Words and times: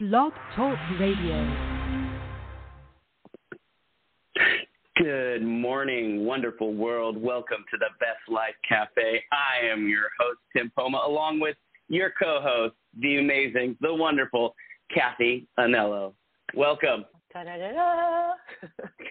Blog 0.00 0.32
Talk 0.56 0.78
Radio. 0.98 1.56
Good 4.96 5.42
morning, 5.42 6.24
wonderful 6.24 6.72
world. 6.72 7.20
Welcome 7.20 7.66
to 7.70 7.76
the 7.76 7.88
Best 7.98 8.26
Life 8.26 8.54
Cafe. 8.66 9.22
I 9.30 9.66
am 9.70 9.86
your 9.86 10.04
host, 10.18 10.38
Tim 10.56 10.72
Poma, 10.74 11.02
along 11.06 11.38
with 11.38 11.56
your 11.88 12.14
co 12.18 12.40
host, 12.40 12.76
the 12.98 13.18
amazing, 13.18 13.76
the 13.82 13.92
wonderful 13.92 14.54
Cathy 14.90 15.46
Anello. 15.58 16.14
Welcome. 16.54 17.04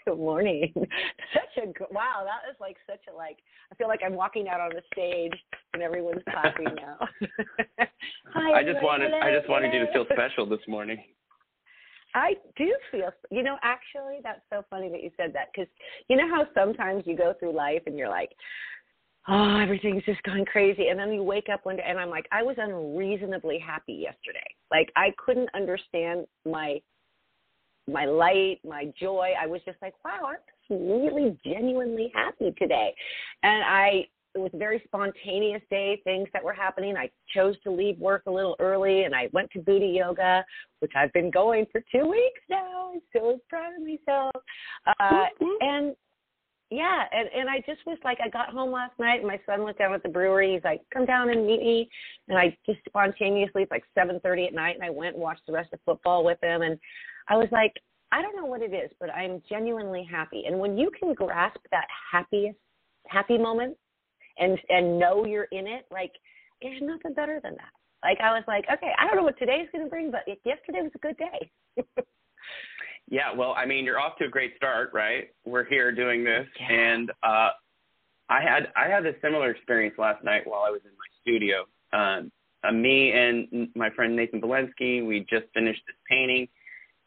Good 0.09 0.17
morning. 0.17 0.73
Such 0.75 1.63
a 1.63 1.93
wow. 1.93 2.25
That 2.25 2.49
is 2.49 2.57
like 2.59 2.77
such 2.89 3.01
a 3.13 3.15
like. 3.15 3.37
I 3.71 3.75
feel 3.75 3.87
like 3.87 3.99
I'm 4.03 4.15
walking 4.15 4.47
out 4.49 4.59
on 4.59 4.71
the 4.73 4.81
stage 4.91 5.39
and 5.75 5.83
everyone's 5.83 6.23
clapping 6.31 6.65
now. 6.65 6.97
Hi, 8.33 8.59
I 8.59 8.63
just 8.63 8.81
wanted 8.81 9.13
I 9.13 9.31
just 9.31 9.47
wanted 9.47 9.71
you 9.71 9.85
to 9.85 9.91
feel 9.93 10.05
special 10.11 10.47
this 10.49 10.65
morning. 10.67 10.97
I 12.15 12.33
do 12.57 12.75
feel, 12.91 13.11
you 13.29 13.43
know, 13.43 13.57
actually, 13.61 14.17
that's 14.23 14.41
so 14.51 14.65
funny 14.71 14.89
that 14.89 15.03
you 15.03 15.11
said 15.15 15.31
that 15.35 15.49
because 15.53 15.69
you 16.07 16.17
know 16.17 16.27
how 16.27 16.47
sometimes 16.55 17.03
you 17.05 17.15
go 17.15 17.35
through 17.39 17.55
life 17.55 17.83
and 17.85 17.95
you're 17.95 18.09
like, 18.09 18.31
oh, 19.27 19.59
everything's 19.59 20.03
just 20.05 20.23
going 20.23 20.45
crazy. 20.45 20.87
And 20.87 20.99
then 20.99 21.13
you 21.13 21.21
wake 21.21 21.49
up 21.53 21.67
one 21.67 21.75
day 21.75 21.83
and 21.87 21.99
I'm 21.99 22.09
like, 22.09 22.25
I 22.31 22.41
was 22.41 22.55
unreasonably 22.57 23.59
happy 23.59 23.93
yesterday. 23.93 24.55
Like, 24.71 24.91
I 24.95 25.13
couldn't 25.23 25.49
understand 25.53 26.25
my 26.49 26.81
my 27.91 28.05
light, 28.05 28.59
my 28.65 28.91
joy. 28.99 29.31
I 29.39 29.47
was 29.47 29.61
just 29.65 29.77
like, 29.81 29.93
wow, 30.03 30.19
I'm 30.27 30.35
just 30.35 30.81
really 30.81 31.37
genuinely 31.45 32.11
happy 32.13 32.53
today. 32.57 32.93
And 33.43 33.63
I 33.63 34.05
it 34.35 34.39
was 34.39 34.51
a 34.53 34.57
very 34.57 34.81
spontaneous 34.85 35.61
day, 35.71 35.99
things 36.03 36.27
that 36.33 36.43
were 36.43 36.53
happening. 36.53 36.95
I 36.95 37.09
chose 37.33 37.55
to 37.63 37.71
leave 37.71 37.97
work 37.97 38.23
a 38.27 38.31
little 38.31 38.55
early 38.59 39.03
and 39.03 39.15
I 39.15 39.27
went 39.33 39.49
to 39.51 39.59
booty 39.59 39.87
yoga, 39.87 40.45
which 40.79 40.91
I've 40.95 41.11
been 41.13 41.31
going 41.31 41.65
for 41.71 41.81
two 41.91 42.07
weeks 42.07 42.41
now. 42.49 42.91
I'm 42.93 43.01
so 43.11 43.39
proud 43.49 43.73
of 43.75 43.81
myself. 43.81 44.35
Uh, 44.99 45.25
and 45.61 45.95
yeah, 46.69 47.05
and, 47.11 47.27
and 47.35 47.49
I 47.49 47.57
just 47.65 47.85
was 47.87 47.97
like, 48.03 48.19
I 48.23 48.29
got 48.29 48.49
home 48.49 48.71
last 48.71 48.97
night 48.99 49.19
and 49.19 49.27
my 49.27 49.39
son 49.45 49.63
was 49.63 49.75
down 49.79 49.93
at 49.93 50.03
the 50.03 50.09
brewery. 50.09 50.53
He's 50.53 50.63
like, 50.63 50.81
come 50.93 51.05
down 51.05 51.29
and 51.29 51.47
meet 51.47 51.61
me. 51.61 51.89
And 52.27 52.37
I 52.37 52.55
just 52.65 52.79
spontaneously, 52.87 53.63
it's 53.63 53.71
like 53.71 53.83
7.30 53.97 54.47
at 54.47 54.53
night 54.53 54.75
and 54.75 54.83
I 54.83 54.91
went 54.91 55.15
and 55.15 55.23
watched 55.23 55.47
the 55.47 55.53
rest 55.53 55.73
of 55.73 55.79
football 55.83 56.23
with 56.23 56.37
him. 56.43 56.61
And 56.61 56.79
I 57.27 57.37
was 57.37 57.47
like, 57.51 57.73
I 58.11 58.21
don't 58.21 58.35
know 58.35 58.45
what 58.45 58.61
it 58.61 58.73
is, 58.73 58.91
but 58.99 59.09
I'm 59.09 59.41
genuinely 59.49 60.07
happy. 60.09 60.43
And 60.45 60.59
when 60.59 60.77
you 60.77 60.91
can 60.99 61.13
grasp 61.13 61.59
that 61.71 61.87
happiest, 62.11 62.57
happy 63.07 63.37
moment 63.37 63.75
and 64.37 64.57
and 64.69 64.99
know 64.99 65.25
you're 65.25 65.47
in 65.51 65.67
it, 65.67 65.85
like 65.91 66.11
there's 66.61 66.81
nothing 66.81 67.13
better 67.13 67.39
than 67.41 67.53
that. 67.53 67.71
Like 68.03 68.19
I 68.21 68.31
was 68.31 68.43
like, 68.47 68.65
okay, 68.71 68.91
I 68.97 69.07
don't 69.07 69.15
know 69.15 69.23
what 69.23 69.37
today's 69.37 69.67
going 69.71 69.83
to 69.83 69.89
bring, 69.89 70.11
but 70.11 70.21
yesterday 70.45 70.81
was 70.81 70.91
a 70.95 70.99
good 70.99 71.17
day. 71.17 71.51
yeah, 73.09 73.33
well, 73.35 73.53
I 73.57 73.65
mean, 73.65 73.85
you're 73.85 73.99
off 73.99 74.17
to 74.17 74.25
a 74.25 74.29
great 74.29 74.55
start, 74.55 74.91
right? 74.93 75.29
We're 75.45 75.65
here 75.65 75.91
doing 75.91 76.23
this, 76.23 76.47
yeah. 76.59 76.71
and 76.71 77.11
uh, 77.23 77.49
I 78.29 78.41
had 78.41 78.71
I 78.75 78.87
had 78.87 79.05
a 79.05 79.13
similar 79.21 79.51
experience 79.51 79.95
last 79.97 80.23
night 80.23 80.43
while 80.45 80.61
I 80.61 80.69
was 80.69 80.81
in 80.85 80.91
my 80.91 81.21
studio. 81.21 81.65
Um, 81.91 82.31
uh, 82.63 82.71
me 82.71 83.11
and 83.11 83.69
my 83.75 83.89
friend 83.91 84.15
Nathan 84.15 84.41
Valensky, 84.41 85.05
we 85.05 85.21
just 85.29 85.45
finished 85.53 85.81
this 85.87 85.95
painting, 86.09 86.47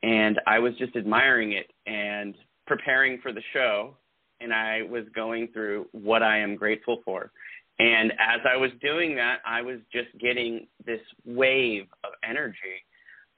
and 0.03 0.41
I 0.47 0.59
was 0.59 0.75
just 0.79 0.97
admiring 0.97 1.53
it 1.53 1.71
and 1.87 2.35
preparing 2.67 3.19
for 3.23 3.33
the 3.33 3.43
show 3.53 3.97
and 4.43 4.53
I 4.53 4.83
was 4.83 5.05
going 5.15 5.49
through 5.53 5.87
what 5.93 6.23
I 6.23 6.39
am 6.39 6.57
grateful 6.57 7.01
for. 7.05 7.31
And 7.79 8.13
as 8.13 8.41
I 8.49 8.57
was 8.57 8.71
doing 8.81 9.17
that, 9.17 9.39
I 9.47 9.63
was 9.63 9.79
just 9.93 10.09
getting 10.21 10.67
this 10.85 11.01
wave 11.25 11.87
of 12.05 12.13
energy 12.29 12.85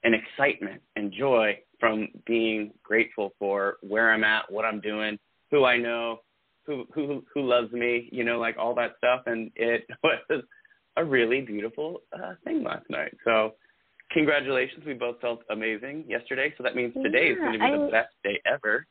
and 0.05 0.15
excitement 0.15 0.81
and 0.95 1.11
joy 1.11 1.59
from 1.79 2.07
being 2.25 2.71
grateful 2.83 3.33
for 3.37 3.77
where 3.81 4.13
I'm 4.13 4.23
at, 4.23 4.49
what 4.49 4.63
I'm 4.63 4.79
doing, 4.79 5.19
who 5.51 5.65
I 5.65 5.77
know, 5.77 6.19
who 6.65 6.85
who 6.93 7.25
who 7.33 7.41
loves 7.41 7.73
me, 7.73 8.07
you 8.11 8.23
know, 8.23 8.39
like 8.39 8.55
all 8.57 8.73
that 8.75 8.95
stuff. 8.97 9.23
And 9.25 9.51
it 9.55 9.85
was 10.03 10.43
a 10.95 11.03
really 11.03 11.41
beautiful 11.41 12.01
uh, 12.13 12.35
thing 12.45 12.63
last 12.63 12.85
night. 12.89 13.13
So, 13.25 13.55
congratulations! 14.11 14.85
We 14.85 14.93
both 14.93 15.19
felt 15.19 15.41
amazing 15.49 16.05
yesterday. 16.07 16.53
So 16.57 16.63
that 16.63 16.75
means 16.75 16.93
today 16.93 17.27
yeah, 17.27 17.33
is 17.33 17.37
going 17.39 17.53
to 17.53 17.59
be 17.59 17.65
I, 17.65 17.71
the 17.71 17.91
best 17.91 18.13
day 18.23 18.39
ever 18.45 18.87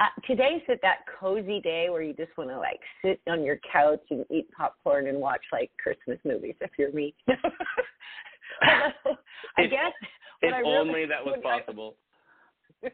uh, 0.00 0.06
today's 0.26 0.62
at 0.68 0.80
that 0.82 1.00
cozy 1.20 1.60
day 1.60 1.88
where 1.88 2.02
you 2.02 2.12
just 2.14 2.36
want 2.36 2.50
to 2.50 2.58
like 2.58 2.80
sit 3.04 3.20
on 3.28 3.44
your 3.44 3.58
couch 3.70 4.02
and 4.10 4.24
eat 4.28 4.48
popcorn 4.56 5.06
and 5.06 5.18
watch 5.18 5.42
like 5.52 5.70
Christmas 5.80 6.18
movies 6.24 6.56
if 6.60 6.70
you're 6.78 6.92
me. 6.92 7.14
I 9.56 9.66
guess 9.66 9.92
if 10.42 10.52
really, 10.52 10.76
only 10.76 11.06
that 11.06 11.24
was 11.24 11.38
possible. 11.42 11.96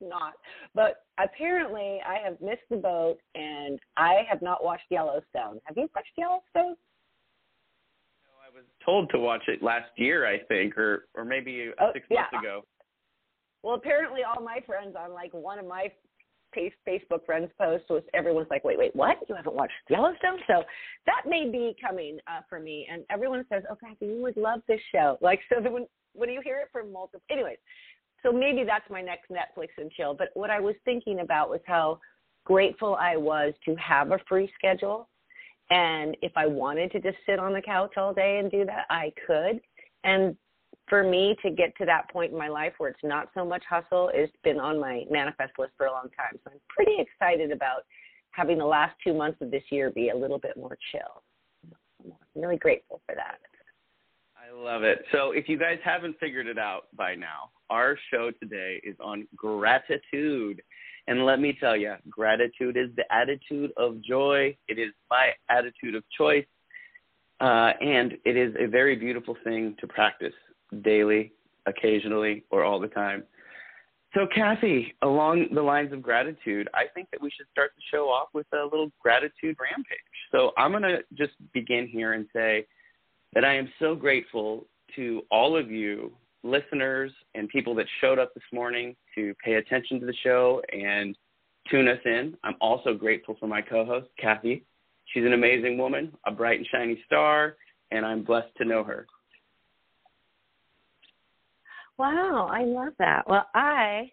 not, 0.00 0.34
but 0.74 1.04
apparently 1.18 2.00
I 2.06 2.18
have 2.24 2.40
missed 2.40 2.68
the 2.70 2.76
boat 2.76 3.18
and 3.34 3.78
I 3.96 4.22
have 4.28 4.42
not 4.42 4.64
watched 4.64 4.84
Yellowstone. 4.90 5.60
Have 5.64 5.76
you 5.76 5.88
watched 5.94 6.12
Yellowstone? 6.16 6.76
No, 8.24 8.32
I 8.42 8.54
was 8.54 8.64
told 8.84 9.10
to 9.10 9.18
watch 9.18 9.42
it 9.48 9.62
last 9.62 9.90
year, 9.96 10.26
I 10.26 10.38
think, 10.48 10.76
or 10.76 11.06
or 11.14 11.24
maybe 11.24 11.70
oh, 11.80 11.90
six 11.92 12.06
yeah. 12.10 12.26
months 12.32 12.44
ago. 12.44 12.62
Well, 13.62 13.76
apparently 13.76 14.20
all 14.24 14.44
my 14.44 14.60
friends 14.66 14.94
on 14.98 15.12
like 15.12 15.32
one 15.32 15.58
of 15.58 15.66
my 15.66 15.90
Facebook 16.88 17.24
friends 17.26 17.50
post 17.60 17.84
was 17.90 18.02
everyone's 18.14 18.48
like, 18.50 18.64
wait, 18.64 18.78
wait, 18.78 18.94
what? 18.94 19.18
You 19.28 19.34
haven't 19.34 19.54
watched 19.54 19.72
Yellowstone? 19.88 20.38
So 20.46 20.62
that 21.06 21.22
may 21.26 21.50
be 21.50 21.76
coming 21.80 22.18
uh, 22.26 22.40
for 22.48 22.60
me. 22.60 22.86
And 22.90 23.04
everyone 23.10 23.44
says, 23.52 23.62
oh, 23.70 23.76
Cathy, 23.76 24.06
you 24.06 24.22
would 24.22 24.36
love 24.36 24.60
this 24.68 24.80
show. 24.92 25.18
Like, 25.20 25.40
so 25.52 25.60
that 25.60 25.72
when, 25.72 25.86
when 26.14 26.30
you 26.30 26.40
hear 26.42 26.58
it 26.58 26.68
from 26.72 26.92
multiple, 26.92 27.20
anyways, 27.30 27.58
so 28.22 28.32
maybe 28.32 28.64
that's 28.64 28.88
my 28.90 29.02
next 29.02 29.30
Netflix 29.30 29.68
and 29.76 29.90
chill. 29.90 30.14
But 30.14 30.28
what 30.34 30.50
I 30.50 30.60
was 30.60 30.74
thinking 30.84 31.20
about 31.20 31.50
was 31.50 31.60
how 31.66 32.00
grateful 32.44 32.96
I 32.98 33.16
was 33.16 33.54
to 33.64 33.74
have 33.76 34.12
a 34.12 34.18
free 34.28 34.50
schedule. 34.54 35.08
And 35.70 36.16
if 36.22 36.32
I 36.36 36.46
wanted 36.46 36.92
to 36.92 37.00
just 37.00 37.16
sit 37.26 37.38
on 37.38 37.52
the 37.52 37.62
couch 37.62 37.94
all 37.96 38.12
day 38.14 38.38
and 38.38 38.50
do 38.50 38.64
that, 38.66 38.86
I 38.90 39.12
could. 39.26 39.60
And 40.04 40.36
for 40.88 41.02
me 41.02 41.36
to 41.42 41.50
get 41.50 41.76
to 41.78 41.84
that 41.86 42.10
point 42.10 42.32
in 42.32 42.38
my 42.38 42.48
life 42.48 42.74
where 42.78 42.90
it's 42.90 42.98
not 43.02 43.28
so 43.34 43.44
much 43.44 43.62
hustle 43.68 44.10
has 44.14 44.28
been 44.42 44.58
on 44.58 44.78
my 44.78 45.04
manifest 45.10 45.52
list 45.58 45.72
for 45.76 45.86
a 45.86 45.92
long 45.92 46.08
time. 46.16 46.38
So 46.44 46.50
I'm 46.52 46.60
pretty 46.68 46.96
excited 46.98 47.50
about 47.50 47.84
having 48.32 48.58
the 48.58 48.66
last 48.66 48.94
two 49.02 49.14
months 49.14 49.38
of 49.40 49.50
this 49.50 49.62
year 49.70 49.90
be 49.90 50.10
a 50.10 50.16
little 50.16 50.38
bit 50.38 50.56
more 50.56 50.76
chill. 50.92 51.22
I'm 52.04 52.42
really 52.42 52.58
grateful 52.58 53.00
for 53.06 53.14
that. 53.14 53.38
I 54.36 54.54
love 54.54 54.82
it. 54.82 55.04
So 55.12 55.30
if 55.30 55.48
you 55.48 55.58
guys 55.58 55.78
haven't 55.82 56.16
figured 56.20 56.46
it 56.46 56.58
out 56.58 56.82
by 56.94 57.14
now, 57.14 57.50
our 57.70 57.96
show 58.12 58.30
today 58.42 58.80
is 58.84 58.96
on 59.02 59.26
gratitude. 59.34 60.60
And 61.06 61.24
let 61.24 61.40
me 61.40 61.56
tell 61.58 61.76
you, 61.76 61.94
gratitude 62.10 62.76
is 62.76 62.90
the 62.96 63.04
attitude 63.10 63.72
of 63.78 64.02
joy. 64.02 64.54
It 64.68 64.78
is 64.78 64.90
my 65.10 65.30
attitude 65.48 65.94
of 65.94 66.04
choice. 66.16 66.44
Uh, 67.40 67.72
and 67.80 68.12
it 68.24 68.36
is 68.36 68.54
a 68.60 68.66
very 68.66 68.96
beautiful 68.96 69.36
thing 69.44 69.76
to 69.80 69.86
practice 69.86 70.34
daily, 70.82 71.32
occasionally, 71.66 72.44
or 72.50 72.64
all 72.64 72.80
the 72.80 72.88
time. 72.88 73.24
So, 74.14 74.28
Cathy, 74.32 74.94
along 75.02 75.48
the 75.52 75.62
lines 75.62 75.92
of 75.92 76.00
gratitude, 76.00 76.68
I 76.72 76.84
think 76.94 77.08
that 77.10 77.20
we 77.20 77.30
should 77.30 77.46
start 77.50 77.72
the 77.76 77.82
show 77.90 78.04
off 78.04 78.28
with 78.32 78.46
a 78.52 78.62
little 78.62 78.90
gratitude 79.02 79.56
rampage. 79.60 79.98
So, 80.30 80.52
I'm 80.56 80.70
going 80.70 80.84
to 80.84 80.98
just 81.14 81.32
begin 81.52 81.88
here 81.88 82.12
and 82.12 82.26
say 82.32 82.66
that 83.34 83.44
I 83.44 83.54
am 83.56 83.68
so 83.80 83.96
grateful 83.96 84.66
to 84.94 85.22
all 85.30 85.56
of 85.56 85.70
you 85.70 86.12
listeners 86.44 87.10
and 87.34 87.48
people 87.48 87.74
that 87.74 87.86
showed 88.00 88.18
up 88.18 88.32
this 88.34 88.44
morning 88.52 88.94
to 89.16 89.34
pay 89.44 89.54
attention 89.54 89.98
to 89.98 90.06
the 90.06 90.14
show 90.22 90.62
and 90.72 91.16
tune 91.70 91.88
us 91.88 91.98
in. 92.04 92.36
I'm 92.44 92.56
also 92.60 92.94
grateful 92.94 93.36
for 93.40 93.46
my 93.46 93.62
co 93.62 93.84
host, 93.84 94.08
Cathy. 94.20 94.64
She's 95.06 95.24
an 95.24 95.32
amazing 95.32 95.78
woman, 95.78 96.12
a 96.26 96.30
bright 96.30 96.58
and 96.58 96.68
shiny 96.70 97.02
star, 97.06 97.56
and 97.90 98.06
I'm 98.06 98.22
blessed 98.22 98.54
to 98.58 98.64
know 98.64 98.84
her. 98.84 99.06
Wow, 101.98 102.48
I 102.50 102.64
love 102.64 102.92
that. 102.98 103.28
Well, 103.28 103.46
I, 103.54 104.10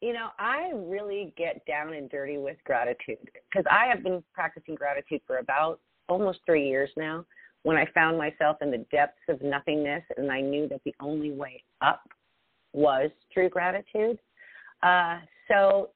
you 0.00 0.12
know, 0.12 0.28
I 0.38 0.70
really 0.74 1.34
get 1.36 1.64
down 1.66 1.92
and 1.92 2.08
dirty 2.08 2.38
with 2.38 2.56
gratitude 2.64 3.18
because 3.50 3.66
I 3.70 3.86
have 3.86 4.02
been 4.02 4.22
practicing 4.32 4.74
gratitude 4.74 5.20
for 5.26 5.38
about 5.38 5.80
almost 6.08 6.40
three 6.46 6.66
years 6.66 6.90
now. 6.96 7.24
When 7.64 7.76
I 7.76 7.86
found 7.92 8.16
myself 8.16 8.58
in 8.62 8.70
the 8.70 8.86
depths 8.90 9.20
of 9.28 9.42
nothingness 9.42 10.02
and 10.16 10.30
I 10.30 10.40
knew 10.40 10.68
that 10.68 10.80
the 10.84 10.94
only 11.00 11.32
way 11.32 11.62
up 11.82 12.02
was 12.72 13.10
through 13.34 13.50
gratitude. 13.50 14.18
Uh, 14.82 15.18
so 15.48 15.90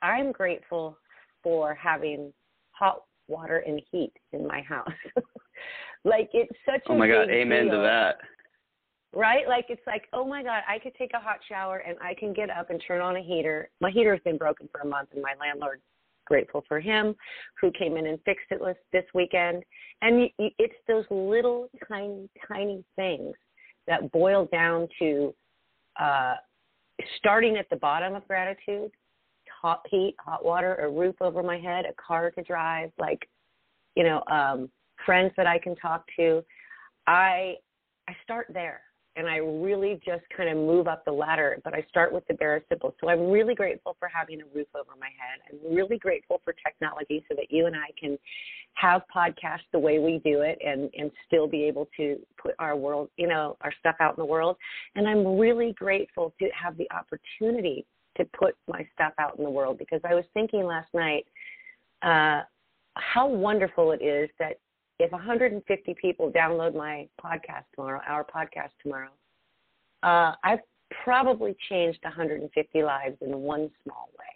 I'm 0.00 0.32
grateful 0.32 0.96
for 1.42 1.74
having 1.74 2.32
hot 2.70 3.02
water 3.28 3.62
and 3.66 3.82
heat 3.90 4.12
in 4.32 4.46
my 4.46 4.62
house. 4.62 4.88
like 6.04 6.30
it's 6.32 6.56
such 6.64 6.82
a 6.88 6.92
Oh 6.92 6.96
my 6.96 7.08
god, 7.08 7.28
amen 7.30 7.64
deal. 7.64 7.74
to 7.74 7.78
that 7.78 8.18
right? 9.12 9.48
Like 9.48 9.66
it's 9.68 9.86
like, 9.86 10.04
oh 10.12 10.26
my 10.26 10.42
God, 10.42 10.62
I 10.68 10.78
could 10.78 10.94
take 10.94 11.12
a 11.14 11.20
hot 11.20 11.38
shower 11.48 11.78
and 11.78 11.96
I 12.02 12.14
can 12.14 12.32
get 12.32 12.50
up 12.50 12.70
and 12.70 12.82
turn 12.86 13.00
on 13.00 13.16
a 13.16 13.22
heater. 13.22 13.70
My 13.80 13.90
heater 13.90 14.12
has 14.12 14.22
been 14.24 14.38
broken 14.38 14.68
for 14.72 14.80
a 14.82 14.86
month, 14.86 15.10
and 15.12 15.22
my 15.22 15.34
landlord, 15.40 15.80
grateful 16.26 16.64
for 16.68 16.78
him, 16.78 17.14
who 17.60 17.72
came 17.72 17.96
in 17.96 18.06
and 18.06 18.18
fixed 18.24 18.46
it 18.50 18.60
this 18.92 19.04
weekend. 19.14 19.64
And 20.02 20.30
it's 20.38 20.74
those 20.86 21.04
little 21.10 21.68
tiny, 21.88 22.28
tiny 22.46 22.84
things 22.94 23.34
that 23.88 24.12
boil 24.12 24.48
down 24.52 24.86
to 25.00 25.34
uh, 26.00 26.34
starting 27.16 27.56
at 27.56 27.68
the 27.70 27.76
bottom 27.76 28.14
of 28.14 28.26
gratitude 28.28 28.92
hot 29.60 29.84
heat, 29.90 30.14
hot 30.18 30.44
water, 30.44 30.76
a 30.76 30.88
roof 30.88 31.16
over 31.20 31.42
my 31.42 31.58
head, 31.58 31.84
a 31.84 31.92
car 32.00 32.30
to 32.30 32.42
drive, 32.42 32.90
like, 32.98 33.28
you 33.94 34.04
know, 34.04 34.22
um, 34.30 34.70
friends 35.04 35.32
that 35.36 35.46
I 35.46 35.58
can 35.58 35.76
talk 35.76 36.04
to. 36.18 36.42
I 37.06 37.56
I 38.08 38.16
start 38.24 38.46
there 38.52 38.80
and 39.16 39.28
I 39.28 39.36
really 39.36 40.00
just 40.04 40.22
kind 40.36 40.48
of 40.48 40.56
move 40.56 40.86
up 40.86 41.04
the 41.04 41.12
ladder, 41.12 41.58
but 41.64 41.74
I 41.74 41.84
start 41.88 42.12
with 42.12 42.26
the 42.28 42.34
bare 42.34 42.62
simple. 42.68 42.94
So 43.00 43.08
I'm 43.08 43.30
really 43.30 43.54
grateful 43.54 43.96
for 43.98 44.08
having 44.08 44.40
a 44.40 44.44
roof 44.54 44.68
over 44.74 44.92
my 44.98 45.08
head. 45.08 45.40
I'm 45.50 45.74
really 45.74 45.98
grateful 45.98 46.40
for 46.44 46.54
technology 46.64 47.24
so 47.28 47.34
that 47.34 47.50
you 47.50 47.66
and 47.66 47.74
I 47.74 47.88
can 47.98 48.18
have 48.74 49.02
podcasts 49.14 49.66
the 49.72 49.78
way 49.78 49.98
we 49.98 50.20
do 50.24 50.42
it 50.42 50.58
and, 50.64 50.90
and 50.96 51.10
still 51.26 51.48
be 51.48 51.64
able 51.64 51.88
to 51.96 52.18
put 52.40 52.54
our 52.58 52.76
world, 52.76 53.10
you 53.16 53.26
know, 53.26 53.56
our 53.62 53.72
stuff 53.80 53.96
out 54.00 54.16
in 54.16 54.22
the 54.22 54.26
world. 54.26 54.56
And 54.94 55.08
I'm 55.08 55.38
really 55.38 55.72
grateful 55.72 56.32
to 56.38 56.48
have 56.50 56.76
the 56.76 56.88
opportunity 56.92 57.86
to 58.16 58.24
put 58.38 58.54
my 58.68 58.86
stuff 58.94 59.12
out 59.18 59.38
in 59.38 59.44
the 59.44 59.50
world 59.50 59.78
because 59.78 60.00
I 60.08 60.14
was 60.14 60.24
thinking 60.34 60.64
last 60.64 60.88
night 60.94 61.26
uh, 62.02 62.42
how 62.94 63.28
wonderful 63.28 63.92
it 63.92 64.02
is 64.02 64.30
that 64.38 64.58
if 65.00 65.12
150 65.12 65.94
people 66.00 66.30
download 66.30 66.74
my 66.74 67.08
podcast 67.22 67.64
tomorrow, 67.74 68.00
our 68.06 68.24
podcast 68.24 68.70
tomorrow, 68.82 69.08
uh, 70.02 70.34
I've 70.44 70.60
probably 71.04 71.56
changed 71.70 72.00
150 72.02 72.82
lives 72.82 73.16
in 73.22 73.38
one 73.38 73.70
small 73.82 74.10
way. 74.18 74.26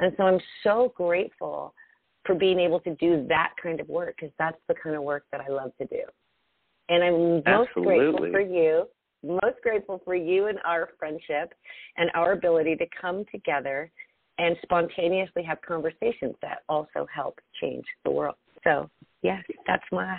And 0.00 0.12
so 0.16 0.24
I'm 0.24 0.40
so 0.64 0.92
grateful 0.96 1.74
for 2.24 2.34
being 2.34 2.58
able 2.58 2.80
to 2.80 2.94
do 2.96 3.26
that 3.28 3.52
kind 3.62 3.80
of 3.80 3.88
work 3.88 4.16
because 4.18 4.34
that's 4.38 4.58
the 4.68 4.74
kind 4.82 4.96
of 4.96 5.02
work 5.02 5.24
that 5.32 5.40
I 5.40 5.48
love 5.48 5.72
to 5.78 5.86
do. 5.86 6.02
And 6.88 7.04
I'm 7.04 7.34
most 7.36 7.68
Absolutely. 7.68 7.96
grateful 7.96 8.30
for 8.32 8.40
you, 8.40 8.88
most 9.22 9.62
grateful 9.62 10.00
for 10.04 10.14
you 10.14 10.46
and 10.46 10.58
our 10.64 10.90
friendship 10.98 11.52
and 11.98 12.10
our 12.14 12.32
ability 12.32 12.76
to 12.76 12.86
come 13.00 13.24
together 13.30 13.90
and 14.38 14.56
spontaneously 14.62 15.42
have 15.42 15.60
conversations 15.60 16.34
that 16.40 16.62
also 16.68 17.06
help 17.14 17.38
change 17.60 17.84
the 18.04 18.10
world. 18.10 18.36
So 18.64 18.88
yes, 19.22 19.42
that's 19.66 19.84
my 19.92 20.18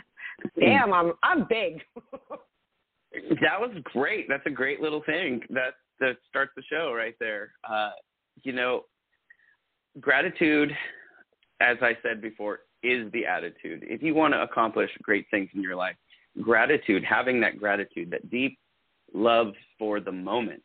damn. 0.59 0.93
I'm 0.93 1.13
I'm 1.23 1.45
big. 1.49 1.81
that 3.41 3.59
was 3.59 3.71
great. 3.83 4.27
That's 4.29 4.45
a 4.45 4.51
great 4.51 4.81
little 4.81 5.03
thing. 5.05 5.41
That 5.49 5.73
that 5.99 6.17
starts 6.27 6.51
the 6.55 6.63
show 6.69 6.93
right 6.93 7.15
there. 7.19 7.51
Uh, 7.69 7.91
you 8.43 8.53
know, 8.53 8.85
gratitude, 9.99 10.71
as 11.61 11.77
I 11.81 11.97
said 12.03 12.21
before, 12.21 12.59
is 12.83 13.11
the 13.11 13.25
attitude. 13.25 13.83
If 13.83 14.01
you 14.01 14.15
want 14.15 14.33
to 14.33 14.41
accomplish 14.41 14.89
great 15.01 15.25
things 15.31 15.49
in 15.53 15.61
your 15.61 15.75
life, 15.75 15.95
gratitude, 16.41 17.03
having 17.03 17.41
that 17.41 17.59
gratitude, 17.59 18.11
that 18.11 18.29
deep 18.29 18.57
love 19.13 19.53
for 19.77 19.99
the 19.99 20.11
moment, 20.11 20.63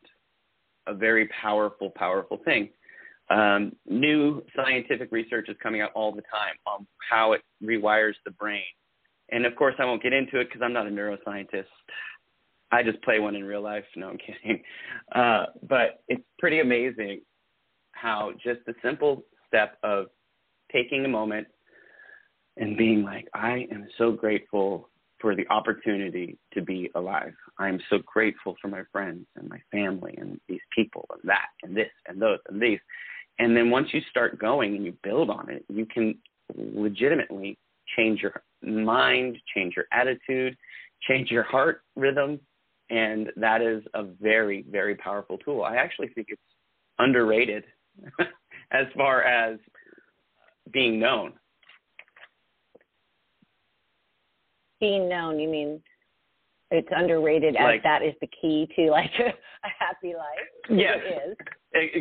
a 0.86 0.94
very 0.94 1.28
powerful, 1.28 1.90
powerful 1.90 2.38
thing. 2.44 2.68
Um, 3.30 3.72
new 3.86 4.42
scientific 4.54 5.10
research 5.10 5.48
is 5.48 5.56
coming 5.62 5.80
out 5.80 5.92
all 5.94 6.12
the 6.12 6.22
time 6.22 6.54
on 6.66 6.86
how 7.10 7.32
it 7.32 7.40
rewires 7.62 8.14
the 8.24 8.30
brain. 8.32 8.62
And 9.30 9.46
of 9.46 9.56
course, 9.56 9.74
I 9.78 9.84
won't 9.84 10.02
get 10.02 10.12
into 10.12 10.38
it 10.40 10.44
because 10.44 10.60
I'm 10.62 10.72
not 10.72 10.86
a 10.86 10.90
neuroscientist. 10.90 11.64
I 12.70 12.82
just 12.82 13.00
play 13.02 13.20
one 13.20 13.36
in 13.36 13.44
real 13.44 13.62
life. 13.62 13.84
No, 13.96 14.08
I'm 14.08 14.18
kidding. 14.18 14.62
Uh, 15.14 15.46
but 15.68 16.02
it's 16.08 16.24
pretty 16.40 16.60
amazing 16.60 17.20
how 17.92 18.32
just 18.42 18.58
the 18.66 18.74
simple 18.82 19.22
step 19.46 19.76
of 19.84 20.06
taking 20.72 21.04
a 21.04 21.08
moment 21.08 21.46
and 22.56 22.76
being 22.76 23.04
like, 23.04 23.28
I 23.32 23.66
am 23.70 23.86
so 23.96 24.10
grateful 24.10 24.88
for 25.20 25.36
the 25.36 25.46
opportunity 25.48 26.36
to 26.52 26.62
be 26.62 26.90
alive. 26.94 27.32
I 27.58 27.68
am 27.68 27.78
so 27.90 27.98
grateful 28.04 28.56
for 28.60 28.68
my 28.68 28.82
friends 28.92 29.26
and 29.36 29.48
my 29.48 29.60
family 29.70 30.14
and 30.18 30.40
these 30.48 30.60
people 30.74 31.06
and 31.10 31.22
that 31.24 31.46
and 31.62 31.76
this 31.76 31.90
and 32.08 32.20
those 32.20 32.38
and 32.48 32.60
these. 32.60 32.80
And 33.38 33.56
then 33.56 33.70
once 33.70 33.88
you 33.92 34.00
start 34.10 34.38
going 34.38 34.76
and 34.76 34.84
you 34.84 34.96
build 35.02 35.30
on 35.30 35.50
it, 35.50 35.64
you 35.68 35.86
can 35.86 36.16
legitimately 36.56 37.58
change 37.96 38.20
your 38.20 38.42
mind, 38.62 39.36
change 39.54 39.74
your 39.76 39.86
attitude, 39.92 40.56
change 41.02 41.30
your 41.30 41.42
heart 41.42 41.82
rhythm. 41.96 42.40
And 42.90 43.30
that 43.36 43.62
is 43.62 43.82
a 43.94 44.04
very, 44.04 44.64
very 44.70 44.94
powerful 44.94 45.38
tool. 45.38 45.62
I 45.64 45.76
actually 45.76 46.08
think 46.08 46.28
it's 46.30 46.40
underrated 46.98 47.64
as 48.72 48.86
far 48.96 49.22
as 49.22 49.58
being 50.72 50.98
known. 50.98 51.32
Being 54.80 55.08
known, 55.08 55.38
you 55.40 55.48
mean 55.48 55.82
it's 56.74 56.88
underrated 56.90 57.54
Like- 57.54 57.76
as 57.78 57.82
that 57.84 58.02
is 58.02 58.14
the 58.20 58.28
key 58.40 58.68
to 58.76 58.90
like 58.90 59.10
a, 59.18 59.68
happy 59.78 60.14
life. 60.14 60.48
Yes. 60.68 60.98
It 61.02 61.30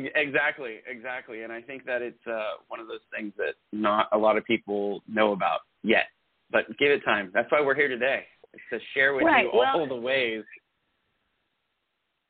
is. 0.06 0.12
Exactly, 0.16 0.80
exactly. 0.88 1.44
And 1.44 1.52
I 1.52 1.62
think 1.62 1.86
that 1.86 2.02
it's 2.02 2.25
uh, 2.28 2.54
one 2.68 2.80
of 2.80 2.88
those 2.88 3.00
things 3.16 3.34
that 3.38 3.54
not 3.72 4.08
a 4.12 4.18
lot 4.18 4.38
of 4.38 4.46
people 4.46 5.02
know 5.08 5.31
about 5.31 5.62
yet. 5.84 6.06
But 6.52 6.68
give 6.78 6.92
it 6.92 7.04
time. 7.04 7.31
That's 7.34 7.52
why 7.52 7.62
we're 7.62 7.74
here 7.75 7.88
today, 7.88 8.25
to 8.72 8.80
share 8.94 9.14
with 9.16 9.24
Right, 9.25 9.46
you 9.46 9.52
all 9.52 9.80
well- 9.80 9.88
the 9.88 9.96
ways. 9.96 10.44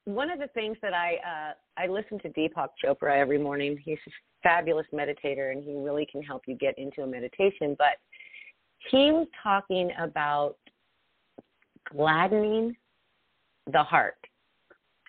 One 0.05 0.29
of 0.29 0.37
the 0.39 0.47
things 0.47 0.75
that 0.81 0.93
I 0.93 1.15
uh, 1.15 1.53
I 1.81 1.87
listen 1.87 2.19
to 2.19 2.29
Deepak 2.29 2.67
Chopra 2.83 3.17
every 3.17 3.37
morning. 3.37 3.77
He's 3.83 3.97
a 4.07 4.11
fabulous 4.43 4.85
meditator, 4.93 5.51
and 5.53 5.63
he 5.63 5.73
really 5.75 6.05
can 6.11 6.21
help 6.21 6.41
you 6.45 6.55
get 6.55 6.77
into 6.77 7.03
a 7.03 7.07
meditation. 7.07 7.73
But 7.77 7.95
he 8.91 9.11
was 9.11 9.27
talking 9.41 9.91
about 9.97 10.57
gladdening 11.91 12.75
the 13.71 13.83
heart, 13.83 14.17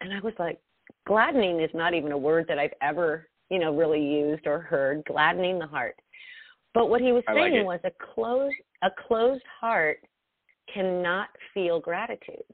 and 0.01 0.13
I 0.13 0.21
was 0.21 0.35
like, 0.39 0.59
gladdening 1.07 1.61
is 1.61 1.71
not 1.75 1.95
even 1.95 2.13
a 2.13 2.19
word 2.19 2.47
that 2.49 2.59
I've 2.59 2.75
ever 2.83 3.29
you 3.51 3.59
know 3.59 3.75
really 3.75 4.03
used 4.03 4.47
or 4.47 4.61
heard. 4.61 5.05
Gladdening 5.07 5.59
the 5.59 5.67
heart. 5.67 5.97
But 6.73 6.91
what 6.91 7.01
he 7.01 7.13
was 7.13 7.23
I 7.29 7.33
like 7.33 7.53
saying 7.53 7.61
it. 7.61 7.65
was 7.65 7.81
a 7.85 7.93
closed 8.15 8.57
a 8.83 8.91
closed 9.07 9.45
heart 9.61 9.99
cannot 10.73 11.29
feel 11.53 11.81
gratitude. 11.81 12.45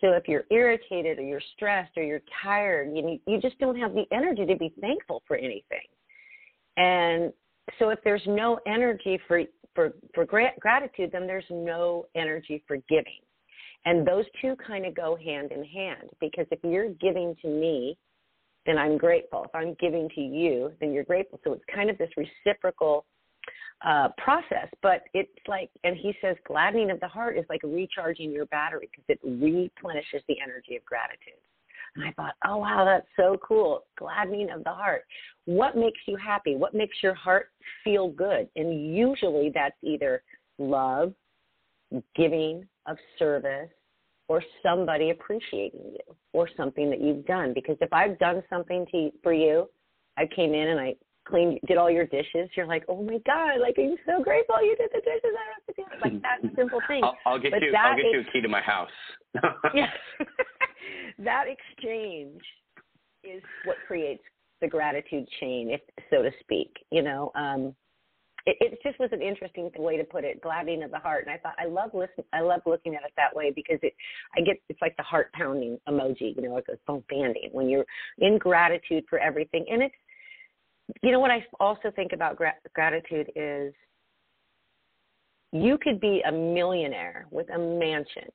So 0.00 0.12
if 0.12 0.26
you're 0.28 0.44
irritated 0.50 1.18
or 1.18 1.22
you're 1.22 1.42
stressed 1.54 1.96
or 1.96 2.02
you're 2.02 2.22
tired, 2.42 2.90
you 2.94 3.18
you 3.26 3.40
just 3.40 3.58
don't 3.58 3.78
have 3.78 3.94
the 3.94 4.04
energy 4.12 4.46
to 4.46 4.56
be 4.56 4.72
thankful 4.80 5.22
for 5.26 5.36
anything. 5.36 5.86
And 6.76 7.32
so 7.78 7.90
if 7.90 7.98
there's 8.04 8.22
no 8.26 8.58
energy 8.66 9.20
for 9.28 9.42
for 9.74 9.92
for 10.14 10.24
gra- 10.24 10.52
gratitude, 10.58 11.10
then 11.12 11.26
there's 11.26 11.44
no 11.50 12.06
energy 12.14 12.62
for 12.66 12.76
giving. 12.88 13.20
And 13.84 14.06
those 14.06 14.24
two 14.40 14.56
kind 14.66 14.84
of 14.84 14.94
go 14.94 15.16
hand 15.16 15.52
in 15.52 15.64
hand 15.64 16.10
because 16.20 16.46
if 16.50 16.58
you're 16.62 16.90
giving 16.94 17.34
to 17.42 17.48
me, 17.48 17.96
then 18.66 18.76
I'm 18.76 18.98
grateful. 18.98 19.44
If 19.44 19.54
I'm 19.54 19.74
giving 19.80 20.08
to 20.14 20.20
you, 20.20 20.72
then 20.80 20.92
you're 20.92 21.04
grateful. 21.04 21.40
So 21.44 21.54
it's 21.54 21.64
kind 21.74 21.88
of 21.88 21.96
this 21.96 22.10
reciprocal 22.16 23.06
uh, 23.86 24.08
process, 24.18 24.68
but 24.82 25.04
it's 25.14 25.30
like, 25.48 25.70
and 25.84 25.96
he 25.96 26.14
says, 26.20 26.36
gladdening 26.46 26.90
of 26.90 27.00
the 27.00 27.08
heart 27.08 27.38
is 27.38 27.46
like 27.48 27.62
recharging 27.64 28.30
your 28.30 28.44
battery 28.46 28.90
because 28.90 29.04
it 29.08 29.18
replenishes 29.24 30.22
the 30.28 30.36
energy 30.42 30.76
of 30.76 30.84
gratitude. 30.84 31.40
And 31.96 32.04
I 32.04 32.12
thought, 32.12 32.34
oh 32.46 32.58
wow, 32.58 32.84
that's 32.84 33.06
so 33.16 33.38
cool. 33.42 33.84
Gladdening 33.98 34.50
of 34.50 34.62
the 34.64 34.70
heart. 34.70 35.02
What 35.46 35.76
makes 35.76 35.98
you 36.06 36.16
happy? 36.16 36.54
What 36.54 36.74
makes 36.74 36.96
your 37.02 37.14
heart 37.14 37.48
feel 37.82 38.10
good? 38.10 38.48
And 38.54 38.94
usually 38.94 39.50
that's 39.52 39.74
either 39.82 40.22
love, 40.58 41.14
giving 42.14 42.68
of 42.86 42.96
service, 43.18 43.70
or 44.28 44.42
somebody 44.62 45.10
appreciating 45.10 45.92
you, 45.92 46.16
or 46.32 46.48
something 46.56 46.90
that 46.90 47.00
you've 47.00 47.26
done. 47.26 47.52
Because 47.54 47.76
if 47.80 47.92
I've 47.92 48.18
done 48.18 48.42
something 48.48 48.86
to 48.92 49.10
for 49.22 49.32
you, 49.32 49.68
I 50.16 50.26
came 50.34 50.54
in 50.54 50.68
and 50.68 50.80
I 50.80 50.94
cleaned, 51.26 51.60
did 51.66 51.76
all 51.76 51.90
your 51.90 52.06
dishes. 52.06 52.48
You're 52.56 52.66
like, 52.66 52.84
oh 52.88 53.02
my 53.02 53.18
god, 53.26 53.60
like 53.60 53.76
I'm 53.78 53.96
so 54.06 54.22
grateful 54.22 54.62
you 54.62 54.76
did 54.76 54.90
the 54.92 55.00
dishes. 55.00 55.36
I 55.36 55.44
have 55.54 55.66
to 55.66 55.72
do 55.76 55.84
it. 55.92 56.00
Like 56.00 56.22
that 56.42 56.56
simple 56.56 56.80
thing. 56.88 57.02
I'll, 57.04 57.16
I'll 57.26 57.38
get 57.38 57.52
But 57.52 57.62
you. 57.62 57.74
I'll 57.76 57.96
get 57.96 58.06
you 58.06 58.20
a 58.20 58.32
key 58.32 58.40
to 58.40 58.48
my 58.48 58.60
house. 58.60 58.90
yeah. 59.74 59.90
that 61.18 61.44
exchange 61.46 62.40
is 63.24 63.42
what 63.64 63.76
creates 63.86 64.22
the 64.60 64.68
gratitude 64.68 65.26
chain, 65.40 65.70
if 65.70 65.80
so 66.10 66.22
to 66.22 66.30
speak. 66.40 66.70
You 66.90 67.02
know, 67.02 67.32
um, 67.34 67.74
it, 68.46 68.56
it 68.60 68.78
just 68.82 68.98
was 68.98 69.10
an 69.12 69.22
interesting 69.22 69.70
way 69.76 69.96
to 69.96 70.04
put 70.04 70.24
it, 70.24 70.40
gladdening 70.40 70.82
of 70.82 70.90
the 70.90 70.98
heart. 70.98 71.26
And 71.26 71.34
I 71.34 71.38
thought 71.38 71.54
I 71.58 71.66
love 71.66 71.90
listen, 71.92 72.24
I 72.32 72.40
love 72.40 72.60
looking 72.66 72.94
at 72.94 73.02
it 73.02 73.12
that 73.16 73.34
way 73.34 73.52
because 73.54 73.78
it, 73.82 73.94
I 74.36 74.40
get 74.40 74.56
it's 74.68 74.80
like 74.80 74.96
the 74.96 75.02
heart 75.02 75.32
pounding 75.32 75.78
emoji. 75.88 76.36
You 76.36 76.42
know, 76.42 76.56
it 76.56 76.66
goes 76.66 76.76
boom 76.86 77.04
banding 77.08 77.50
when 77.52 77.68
you're 77.68 77.86
in 78.18 78.38
gratitude 78.38 79.04
for 79.08 79.18
everything. 79.18 79.64
And 79.70 79.82
it's, 79.82 79.94
you 81.02 81.12
know, 81.12 81.20
what 81.20 81.30
I 81.30 81.44
also 81.58 81.90
think 81.94 82.12
about 82.12 82.36
gra- 82.36 82.54
gratitude 82.74 83.30
is 83.36 83.72
you 85.52 85.78
could 85.78 86.00
be 86.00 86.22
a 86.26 86.32
millionaire 86.32 87.26
with 87.30 87.48
a 87.50 87.58
mansion 87.58 88.28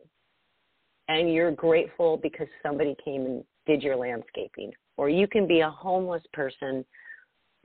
and 1.08 1.34
you're 1.34 1.52
grateful 1.52 2.18
because 2.18 2.48
somebody 2.64 2.96
came 3.04 3.26
and 3.26 3.44
did 3.66 3.82
your 3.82 3.96
landscaping. 3.96 4.72
Or 4.98 5.10
you 5.10 5.28
can 5.28 5.48
be 5.48 5.60
a 5.62 5.70
homeless 5.70 6.24
person 6.34 6.86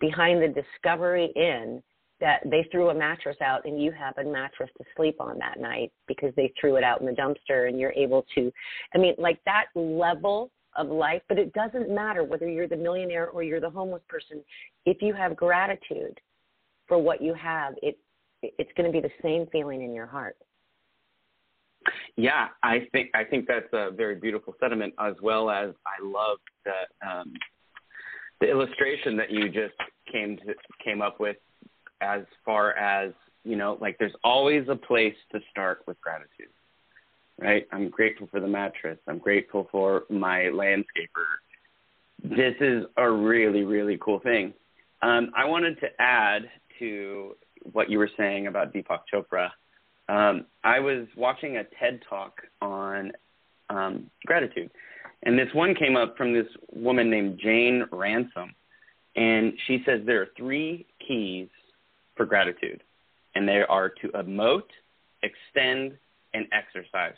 behind 0.00 0.42
the 0.42 0.48
Discovery 0.48 1.32
Inn 1.36 1.82
that 2.20 2.40
they 2.44 2.66
threw 2.70 2.90
a 2.90 2.94
mattress 2.94 3.36
out 3.40 3.64
and 3.64 3.82
you 3.82 3.90
have 3.92 4.16
a 4.18 4.24
mattress 4.24 4.70
to 4.78 4.84
sleep 4.96 5.16
on 5.20 5.38
that 5.38 5.58
night 5.58 5.90
because 6.06 6.32
they 6.36 6.52
threw 6.60 6.76
it 6.76 6.84
out 6.84 7.00
in 7.00 7.06
the 7.06 7.12
dumpster 7.12 7.68
and 7.68 7.78
you're 7.78 7.92
able 7.92 8.24
to 8.34 8.52
I 8.94 8.98
mean 8.98 9.14
like 9.18 9.40
that 9.46 9.66
level 9.74 10.50
of 10.76 10.88
life, 10.88 11.22
but 11.28 11.38
it 11.38 11.52
doesn't 11.52 11.90
matter 11.90 12.24
whether 12.24 12.48
you're 12.48 12.68
the 12.68 12.76
millionaire 12.76 13.28
or 13.28 13.42
you're 13.42 13.60
the 13.60 13.70
homeless 13.70 14.02
person. 14.08 14.42
If 14.86 15.02
you 15.02 15.14
have 15.14 15.36
gratitude 15.36 16.20
for 16.86 16.98
what 16.98 17.22
you 17.22 17.34
have, 17.34 17.74
it 17.82 17.98
it's 18.42 18.70
going 18.76 18.90
to 18.90 18.92
be 18.92 19.06
the 19.06 19.12
same 19.22 19.46
feeling 19.52 19.82
in 19.82 19.92
your 19.92 20.06
heart. 20.06 20.36
Yeah, 22.16 22.48
I 22.62 22.86
think 22.92 23.10
I 23.14 23.24
think 23.24 23.46
that's 23.46 23.72
a 23.72 23.90
very 23.90 24.14
beautiful 24.14 24.54
sentiment, 24.60 24.94
as 24.98 25.14
well 25.22 25.50
as 25.50 25.70
I 25.86 26.04
love 26.04 26.38
the 26.64 27.08
um, 27.08 27.32
the 28.40 28.48
illustration 28.48 29.16
that 29.16 29.30
you 29.30 29.48
just 29.48 29.74
came 30.10 30.36
to 30.38 30.54
came 30.84 31.02
up 31.02 31.20
with, 31.20 31.36
as 32.00 32.22
far 32.44 32.72
as 32.72 33.12
you 33.44 33.56
know, 33.56 33.78
like 33.80 33.96
there's 33.98 34.14
always 34.22 34.68
a 34.68 34.76
place 34.76 35.14
to 35.32 35.40
start 35.50 35.82
with 35.86 36.00
gratitude 36.00 36.48
right? 37.40 37.66
I'm 37.72 37.88
grateful 37.88 38.28
for 38.30 38.40
the 38.40 38.46
mattress. 38.46 38.98
I'm 39.08 39.18
grateful 39.18 39.66
for 39.72 40.04
my 40.10 40.50
landscaper. 40.52 41.26
This 42.22 42.54
is 42.60 42.84
a 42.96 43.10
really, 43.10 43.62
really 43.62 43.98
cool 44.00 44.20
thing. 44.20 44.52
Um, 45.02 45.30
I 45.34 45.46
wanted 45.46 45.80
to 45.80 45.88
add 45.98 46.42
to 46.78 47.34
what 47.72 47.90
you 47.90 47.98
were 47.98 48.10
saying 48.16 48.46
about 48.46 48.74
Deepak 48.74 49.00
Chopra. 49.12 49.50
Um, 50.08 50.46
I 50.64 50.80
was 50.80 51.06
watching 51.16 51.56
a 51.56 51.64
TED 51.64 52.00
talk 52.08 52.42
on 52.60 53.12
um, 53.70 54.10
gratitude, 54.26 54.70
and 55.22 55.38
this 55.38 55.48
one 55.54 55.74
came 55.74 55.96
up 55.96 56.16
from 56.16 56.34
this 56.34 56.46
woman 56.72 57.08
named 57.10 57.40
Jane 57.42 57.84
Ransom, 57.90 58.54
and 59.16 59.54
she 59.66 59.82
says 59.86 60.00
there 60.04 60.20
are 60.20 60.28
three 60.36 60.86
keys 61.06 61.48
for 62.20 62.26
gratitude, 62.26 62.82
and 63.34 63.48
they 63.48 63.62
are 63.66 63.88
to 63.88 64.08
emote, 64.08 64.68
extend, 65.22 65.96
and 66.34 66.44
exercise. 66.52 67.16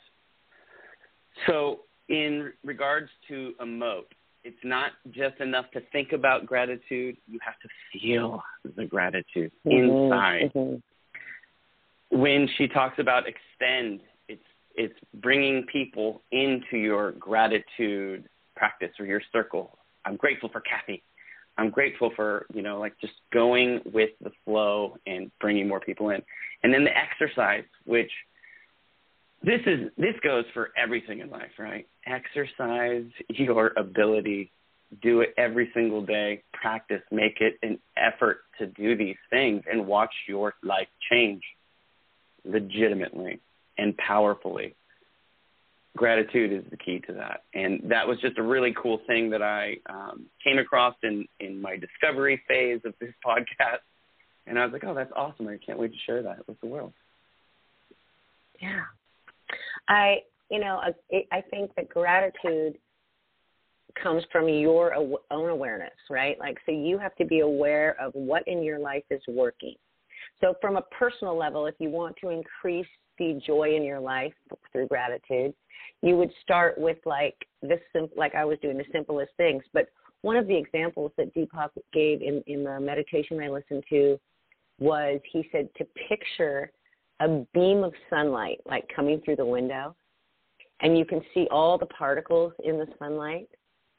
So, 1.49 1.80
in 2.09 2.52
regards 2.62 3.09
to 3.26 3.52
emote, 3.61 4.12
it's 4.44 4.62
not 4.62 4.92
just 5.11 5.40
enough 5.40 5.64
to 5.73 5.80
think 5.90 6.12
about 6.12 6.47
gratitude. 6.47 7.16
You 7.26 7.40
have 7.42 7.59
to 7.62 7.68
feel 7.92 8.44
the 8.76 8.85
gratitude 8.85 9.50
mm-hmm, 9.66 9.73
inside. 9.73 10.52
Mm-hmm. 10.54 12.21
When 12.21 12.49
she 12.56 12.68
talks 12.68 13.00
about 13.00 13.25
extend, 13.26 14.02
it's 14.28 14.40
it's 14.76 14.94
bringing 15.14 15.64
people 15.64 16.23
into 16.30 16.76
your 16.76 17.11
gratitude 17.12 18.28
practice 18.54 18.92
or 19.00 19.06
your 19.06 19.23
circle. 19.32 19.76
I'm 20.04 20.14
grateful 20.14 20.49
for 20.49 20.61
Cathy. 20.61 21.02
I'm 21.59 21.71
grateful 21.71 22.11
for 22.14 22.47
you 22.52 22.62
know 22.62 22.78
like 22.78 22.99
just 23.00 23.14
going 23.32 23.80
with 23.92 24.11
the 24.23 24.32
flow 24.44 24.97
and 25.06 25.30
bringing 25.40 25.68
more 25.68 25.80
people 25.80 26.11
in. 26.11 26.23
And 26.62 26.73
then 26.73 26.85
the 26.85 26.97
exercise, 26.97 27.64
which 27.85 28.11
this 29.42 29.61
is 29.66 29.90
this 29.99 30.14
goes 30.23 30.44
for 30.54 30.71
everything 30.76 31.21
in 31.21 31.30
life, 31.30 31.50
right? 31.59 31.87
Exercise 32.06 33.06
your 33.28 33.73
ability, 33.76 34.52
do 35.02 35.21
it 35.21 35.35
every 35.37 35.71
single 35.75 36.04
day, 36.04 36.42
practice, 36.52 37.02
make 37.11 37.40
it 37.40 37.59
an 37.62 37.78
effort 37.97 38.42
to 38.59 38.66
do 38.66 38.97
these 38.97 39.16
things 39.30 39.62
and 39.71 39.87
watch 39.87 40.12
your 40.28 40.54
life 40.62 40.88
change 41.11 41.42
legitimately 42.44 43.40
and 43.78 43.97
powerfully. 43.97 44.75
Gratitude 45.96 46.52
is 46.52 46.70
the 46.70 46.76
key 46.76 47.00
to 47.06 47.12
that. 47.14 47.42
And 47.54 47.82
that 47.90 48.06
was 48.08 48.18
just 48.20 48.38
a 48.38 48.42
really 48.42 48.75
cool 48.80 49.00
thing 49.06 49.30
that 49.30 49.42
I 49.42 49.76
um, 49.90 50.26
came 50.42 50.58
across 50.58 50.94
in, 51.02 51.26
in 51.40 51.61
my 51.61 51.76
discovery 51.76 52.42
phase 52.49 52.80
of 52.84 52.94
this 53.00 53.12
podcast. 53.26 53.80
And 54.46 54.58
I 54.58 54.64
was 54.64 54.72
like, 54.72 54.84
oh, 54.84 54.94
that's 54.94 55.12
awesome. 55.14 55.49
I 55.49 55.58
can't 55.64 55.78
wait 55.78 55.92
to 55.92 55.99
share 56.06 56.22
that 56.22 56.49
with 56.49 56.61
the 56.61 56.66
world. 56.66 56.92
Yeah, 58.61 58.80
I, 59.88 60.18
you 60.50 60.61
know, 60.61 60.80
I 61.32 61.40
think 61.50 61.75
that 61.75 61.88
gratitude 61.88 62.78
comes 64.00 64.22
from 64.30 64.49
your 64.49 64.94
own 64.94 65.49
awareness, 65.49 65.90
right? 66.11 66.38
Like, 66.38 66.58
so 66.66 66.72
you 66.72 66.99
have 66.99 67.14
to 67.16 67.25
be 67.25 67.40
aware 67.40 67.96
of 68.00 68.12
what 68.14 68.46
in 68.46 68.62
your 68.62 68.78
life 68.78 69.04
is 69.11 69.20
working. 69.28 69.75
So, 70.40 70.54
from 70.61 70.76
a 70.76 70.82
personal 70.82 71.37
level, 71.37 71.66
if 71.66 71.75
you 71.78 71.90
want 71.90 72.16
to 72.22 72.30
increase 72.30 72.87
the 73.19 73.40
joy 73.47 73.75
in 73.75 73.83
your 73.83 74.00
life 74.00 74.35
through 74.73 74.88
gratitude, 74.88 75.54
you 76.02 76.16
would 76.16 76.31
start 76.42 76.78
with 76.78 76.99
like 77.04 77.37
this, 77.62 77.81
like 78.16 78.35
I 78.35 78.45
was 78.45 78.59
doing 78.61 78.78
the 78.78 78.85
simplest 78.92 79.33
things. 79.37 79.62
But 79.73 79.88
one 80.23 80.37
of 80.37 80.47
the 80.47 80.57
examples 80.57 81.12
that 81.16 81.35
Deepak 81.35 81.71
gave 81.92 82.23
in, 82.23 82.42
in 82.47 82.64
the 82.64 82.81
meditation 82.81 83.40
I 83.42 83.49
listened 83.49 83.85
to 83.90 84.19
was 84.78 85.21
he 85.31 85.49
said 85.52 85.69
to 85.76 85.87
picture 86.09 86.71
a 87.21 87.45
beam 87.54 87.85
of 87.85 87.92
sunlight 88.11 88.59
like 88.66 88.85
coming 88.95 89.21
through 89.25 89.37
the 89.37 89.47
window 89.47 89.95
and 90.81 90.99
you 90.99 91.04
can 91.04 91.21
see 91.33 91.47
all 91.50 91.78
the 91.78 91.87
particles 91.87 92.52
in 92.64 92.78
the 92.78 92.87
sunlight 92.99 93.49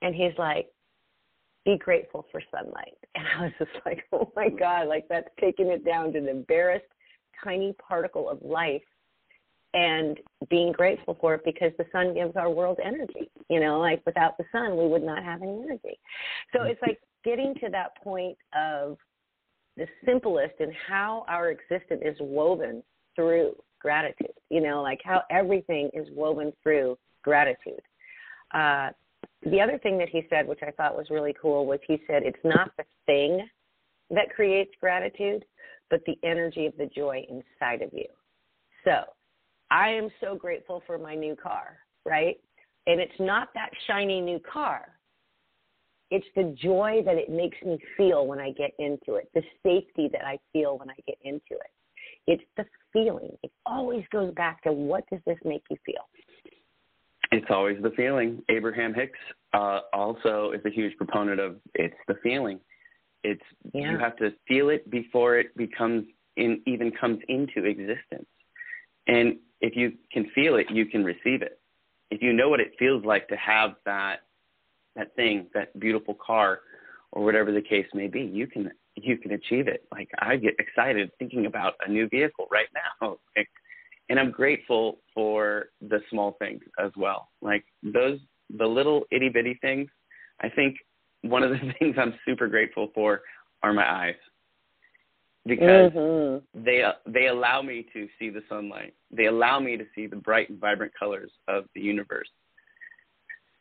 and 0.02 0.14
he's 0.14 0.34
like 0.38 0.68
be 1.64 1.78
grateful 1.78 2.26
for 2.32 2.42
sunlight 2.52 2.98
and 3.16 3.26
i 3.38 3.44
was 3.44 3.52
just 3.60 3.72
like 3.86 4.04
oh 4.12 4.32
my 4.36 4.50
god 4.50 4.88
like 4.88 5.06
that's 5.10 5.30
taking 5.40 5.68
it 5.68 5.86
down 5.86 6.12
to 6.12 6.20
the 6.20 6.44
barest 6.48 6.86
tiny 7.44 7.74
particle 7.88 8.30
of 8.30 8.42
life 8.42 8.82
and 9.74 10.20
being 10.50 10.72
grateful 10.72 11.18
for 11.20 11.34
it 11.36 11.42
because 11.44 11.72
the 11.78 11.86
sun 11.92 12.14
gives 12.14 12.36
our 12.36 12.50
world 12.50 12.78
energy 12.84 13.30
you 13.50 13.60
know 13.60 13.80
like 13.80 14.02
without 14.06 14.38
the 14.38 14.46
sun 14.52 14.78
we 14.78 14.88
would 14.88 15.04
not 15.04 15.24
have 15.24 15.42
any 15.42 15.62
energy 15.64 16.00
so 16.54 16.64
it's 16.64 16.82
like 16.82 17.00
getting 17.24 17.54
to 17.56 17.70
that 17.70 17.96
point 18.04 18.38
of 18.56 18.98
the 19.78 19.88
simplest 20.06 20.54
and 20.60 20.72
how 20.88 21.26
our 21.28 21.50
existence 21.50 22.02
is 22.04 22.16
woven 22.20 22.84
through 23.16 23.56
gratitude, 23.80 24.34
you 24.50 24.62
know, 24.62 24.82
like 24.82 25.02
how 25.04 25.24
everything 25.30 25.90
is 25.94 26.08
woven 26.16 26.54
through 26.64 26.98
gratitude. 27.24 27.82
Uh, 28.54 28.90
the 29.50 29.60
other 29.60 29.78
thing 29.80 29.98
that 29.98 30.10
he 30.10 30.26
said, 30.30 30.48
which 30.48 30.62
I 30.66 30.72
thought 30.72 30.96
was 30.96 31.08
really 31.10 31.36
cool, 31.40 31.66
was 31.66 31.80
he 31.86 32.02
said 32.08 32.24
it's 32.24 32.38
not 32.44 32.72
the 32.78 32.86
thing 33.06 33.48
that 34.10 34.30
creates 34.34 34.72
gratitude, 34.80 35.44
but 35.90 36.02
the 36.06 36.18
energy 36.24 36.66
of 36.66 36.74
the 36.78 36.86
joy 36.86 37.26
inside 37.30 37.82
of 37.82 37.90
you. 37.94 38.06
So 38.86 39.04
I 39.74 39.90
am 39.90 40.10
so 40.22 40.36
grateful 40.36 40.84
for 40.86 41.00
my 41.00 41.16
new 41.16 41.36
car, 41.36 41.80
right? 42.06 42.38
And 42.86 43.02
it's 43.02 43.20
not 43.20 43.50
that 43.56 43.72
shiny 43.88 44.22
new 44.22 44.40
car. 44.40 44.86
It's 46.12 46.28
the 46.36 46.56
joy 46.62 47.02
that 47.06 47.16
it 47.16 47.32
makes 47.32 47.58
me 47.66 47.80
feel 47.98 48.28
when 48.28 48.40
I 48.40 48.52
get 48.52 48.72
into 48.78 49.16
it, 49.16 49.32
the 49.34 49.42
safety 49.64 50.10
that 50.12 50.24
I 50.24 50.38
feel 50.54 50.78
when 50.78 50.92
I 50.92 50.96
get 51.08 51.18
into 51.24 51.54
it. 51.54 51.72
It's 52.28 52.44
the 52.56 52.66
feeling. 52.94 53.32
It 53.42 53.52
always 53.66 54.04
goes 54.12 54.32
back 54.36 54.62
to 54.64 54.72
what 54.72 55.06
does 55.10 55.22
this 55.26 55.40
make 55.44 55.64
you 55.72 55.78
feel? 55.84 56.08
It's 57.32 57.48
always 57.50 57.78
the 57.82 57.90
feeling. 57.98 58.44
Abraham 58.50 58.94
Hicks 58.94 59.18
uh, 59.54 59.80
also 59.92 60.52
is 60.52 60.62
a 60.66 60.70
huge 60.70 60.96
proponent 60.98 61.40
of 61.40 61.56
it's 61.74 61.96
the 62.08 62.16
feeling. 62.22 62.60
It's 63.24 63.42
yeah. 63.74 63.92
you 63.92 63.98
have 63.98 64.16
to 64.18 64.34
feel 64.48 64.70
it 64.70 64.88
before 64.92 65.40
it 65.40 65.58
becomes 65.58 66.06
in 66.38 66.62
even 66.68 66.92
comes 66.92 67.18
into 67.28 67.66
existence. 67.66 68.28
And 69.08 69.38
if 69.62 69.76
you 69.76 69.94
can 70.12 70.30
feel 70.36 70.56
it, 70.56 70.68
you 70.70 70.86
can 70.86 71.04
receive 71.04 71.42
it. 71.42 71.60
If 72.12 72.22
you 72.22 72.34
know 72.34 72.50
what 72.50 72.60
it 72.60 72.74
feels 72.78 73.04
like 73.06 73.28
to 73.30 73.36
have 73.38 73.72
that 73.86 74.18
that 74.96 75.16
thing, 75.16 75.48
that 75.56 75.78
beautiful 75.80 76.16
car, 76.24 76.60
or 77.12 77.24
whatever 77.24 77.52
the 77.52 77.62
case 77.62 77.88
may 77.94 78.08
be, 78.08 78.22
you 78.22 78.48
can 78.48 78.72
you 78.96 79.18
can 79.18 79.32
achieve 79.32 79.68
it. 79.68 79.86
Like 79.92 80.10
I 80.20 80.36
get 80.36 80.56
excited 80.60 81.10
thinking 81.18 81.46
about 81.46 81.74
a 81.86 81.90
new 81.90 82.08
vehicle 82.10 82.48
right 82.52 82.68
now. 83.02 83.18
And 84.10 84.20
I'm 84.20 84.32
grateful 84.32 85.00
for 85.14 85.68
the 85.80 86.00
small 86.10 86.36
things 86.38 86.62
as 86.78 86.92
well. 86.98 87.30
Like 87.42 87.64
those 87.82 88.20
the 88.58 88.66
little 88.66 89.04
itty 89.12 89.30
bitty 89.30 89.58
things. 89.62 89.90
I 90.42 90.50
think 90.50 90.76
one 91.22 91.42
of 91.42 91.52
the 91.52 91.60
things 91.80 91.96
I'm 91.98 92.14
super 92.26 92.48
grateful 92.48 92.90
for 92.94 93.22
are 93.64 93.74
my 93.74 93.90
eyes. 93.90 94.16
Because 95.46 95.92
mm-hmm. 95.92 96.64
they 96.64 96.84
they 97.06 97.28
allow 97.28 97.62
me 97.62 97.86
to 97.94 98.08
see 98.18 98.30
the 98.30 98.44
sunlight. 98.48 98.94
They 99.12 99.26
allow 99.26 99.60
me 99.60 99.76
to 99.78 99.84
see 99.94 100.08
the 100.08 100.16
bright 100.16 100.50
and 100.50 100.60
vibrant 100.60 100.94
colors 100.98 101.32
of 101.48 101.66
the 101.76 101.82
universe. 101.82 102.30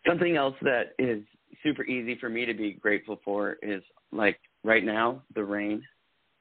Something 0.06 0.36
else 0.36 0.54
that 0.62 0.94
is 0.98 1.22
super 1.62 1.84
easy 1.84 2.16
for 2.18 2.28
me 2.28 2.44
to 2.44 2.54
be 2.54 2.72
grateful 2.72 3.20
for 3.24 3.56
is 3.62 3.82
like 4.12 4.38
right 4.64 4.84
now 4.84 5.22
the 5.34 5.44
rain. 5.44 5.82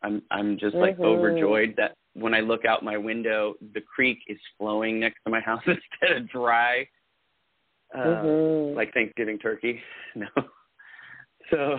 I'm 0.04 0.22
I'm 0.30 0.60
just 0.60 0.76
like 0.76 0.96
mm-hmm. 0.96 1.06
overjoyed 1.06 1.74
that 1.78 1.96
when 2.14 2.34
I 2.34 2.42
look 2.42 2.66
out 2.66 2.84
my 2.84 2.98
window, 2.98 3.54
the 3.74 3.82
creek 3.82 4.20
is 4.28 4.38
flowing 4.58 5.00
next 5.00 5.18
to 5.26 5.32
my 5.32 5.40
house 5.46 5.62
instead 5.66 6.18
of 6.18 6.30
dry, 6.30 6.88
uh, 7.96 8.00
mm-hmm. 8.00 8.76
like 8.76 8.94
Thanksgiving 8.94 9.40
turkey. 9.40 9.80
No. 10.14 10.28
So 11.52 11.78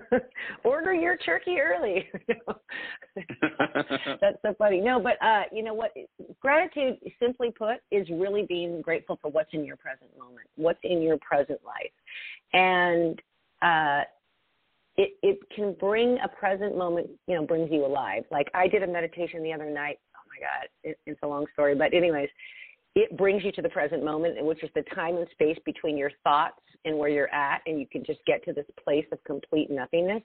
order 0.64 0.92
your 0.92 1.16
turkey 1.16 1.58
early. 1.60 2.08
That's 4.20 4.36
so 4.42 4.54
funny. 4.58 4.80
No, 4.80 5.00
but 5.00 5.20
uh, 5.24 5.42
you 5.52 5.62
know 5.62 5.74
what? 5.74 5.92
Gratitude, 6.40 6.98
simply 7.20 7.50
put, 7.56 7.76
is 7.90 8.08
really 8.10 8.44
being 8.48 8.82
grateful 8.82 9.18
for 9.22 9.30
what's 9.30 9.50
in 9.52 9.64
your 9.64 9.76
present 9.76 10.10
moment, 10.18 10.48
what's 10.56 10.80
in 10.82 11.00
your 11.02 11.18
present 11.18 11.60
life, 11.64 11.92
and 12.52 13.20
uh, 13.62 14.02
it 14.96 15.12
it 15.22 15.38
can 15.54 15.74
bring 15.78 16.18
a 16.24 16.28
present 16.28 16.76
moment, 16.76 17.08
you 17.26 17.36
know, 17.36 17.46
brings 17.46 17.70
you 17.70 17.86
alive. 17.86 18.24
Like 18.30 18.48
I 18.54 18.66
did 18.68 18.82
a 18.82 18.86
meditation 18.86 19.42
the 19.42 19.52
other 19.52 19.70
night. 19.70 19.98
Oh 20.16 20.28
my 20.28 20.40
God, 20.40 20.68
it, 20.82 20.98
it's 21.06 21.20
a 21.22 21.26
long 21.26 21.46
story, 21.52 21.74
but 21.74 21.94
anyways, 21.94 22.28
it 22.98 23.16
brings 23.16 23.44
you 23.44 23.52
to 23.52 23.62
the 23.62 23.68
present 23.68 24.04
moment, 24.04 24.44
which 24.44 24.64
is 24.64 24.70
the 24.74 24.82
time 24.92 25.16
and 25.16 25.26
space 25.30 25.56
between 25.64 25.96
your 25.96 26.10
thoughts 26.24 26.60
and 26.84 26.98
where 26.98 27.08
you're 27.08 27.32
at, 27.32 27.60
and 27.66 27.78
you 27.78 27.86
can 27.86 28.04
just 28.04 28.18
get 28.26 28.44
to 28.44 28.52
this 28.52 28.66
place 28.82 29.04
of 29.12 29.22
complete 29.22 29.70
nothingness, 29.70 30.22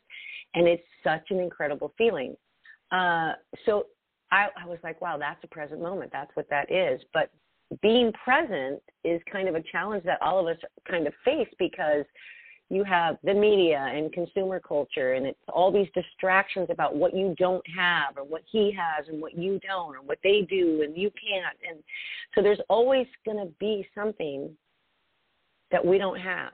and 0.55 0.67
it's 0.67 0.83
such 1.03 1.21
an 1.29 1.39
incredible 1.39 1.93
feeling. 1.99 2.35
Uh, 2.91 3.33
so 3.67 3.85
I, 4.31 4.47
I 4.59 4.65
was 4.65 4.79
like, 4.83 5.01
wow, 5.01 5.17
that's 5.19 5.43
a 5.43 5.47
present 5.47 5.81
moment. 5.81 6.11
That's 6.11 6.35
what 6.35 6.49
that 6.49 6.71
is. 6.71 6.99
But 7.13 7.29
being 7.83 8.11
present 8.23 8.81
is 9.03 9.21
kind 9.31 9.47
of 9.47 9.53
a 9.53 9.63
challenge 9.71 10.03
that 10.05 10.19
all 10.21 10.39
of 10.39 10.47
us 10.47 10.61
kind 10.89 11.05
of 11.05 11.13
face 11.23 11.49
because 11.59 12.05
you 12.69 12.83
have 12.83 13.17
the 13.23 13.33
media 13.33 13.91
and 13.93 14.11
consumer 14.11 14.59
culture 14.59 15.13
and 15.13 15.25
it's 15.25 15.39
all 15.53 15.71
these 15.71 15.89
distractions 15.93 16.67
about 16.71 16.95
what 16.95 17.15
you 17.15 17.35
don't 17.37 17.63
have 17.67 18.17
or 18.17 18.23
what 18.23 18.41
he 18.51 18.71
has 18.71 19.07
and 19.07 19.21
what 19.21 19.37
you 19.37 19.59
don't 19.59 19.95
or 19.95 20.01
what 20.01 20.17
they 20.23 20.41
do 20.49 20.81
and 20.83 20.97
you 20.97 21.11
can't. 21.11 21.57
And 21.69 21.83
so 22.33 22.41
there's 22.41 22.61
always 22.69 23.05
going 23.25 23.37
to 23.37 23.51
be 23.59 23.87
something 23.93 24.49
that 25.71 25.85
we 25.85 25.97
don't 25.97 26.19
have 26.19 26.53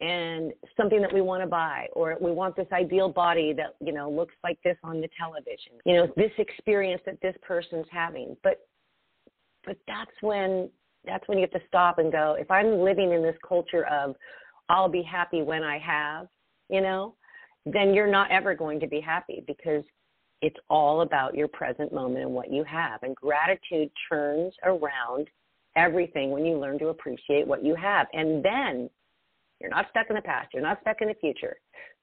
and 0.00 0.52
something 0.76 1.00
that 1.00 1.12
we 1.12 1.20
want 1.20 1.42
to 1.42 1.46
buy 1.46 1.86
or 1.92 2.16
we 2.20 2.32
want 2.32 2.56
this 2.56 2.66
ideal 2.72 3.08
body 3.08 3.52
that 3.52 3.76
you 3.80 3.92
know 3.92 4.10
looks 4.10 4.34
like 4.42 4.58
this 4.64 4.76
on 4.82 5.00
the 5.00 5.08
television 5.16 5.72
you 5.84 5.94
know 5.94 6.08
this 6.16 6.32
experience 6.38 7.00
that 7.06 7.20
this 7.22 7.36
person's 7.42 7.86
having. 7.90 8.36
But 8.42 8.66
but 9.64 9.76
that's 9.86 10.10
when 10.20 10.68
that's 11.06 11.26
when 11.28 11.38
you 11.38 11.42
have 11.42 11.60
to 11.60 11.66
stop 11.68 11.98
and 11.98 12.10
go. 12.10 12.36
If 12.38 12.50
i'm 12.50 12.80
living 12.80 13.12
in 13.12 13.22
this 13.22 13.36
culture 13.46 13.86
of 13.86 14.16
I'll 14.68 14.88
be 14.88 15.02
happy 15.02 15.42
when 15.42 15.62
I 15.62 15.78
have, 15.78 16.28
you 16.68 16.80
know, 16.80 17.14
then 17.66 17.94
you're 17.94 18.10
not 18.10 18.30
ever 18.30 18.54
going 18.54 18.80
to 18.80 18.86
be 18.86 19.00
happy 19.00 19.42
because 19.46 19.84
it's 20.42 20.56
all 20.68 21.00
about 21.00 21.34
your 21.34 21.48
present 21.48 21.92
moment 21.92 22.24
and 22.24 22.34
what 22.34 22.52
you 22.52 22.64
have. 22.64 23.02
And 23.02 23.16
gratitude 23.16 23.90
turns 24.10 24.54
around 24.64 25.28
everything 25.76 26.30
when 26.30 26.44
you 26.44 26.58
learn 26.58 26.78
to 26.78 26.88
appreciate 26.88 27.46
what 27.46 27.64
you 27.64 27.74
have. 27.74 28.06
And 28.12 28.44
then 28.44 28.90
you're 29.60 29.70
not 29.70 29.86
stuck 29.90 30.06
in 30.10 30.16
the 30.16 30.22
past, 30.22 30.48
you're 30.52 30.62
not 30.62 30.80
stuck 30.82 31.00
in 31.00 31.08
the 31.08 31.14
future, 31.14 31.56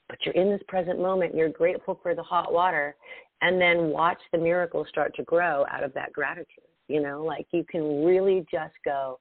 but 0.10 0.18
you're 0.26 0.36
in 0.36 0.50
this 0.50 0.62
present 0.68 1.00
moment. 1.00 1.36
You're 1.36 1.50
grateful 1.50 2.00
for 2.02 2.16
the 2.16 2.24
hot 2.24 2.52
water. 2.52 2.96
And 3.42 3.60
then 3.60 3.90
watch 3.90 4.20
the 4.32 4.38
miracles 4.38 4.88
start 4.90 5.16
to 5.16 5.24
grow 5.24 5.66
out 5.72 5.84
of 5.84 5.94
that 5.94 6.14
gratitude. 6.14 6.66
You 6.88 7.02
know, 7.02 7.24
like 7.24 7.48
you 7.52 7.64
can 7.70 8.04
really 8.04 8.46
just 8.52 8.74
go, 8.84 9.20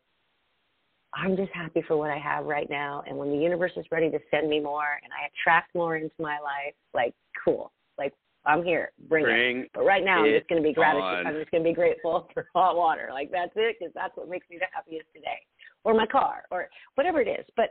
I'm 1.14 1.36
just 1.36 1.52
happy 1.52 1.82
for 1.86 1.96
what 1.96 2.10
I 2.10 2.18
have 2.18 2.44
right 2.44 2.68
now. 2.70 3.02
And 3.06 3.16
when 3.16 3.30
the 3.30 3.36
universe 3.36 3.72
is 3.76 3.84
ready 3.90 4.10
to 4.10 4.18
send 4.30 4.48
me 4.48 4.60
more 4.60 5.00
and 5.02 5.12
I 5.12 5.26
attract 5.26 5.74
more 5.74 5.96
into 5.96 6.14
my 6.18 6.38
life, 6.38 6.74
like, 6.94 7.14
cool. 7.44 7.72
Like, 7.98 8.12
I'm 8.46 8.62
here. 8.62 8.92
Bring, 9.08 9.24
Bring 9.24 9.58
it. 9.60 9.70
But 9.74 9.84
right 9.84 10.04
now, 10.04 10.24
I'm 10.24 10.32
just 10.32 10.48
going 10.48 10.62
to 10.62 10.68
be 10.68 10.72
gratitude. 10.72 11.26
I'm 11.26 11.34
just 11.34 11.50
going 11.50 11.64
to 11.64 11.68
be 11.68 11.74
grateful 11.74 12.28
for 12.34 12.46
hot 12.54 12.76
water. 12.76 13.10
Like, 13.12 13.30
that's 13.32 13.52
it, 13.56 13.76
because 13.78 13.92
that's 13.94 14.16
what 14.16 14.28
makes 14.28 14.48
me 14.50 14.58
the 14.58 14.66
happiest 14.72 15.06
today. 15.14 15.38
Or 15.82 15.94
my 15.94 16.06
car, 16.06 16.44
or 16.50 16.68
whatever 16.94 17.20
it 17.20 17.28
is. 17.28 17.46
But 17.56 17.70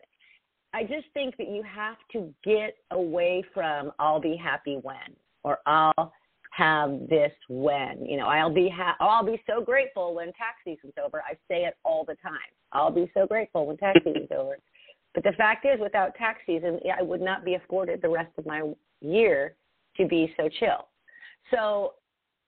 I 0.74 0.84
just 0.84 1.05
think 1.13 1.38
that 1.38 1.50
you 1.50 1.63
have 1.63 1.98
to 2.13 2.34
get 2.43 2.75
away 2.91 3.43
from 3.53 3.91
I'll 4.00 4.19
be 4.19 4.36
happy 4.36 4.79
when 4.81 5.15
or 5.43 5.60
I'll 5.65 6.13
have 6.60 7.08
this 7.10 7.32
when. 7.48 8.06
You 8.06 8.18
know, 8.18 8.28
I'll 8.28 8.54
be 8.54 8.70
ha- 8.70 8.98
oh, 9.00 9.08
I'll 9.08 9.25
be 9.25 9.42
so 9.48 9.63
grateful 9.63 10.13
when 10.13 10.28
tax 10.28 10.58
season's 10.66 10.94
over. 11.04 11.22
I 11.22 11.34
say 11.48 11.63
it 11.63 11.75
all 11.86 12.04
the 12.06 12.16
time. 12.16 12.51
I'll 12.74 12.92
be 12.92 13.10
so 13.13 13.25
grateful 13.25 13.66
when 13.66 13.78
tax 13.78 14.00
season's 14.04 14.32
over. 14.38 14.58
But 15.16 15.24
the 15.24 15.32
fact 15.38 15.66
is, 15.66 15.80
without 15.80 16.16
tax 16.16 16.42
season, 16.46 16.80
I 16.98 17.01
would 17.01 17.22
not 17.22 17.46
be 17.46 17.56
afforded 17.56 18.01
the 18.01 18.10
rest 18.10 18.32
of 18.38 18.46
my 18.46 18.72
year 19.01 19.56
to 19.98 20.06
be 20.06 20.34
so 20.38 20.50
chill. 20.60 20.88
So 21.51 21.94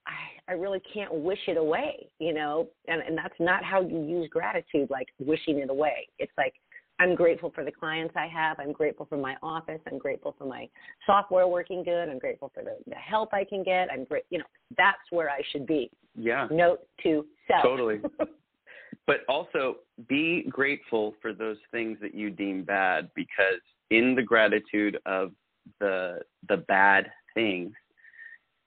I, 0.05 0.51
I 0.51 0.55
really 0.55 0.81
can't 0.93 1.13
wish 1.13 1.39
it 1.47 1.57
away, 1.57 2.07
you 2.19 2.33
know, 2.33 2.67
and, 2.87 3.01
and 3.01 3.17
that's 3.17 3.39
not 3.39 3.63
how 3.63 3.81
you 3.81 4.03
use 4.03 4.29
gratitude, 4.29 4.89
like 4.89 5.07
wishing 5.19 5.59
it 5.59 5.69
away. 5.69 6.07
It's 6.19 6.31
like 6.37 6.53
I'm 7.01 7.15
grateful 7.15 7.51
for 7.55 7.65
the 7.65 7.71
clients 7.71 8.13
I 8.15 8.27
have. 8.27 8.59
I'm 8.59 8.71
grateful 8.71 9.07
for 9.07 9.17
my 9.17 9.35
office. 9.41 9.79
I'm 9.91 9.97
grateful 9.97 10.35
for 10.37 10.45
my 10.45 10.69
software 11.07 11.47
working 11.47 11.83
good. 11.83 12.07
I'm 12.07 12.19
grateful 12.19 12.51
for 12.53 12.63
the, 12.63 12.77
the 12.87 12.95
help 12.95 13.33
I 13.33 13.43
can 13.43 13.63
get. 13.63 13.91
I'm 13.91 14.03
great. 14.03 14.23
You 14.29 14.37
know, 14.37 14.45
that's 14.77 14.99
where 15.09 15.27
I 15.27 15.41
should 15.51 15.65
be. 15.65 15.89
Yeah. 16.15 16.47
Note 16.51 16.81
to 17.01 17.25
self. 17.47 17.63
Totally. 17.63 18.01
but 19.07 19.21
also 19.27 19.77
be 20.07 20.45
grateful 20.47 21.15
for 21.23 21.33
those 21.33 21.57
things 21.71 21.97
that 22.01 22.13
you 22.13 22.29
deem 22.29 22.63
bad 22.63 23.09
because 23.15 23.61
in 23.89 24.13
the 24.13 24.21
gratitude 24.21 24.99
of 25.07 25.31
the 25.79 26.19
the 26.49 26.57
bad 26.57 27.09
things, 27.33 27.73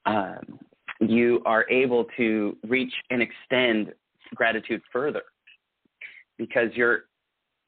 um, 0.07 0.59
you 0.99 1.41
are 1.47 1.71
able 1.71 2.07
to 2.17 2.57
reach 2.67 2.93
and 3.11 3.23
extend 3.23 3.93
gratitude 4.35 4.83
further 4.93 5.23
because 6.37 6.71
you're 6.75 7.05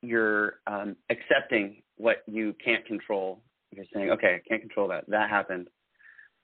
you're 0.07 0.55
um, 0.67 0.97
accepting 1.11 1.83
what 1.97 2.23
you 2.27 2.55
can't 2.65 2.85
control. 2.87 3.41
You're 3.73 3.85
saying, 3.93 4.11
okay, 4.11 4.37
I 4.37 4.49
can't 4.49 4.63
control 4.63 4.89
that. 4.89 5.05
That 5.09 5.29
happened. 5.31 5.69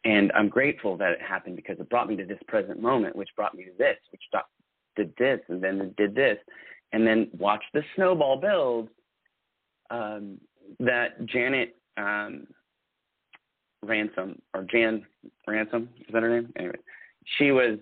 And 0.05 0.33
I'm 0.35 0.49
grateful 0.49 0.97
that 0.97 1.13
it 1.13 1.23
happened 1.23 1.57
because 1.57 1.79
it 1.79 1.89
brought 1.89 2.09
me 2.09 2.17
to 2.17 2.25
this 2.25 2.41
present 2.49 2.81
moment, 2.81 3.15
which 3.15 3.29
brought 3.37 3.55
me 3.55 3.65
to 3.65 3.71
this, 3.79 3.97
which 4.11 4.23
did 4.97 5.13
this, 5.19 5.41
and 5.49 5.63
then 5.63 5.95
did 5.97 6.15
this. 6.15 6.39
And 6.93 7.07
then 7.07 7.29
watch 7.39 7.63
the 7.73 7.83
snowball 7.95 8.37
build 8.37 8.89
um, 9.91 10.39
that 10.81 11.25
Janet 11.27 11.77
um, 11.97 12.47
Ransom, 13.83 14.41
or 14.55 14.65
Jan 14.65 15.05
Ransom, 15.47 15.89
is 16.01 16.13
that 16.13 16.23
her 16.23 16.41
name? 16.41 16.53
Anyway, 16.59 16.75
she 17.39 17.53
was 17.53 17.79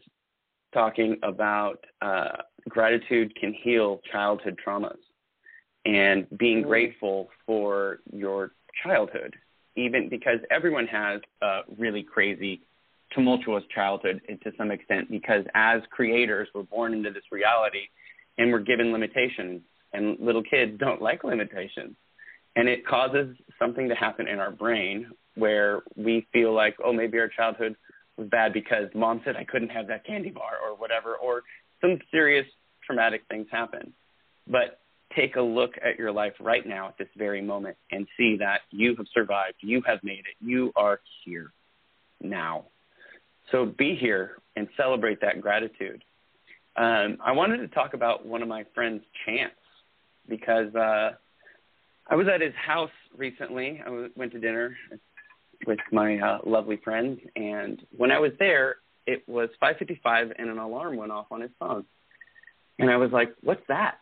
talking 0.72 1.16
about 1.22 1.84
uh, 2.02 2.36
gratitude 2.68 3.34
can 3.36 3.54
heal 3.62 4.00
childhood 4.12 4.58
traumas 4.64 4.98
and 5.84 6.26
being 6.38 6.62
Mm. 6.62 6.68
grateful 6.68 7.30
for 7.46 8.00
your 8.12 8.52
childhood, 8.82 9.36
even 9.76 10.08
because 10.08 10.40
everyone 10.50 10.86
has 10.86 11.20
a 11.42 11.62
really 11.78 12.02
crazy, 12.02 12.60
tumultuous 13.10 13.64
childhood 13.66 14.20
to 14.42 14.52
some 14.56 14.70
extent, 14.70 15.10
because 15.10 15.44
as 15.54 15.82
creators, 15.90 16.48
we're 16.54 16.62
born 16.62 16.92
into 16.92 17.10
this 17.10 17.24
reality 17.32 17.88
and 18.38 18.52
we're 18.52 18.60
given 18.60 18.92
limitations, 18.92 19.62
and 19.92 20.18
little 20.20 20.42
kids 20.42 20.78
don't 20.78 21.02
like 21.02 21.24
limitations. 21.24 21.96
And 22.56 22.68
it 22.68 22.86
causes 22.86 23.36
something 23.58 23.88
to 23.88 23.94
happen 23.94 24.28
in 24.28 24.38
our 24.38 24.50
brain 24.50 25.10
where 25.34 25.82
we 25.96 26.26
feel 26.32 26.52
like, 26.52 26.76
oh, 26.84 26.92
maybe 26.92 27.18
our 27.18 27.28
childhood 27.28 27.76
was 28.16 28.28
bad 28.28 28.52
because 28.52 28.88
mom 28.94 29.20
said 29.24 29.36
I 29.36 29.44
couldn't 29.44 29.70
have 29.70 29.86
that 29.88 30.04
candy 30.04 30.30
bar 30.30 30.58
or 30.64 30.74
whatever, 30.76 31.16
or 31.16 31.42
some 31.80 31.98
serious 32.10 32.46
traumatic 32.84 33.22
things 33.28 33.46
happen. 33.50 33.92
But 34.46 34.80
take 35.16 35.36
a 35.36 35.40
look 35.40 35.72
at 35.82 35.98
your 35.98 36.12
life 36.12 36.34
right 36.40 36.66
now 36.66 36.88
at 36.88 36.98
this 36.98 37.08
very 37.16 37.42
moment 37.42 37.76
and 37.90 38.06
see 38.16 38.36
that 38.38 38.60
you 38.70 38.94
have 38.96 39.06
survived, 39.12 39.56
you 39.60 39.82
have 39.86 39.98
made 40.02 40.20
it, 40.20 40.36
you 40.40 40.72
are 40.76 41.00
here 41.24 41.52
now. 42.20 42.64
So 43.50 43.66
be 43.66 43.96
here 43.96 44.36
and 44.56 44.68
celebrate 44.76 45.20
that 45.20 45.40
gratitude. 45.40 46.04
Um, 46.76 47.18
I 47.24 47.32
wanted 47.32 47.58
to 47.58 47.68
talk 47.68 47.94
about 47.94 48.24
one 48.24 48.42
of 48.42 48.48
my 48.48 48.64
friends, 48.74 49.02
Chance, 49.26 49.52
because 50.28 50.74
uh, 50.74 51.12
I 52.08 52.14
was 52.14 52.26
at 52.32 52.40
his 52.40 52.54
house 52.54 52.90
recently. 53.16 53.82
I 53.84 54.08
went 54.14 54.32
to 54.32 54.40
dinner 54.40 54.76
with 55.66 55.78
my 55.92 56.18
uh, 56.18 56.38
lovely 56.46 56.78
friends, 56.82 57.20
and 57.34 57.84
when 57.96 58.10
I 58.12 58.18
was 58.20 58.32
there, 58.38 58.76
it 59.06 59.28
was 59.28 59.48
5:55, 59.60 60.32
and 60.38 60.48
an 60.48 60.58
alarm 60.58 60.96
went 60.96 61.10
off 61.10 61.26
on 61.30 61.40
his 61.40 61.50
phone. 61.58 61.84
And 62.78 62.90
I 62.90 62.96
was 62.96 63.10
like, 63.10 63.34
"What's 63.42 63.66
that?" 63.68 63.98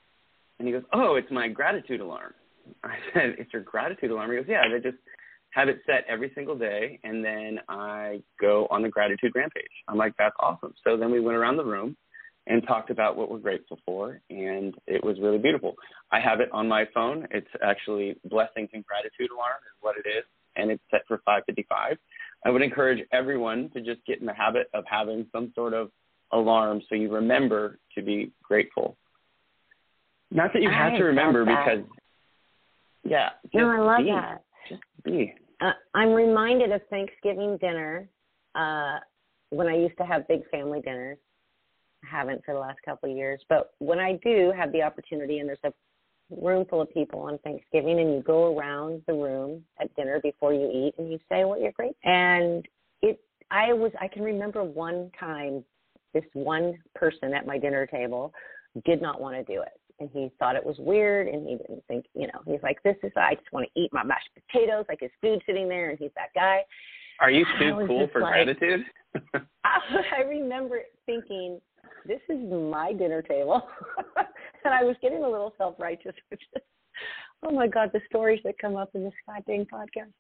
And 0.59 0.67
he 0.67 0.73
goes, 0.73 0.85
"Oh, 0.93 1.17
it's 1.17 1.31
my 1.31 1.49
gratitude 1.49 2.01
alarm." 2.01 2.35
I 2.85 2.97
said, 3.13 3.37
"It's 3.39 3.53
your 3.53 3.63
gratitude 3.63 4.11
alarm?" 4.11 4.31
He 4.31 4.37
goes, 4.37 4.47
"Yeah, 4.49 4.63
they 4.71 4.81
just 4.81 5.03
have 5.51 5.69
it 5.69 5.81
set 5.87 6.05
every 6.09 6.31
single 6.35 6.57
day, 6.57 7.01
and 7.05 7.25
then 7.25 7.61
I 7.69 8.23
go 8.41 8.67
on 8.71 8.83
the 8.83 8.89
gratitude 8.89 9.33
rampage." 9.35 9.65
I'm 9.89 9.97
like, 9.97 10.15
"That's 10.19 10.35
awesome!" 10.41 10.75
So 10.85 10.97
then 10.97 11.11
we 11.11 11.21
went 11.21 11.37
around 11.37 11.57
the 11.57 11.65
room 11.65 11.97
and 12.47 12.67
talked 12.67 12.91
about 12.91 13.17
what 13.17 13.31
we're 13.31 13.39
grateful 13.39 13.79
for, 13.85 14.21
and 14.31 14.75
it 14.87 15.05
was 15.05 15.19
really 15.21 15.39
beautiful. 15.39 15.75
I 16.11 16.19
have 16.21 16.41
it 16.41 16.49
on 16.53 16.67
my 16.67 16.87
phone. 16.95 17.29
It's 17.31 17.51
actually 17.63 18.17
blessings 18.25 18.71
and 18.73 18.85
gratitude 18.87 19.31
alarm 19.31 19.61
is 19.67 19.77
what 19.81 19.97
it 19.97 20.09
is, 20.09 20.25
and 20.57 20.71
it's 20.71 20.83
set 20.91 21.03
for 21.07 21.19
5:55. 21.27 21.99
I 22.45 22.51
would 22.51 22.63
encourage 22.63 23.07
everyone 23.13 23.69
to 23.71 23.81
just 23.81 24.05
get 24.07 24.21
in 24.21 24.27
the 24.27 24.35
habit 24.35 24.69
of 24.73 24.85
having 24.87 25.27
some 25.33 25.53
sort 25.55 25.75
of 25.75 25.91
alarm 26.33 26.83
so 26.89 26.95
you 26.95 27.11
remember 27.11 27.79
to 27.95 28.03
be 28.03 28.33
grateful. 28.43 28.97
Not 30.31 30.53
that 30.53 30.63
you 30.63 30.71
have 30.71 30.93
I 30.93 30.99
to 30.99 31.05
remember 31.05 31.45
because, 31.45 31.85
yeah. 33.05 33.31
No, 33.55 33.69
I 33.71 33.79
love 33.79 34.05
be. 34.05 34.11
that. 34.11 34.45
Just 34.69 34.83
be. 35.05 35.35
Uh, 35.61 35.73
I'm 35.95 36.13
reminded 36.13 36.71
of 36.73 36.83
Thanksgiving 36.91 37.57
dinner 37.59 38.09
uh, 38.55 38.99
when 39.51 39.67
I 39.69 39.77
used 39.77 39.97
to 39.99 40.05
have 40.05 40.29
big 40.29 40.49
family 40.51 40.81
dinners. 40.81 41.19
I 42.05 42.17
haven't 42.17 42.45
for 42.45 42.55
the 42.55 42.61
last 42.61 42.79
couple 42.85 43.11
of 43.11 43.17
years, 43.17 43.41
but 43.49 43.73
when 43.79 43.99
I 43.99 44.21
do 44.23 44.53
have 44.57 44.71
the 44.73 44.83
opportunity 44.83 45.39
and 45.39 45.49
there's 45.49 45.59
a 45.65 45.73
room 46.31 46.65
full 46.69 46.83
of 46.83 46.93
people 46.93 47.21
on 47.21 47.39
Thanksgiving 47.39 47.99
and 48.01 48.15
you 48.15 48.23
go 48.23 48.57
around 48.57 49.03
the 49.07 49.15
room 49.15 49.65
at 49.81 49.95
dinner 49.97 50.21
before 50.23 50.53
you 50.53 50.71
eat 50.71 50.95
and 50.99 51.11
you 51.11 51.19
say 51.29 51.45
what 51.45 51.61
you're 51.61 51.73
grateful. 51.73 51.99
And 52.05 52.67
it 53.03 53.21
I 53.51 53.73
was 53.73 53.93
I 54.01 54.09
can 54.09 54.23
remember 54.23 54.63
one 54.63 55.11
time 55.19 55.65
this 56.15 56.25
one 56.35 56.79
person 56.95 57.35
at 57.35 57.47
my 57.47 57.59
dinner 57.59 57.87
table 57.87 58.33
did 58.85 59.01
not 59.03 59.21
want 59.21 59.35
to 59.37 59.53
do 59.53 59.63
it. 59.63 59.81
And 60.01 60.09
he 60.13 60.31
thought 60.39 60.57
it 60.57 60.65
was 60.65 60.77
weird 60.79 61.27
and 61.29 61.47
he 61.49 61.57
didn't 61.57 61.85
think, 61.89 62.07
you 62.15 62.27
know, 62.27 62.41
he's 62.47 62.63
like, 62.63 62.83
This 62.83 62.97
is 63.03 63.13
I 63.17 63.35
just 63.35 63.53
want 63.53 63.67
to 63.67 63.81
eat 63.81 63.93
my 63.93 64.05
mashed 64.05 64.31
potatoes, 64.35 64.85
like 64.89 65.01
his 65.01 65.11
food 65.21 65.43
sitting 65.47 65.69
there 65.69 65.91
and 65.91 65.99
he's 65.99 66.13
that 66.17 66.33
guy. 66.35 66.61
Are 67.21 67.31
you 67.31 67.45
too 67.59 67.85
cool 67.87 68.09
for 68.13 68.21
like, 68.21 68.33
gratitude? 68.33 68.85
I, 69.65 69.79
I 70.19 70.23
remember 70.23 70.81
thinking, 71.07 71.61
This 72.07 72.21
is 72.29 72.39
my 72.39 72.93
dinner 72.93 73.23
table 73.23 73.63
and 74.65 74.75
I 74.75 74.85
was 74.85 74.97
getting 75.03 75.25
a 75.25 75.29
little 75.29 75.55
self 75.59 75.75
righteous, 75.79 76.15
which 76.29 76.43
is 76.55 76.63
oh 77.45 77.53
my 77.53 77.67
god, 77.67 77.91
the 77.93 78.01
stories 78.09 78.41
that 78.45 78.59
come 78.59 78.77
up 78.77 78.91
in 78.95 79.05
this 79.05 79.13
goddamn 79.27 79.67
podcast. 79.67 80.13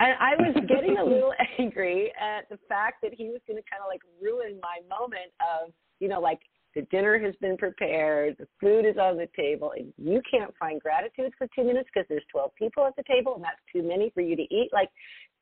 And 0.00 0.14
I 0.20 0.34
was 0.36 0.54
getting 0.68 0.98
a 0.98 1.04
little 1.04 1.32
angry 1.58 2.12
at 2.20 2.48
the 2.50 2.58
fact 2.68 2.96
that 3.02 3.12
he 3.14 3.28
was 3.28 3.40
going 3.46 3.56
to 3.56 3.70
kind 3.70 3.82
of 3.82 3.88
like 3.88 4.02
ruin 4.20 4.60
my 4.62 4.80
moment 4.88 5.32
of, 5.40 5.72
you 6.00 6.08
know, 6.08 6.20
like 6.20 6.40
the 6.74 6.82
dinner 6.90 7.18
has 7.18 7.34
been 7.40 7.56
prepared, 7.56 8.36
the 8.38 8.46
food 8.60 8.84
is 8.84 8.96
on 8.98 9.16
the 9.16 9.28
table, 9.36 9.72
and 9.76 9.92
you 9.96 10.20
can't 10.30 10.54
find 10.58 10.80
gratitude 10.80 11.32
for 11.36 11.46
two 11.54 11.64
minutes 11.64 11.88
because 11.92 12.06
there's 12.08 12.24
12 12.30 12.50
people 12.56 12.86
at 12.86 12.94
the 12.96 13.04
table 13.04 13.34
and 13.34 13.44
that's 13.44 13.56
too 13.72 13.82
many 13.82 14.10
for 14.10 14.20
you 14.20 14.36
to 14.36 14.42
eat. 14.42 14.70
Like, 14.72 14.90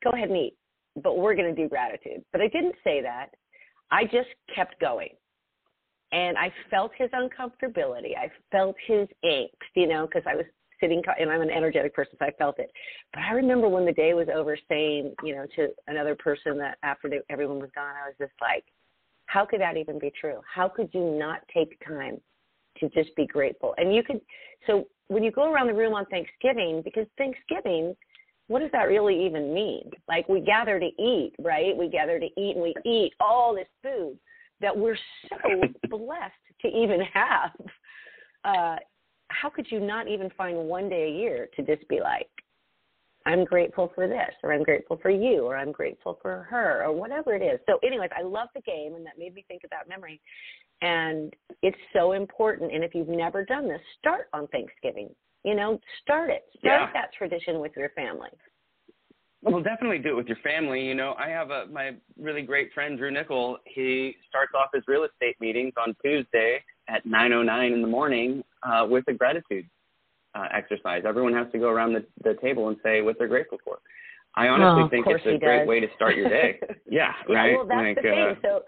go 0.03 0.11
ahead 0.11 0.29
and 0.29 0.39
eat, 0.39 0.57
but 1.03 1.19
we're 1.19 1.35
going 1.35 1.55
to 1.55 1.63
do 1.63 1.69
gratitude. 1.69 2.25
But 2.33 2.41
I 2.41 2.49
didn't 2.49 2.77
say 2.85 3.03
that. 3.03 3.29
I 3.91 4.05
just 4.05 4.29
kept 4.55 4.81
going 4.81 5.11
and 6.13 6.39
I 6.39 6.53
felt 6.71 6.93
his 6.97 7.11
uncomfortability. 7.11 8.17
I 8.17 8.31
felt 8.51 8.77
his 8.87 9.09
angst, 9.25 9.51
you 9.75 9.89
know, 9.89 10.07
because 10.07 10.23
I 10.27 10.37
was 10.37 10.45
sitting, 10.81 11.03
and 11.19 11.31
I'm 11.31 11.41
an 11.41 11.51
energetic 11.51 11.95
person, 11.95 12.15
so 12.19 12.27
I 12.27 12.31
felt 12.33 12.59
it. 12.59 12.71
But 13.13 13.23
I 13.23 13.33
remember 13.33 13.69
when 13.69 13.85
the 13.85 13.93
day 13.93 14.15
was 14.15 14.29
over, 14.35 14.57
saying, 14.69 15.15
you 15.23 15.35
know, 15.35 15.47
to 15.57 15.69
another 15.89 16.15
person 16.15 16.59
that 16.59 16.79
after 16.83 17.09
they, 17.09 17.21
everyone 17.31 17.59
was 17.59 17.71
gone, 17.75 17.95
I 18.03 18.09
was 18.09 18.15
just 18.19 18.33
like, 18.41 18.65
how 19.27 19.45
could 19.45 19.61
that 19.61 19.77
even 19.77 19.99
be 19.99 20.13
true? 20.19 20.41
How 20.53 20.69
could 20.69 20.89
you 20.93 21.17
not 21.19 21.41
take 21.53 21.79
time 21.87 22.21
to 22.79 22.89
just 22.91 23.15
be 23.17 23.27
grateful? 23.27 23.75
And 23.77 23.95
you 23.95 24.03
could, 24.03 24.21
so 24.67 24.87
when 25.09 25.23
you 25.23 25.31
go 25.31 25.53
around 25.53 25.67
the 25.67 25.75
room 25.75 25.95
on 25.95 26.07
Thanksgiving, 26.07 26.83
because 26.83 27.07
Thanksgiving, 27.19 27.97
what 28.49 28.61
does 28.61 28.71
that 28.73 28.85
really 28.85 29.27
even 29.27 29.53
mean? 29.53 29.91
Like 30.09 30.29
we 30.29 30.41
gather 30.41 30.79
to 30.79 30.87
eat, 30.87 31.33
right? 31.41 31.77
We 31.77 31.89
gather 31.89 32.19
to 32.19 32.27
eat 32.27 32.57
and 32.57 32.63
we 32.63 32.75
eat 32.85 33.13
all 33.21 33.55
this 33.55 33.69
food 33.83 34.19
that 34.61 34.77
we're 34.77 34.99
so 35.29 35.61
blessed 35.91 36.33
to 36.63 36.69
even 36.69 37.01
have. 37.13 37.51
Uh, 38.45 38.77
how 39.29 39.51
could 39.51 39.67
you 39.71 39.81
not 39.81 40.09
even 40.09 40.31
find 40.31 40.57
one 40.57 40.89
day 40.89 41.09
a 41.09 41.19
year 41.19 41.49
to 41.57 41.63
just 41.63 41.87
be 41.89 42.01
like, 42.01 42.29
I'm 43.27 43.45
grateful 43.45 43.91
for 43.95 44.07
this, 44.07 44.31
or 44.45 44.53
I'm 44.53 44.63
grateful 44.63 44.99
for 45.03 45.11
you, 45.11 45.45
or 45.45 45.57
I'm 45.57 45.73
grateful 45.73 46.19
for 46.23 46.47
her, 46.49 46.85
or 46.85 46.93
whatever 46.93 47.35
it 47.35 47.43
is. 47.43 47.59
So, 47.69 47.79
anyways, 47.85 48.11
I 48.17 48.23
love 48.23 48.49
the 48.55 48.63
game, 48.63 48.95
and 48.95 49.05
that 49.05 49.19
made 49.19 49.35
me 49.35 49.45
think 49.49 49.63
about 49.65 49.89
memory. 49.89 50.21
And 50.81 51.35
it's 51.63 51.77
so 51.93 52.13
important. 52.13 52.73
And 52.73 52.85
if 52.85 52.95
you've 52.95 53.09
never 53.09 53.45
done 53.45 53.69
this, 53.69 53.81
start 53.99 54.29
on 54.33 54.47
Thanksgiving. 54.49 55.11
You 55.45 55.57
know, 55.57 55.81
start 56.03 56.31
it. 56.31 56.45
Start 56.59 56.91
yeah. 56.95 57.01
that 57.01 57.11
tradition 57.19 57.61
with 57.61 57.73
your 57.77 57.91
family. 57.91 58.31
Well, 59.43 59.63
definitely 59.63 59.99
do 59.99 60.11
it 60.11 60.17
with 60.17 60.27
your 60.27 60.39
family. 60.43 60.83
You 60.83 60.95
know, 60.95 61.15
I 61.19 61.29
have 61.29 61.51
a 61.51 61.67
my 61.67 61.93
really 62.19 62.43
great 62.43 62.73
friend 62.73 62.97
Drew 62.97 63.11
Nickel. 63.11 63.59
He 63.65 64.15
starts 64.29 64.53
off 64.55 64.71
his 64.73 64.83
real 64.87 65.05
estate 65.05 65.37
meetings 65.41 65.73
on 65.77 65.95
Tuesday 66.05 66.63
at 66.89 67.05
9:09 67.07 67.73
in 67.73 67.83
the 67.83 67.89
morning 67.89 68.43
uh, 68.63 68.87
with 68.89 69.05
a 69.09 69.13
gratitude 69.13 69.69
uh, 70.37 70.49
exercise. 70.53 71.03
Everyone 71.07 71.33
has 71.33 71.47
to 71.53 71.59
go 71.59 71.69
around 71.69 71.95
the, 71.95 72.05
the 72.23 72.35
table 72.41 72.69
and 72.69 72.77
say 72.83 73.03
what 73.03 73.17
they're 73.19 73.29
grateful 73.29 73.59
for. 73.65 73.79
I 74.35 74.49
honestly 74.49 74.83
oh, 74.85 74.89
think 74.91 75.07
it's 75.09 75.25
a 75.25 75.39
great 75.39 75.67
way 75.67 75.81
to 75.81 75.87
start 75.95 76.15
your 76.15 76.29
day. 76.29 76.61
yeah, 76.91 77.13
yeah, 77.29 77.35
right. 77.35 77.57
Well, 77.57 77.67
that's 77.67 77.79
like, 77.79 77.97
the 77.97 78.03
thing. 78.03 78.19
Uh, 78.19 78.35
so 78.43 78.63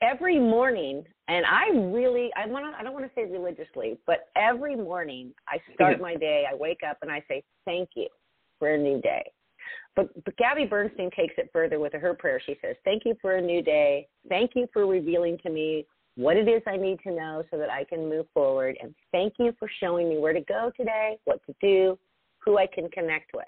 every 0.00 0.38
morning, 0.38 1.04
and 1.28 1.44
I 1.44 1.68
really, 1.76 2.30
I 2.36 2.46
want 2.46 2.64
to, 2.64 2.78
I 2.78 2.82
don't 2.82 2.94
want 2.94 3.04
to 3.04 3.10
say 3.14 3.30
religiously, 3.30 3.98
but 4.06 4.28
every 4.36 4.74
morning 4.76 5.32
I 5.48 5.58
start 5.74 6.00
my 6.00 6.14
day. 6.14 6.44
I 6.50 6.54
wake 6.54 6.80
up 6.88 6.98
and 7.02 7.10
I 7.10 7.22
say 7.28 7.42
thank 7.66 7.90
you 7.94 8.08
for 8.58 8.74
a 8.74 8.78
new 8.78 9.00
day. 9.02 9.22
But, 9.96 10.24
but 10.24 10.36
Gabby 10.36 10.64
Bernstein 10.64 11.10
takes 11.10 11.34
it 11.36 11.50
further 11.52 11.78
with 11.78 11.92
her 11.92 12.14
prayer. 12.14 12.40
She 12.44 12.56
says, 12.62 12.74
Thank 12.84 13.04
you 13.04 13.14
for 13.20 13.36
a 13.36 13.42
new 13.42 13.62
day. 13.62 14.08
Thank 14.28 14.52
you 14.54 14.66
for 14.72 14.86
revealing 14.86 15.38
to 15.44 15.50
me 15.50 15.86
what 16.16 16.36
it 16.36 16.48
is 16.48 16.62
I 16.66 16.76
need 16.76 17.00
to 17.00 17.10
know 17.10 17.42
so 17.50 17.58
that 17.58 17.70
I 17.70 17.84
can 17.84 18.08
move 18.08 18.26
forward. 18.32 18.76
And 18.80 18.94
thank 19.12 19.34
you 19.38 19.52
for 19.58 19.68
showing 19.80 20.08
me 20.08 20.18
where 20.18 20.32
to 20.32 20.40
go 20.40 20.70
today, 20.76 21.18
what 21.24 21.40
to 21.46 21.54
do, 21.60 21.98
who 22.38 22.58
I 22.58 22.66
can 22.66 22.88
connect 22.90 23.34
with. 23.34 23.46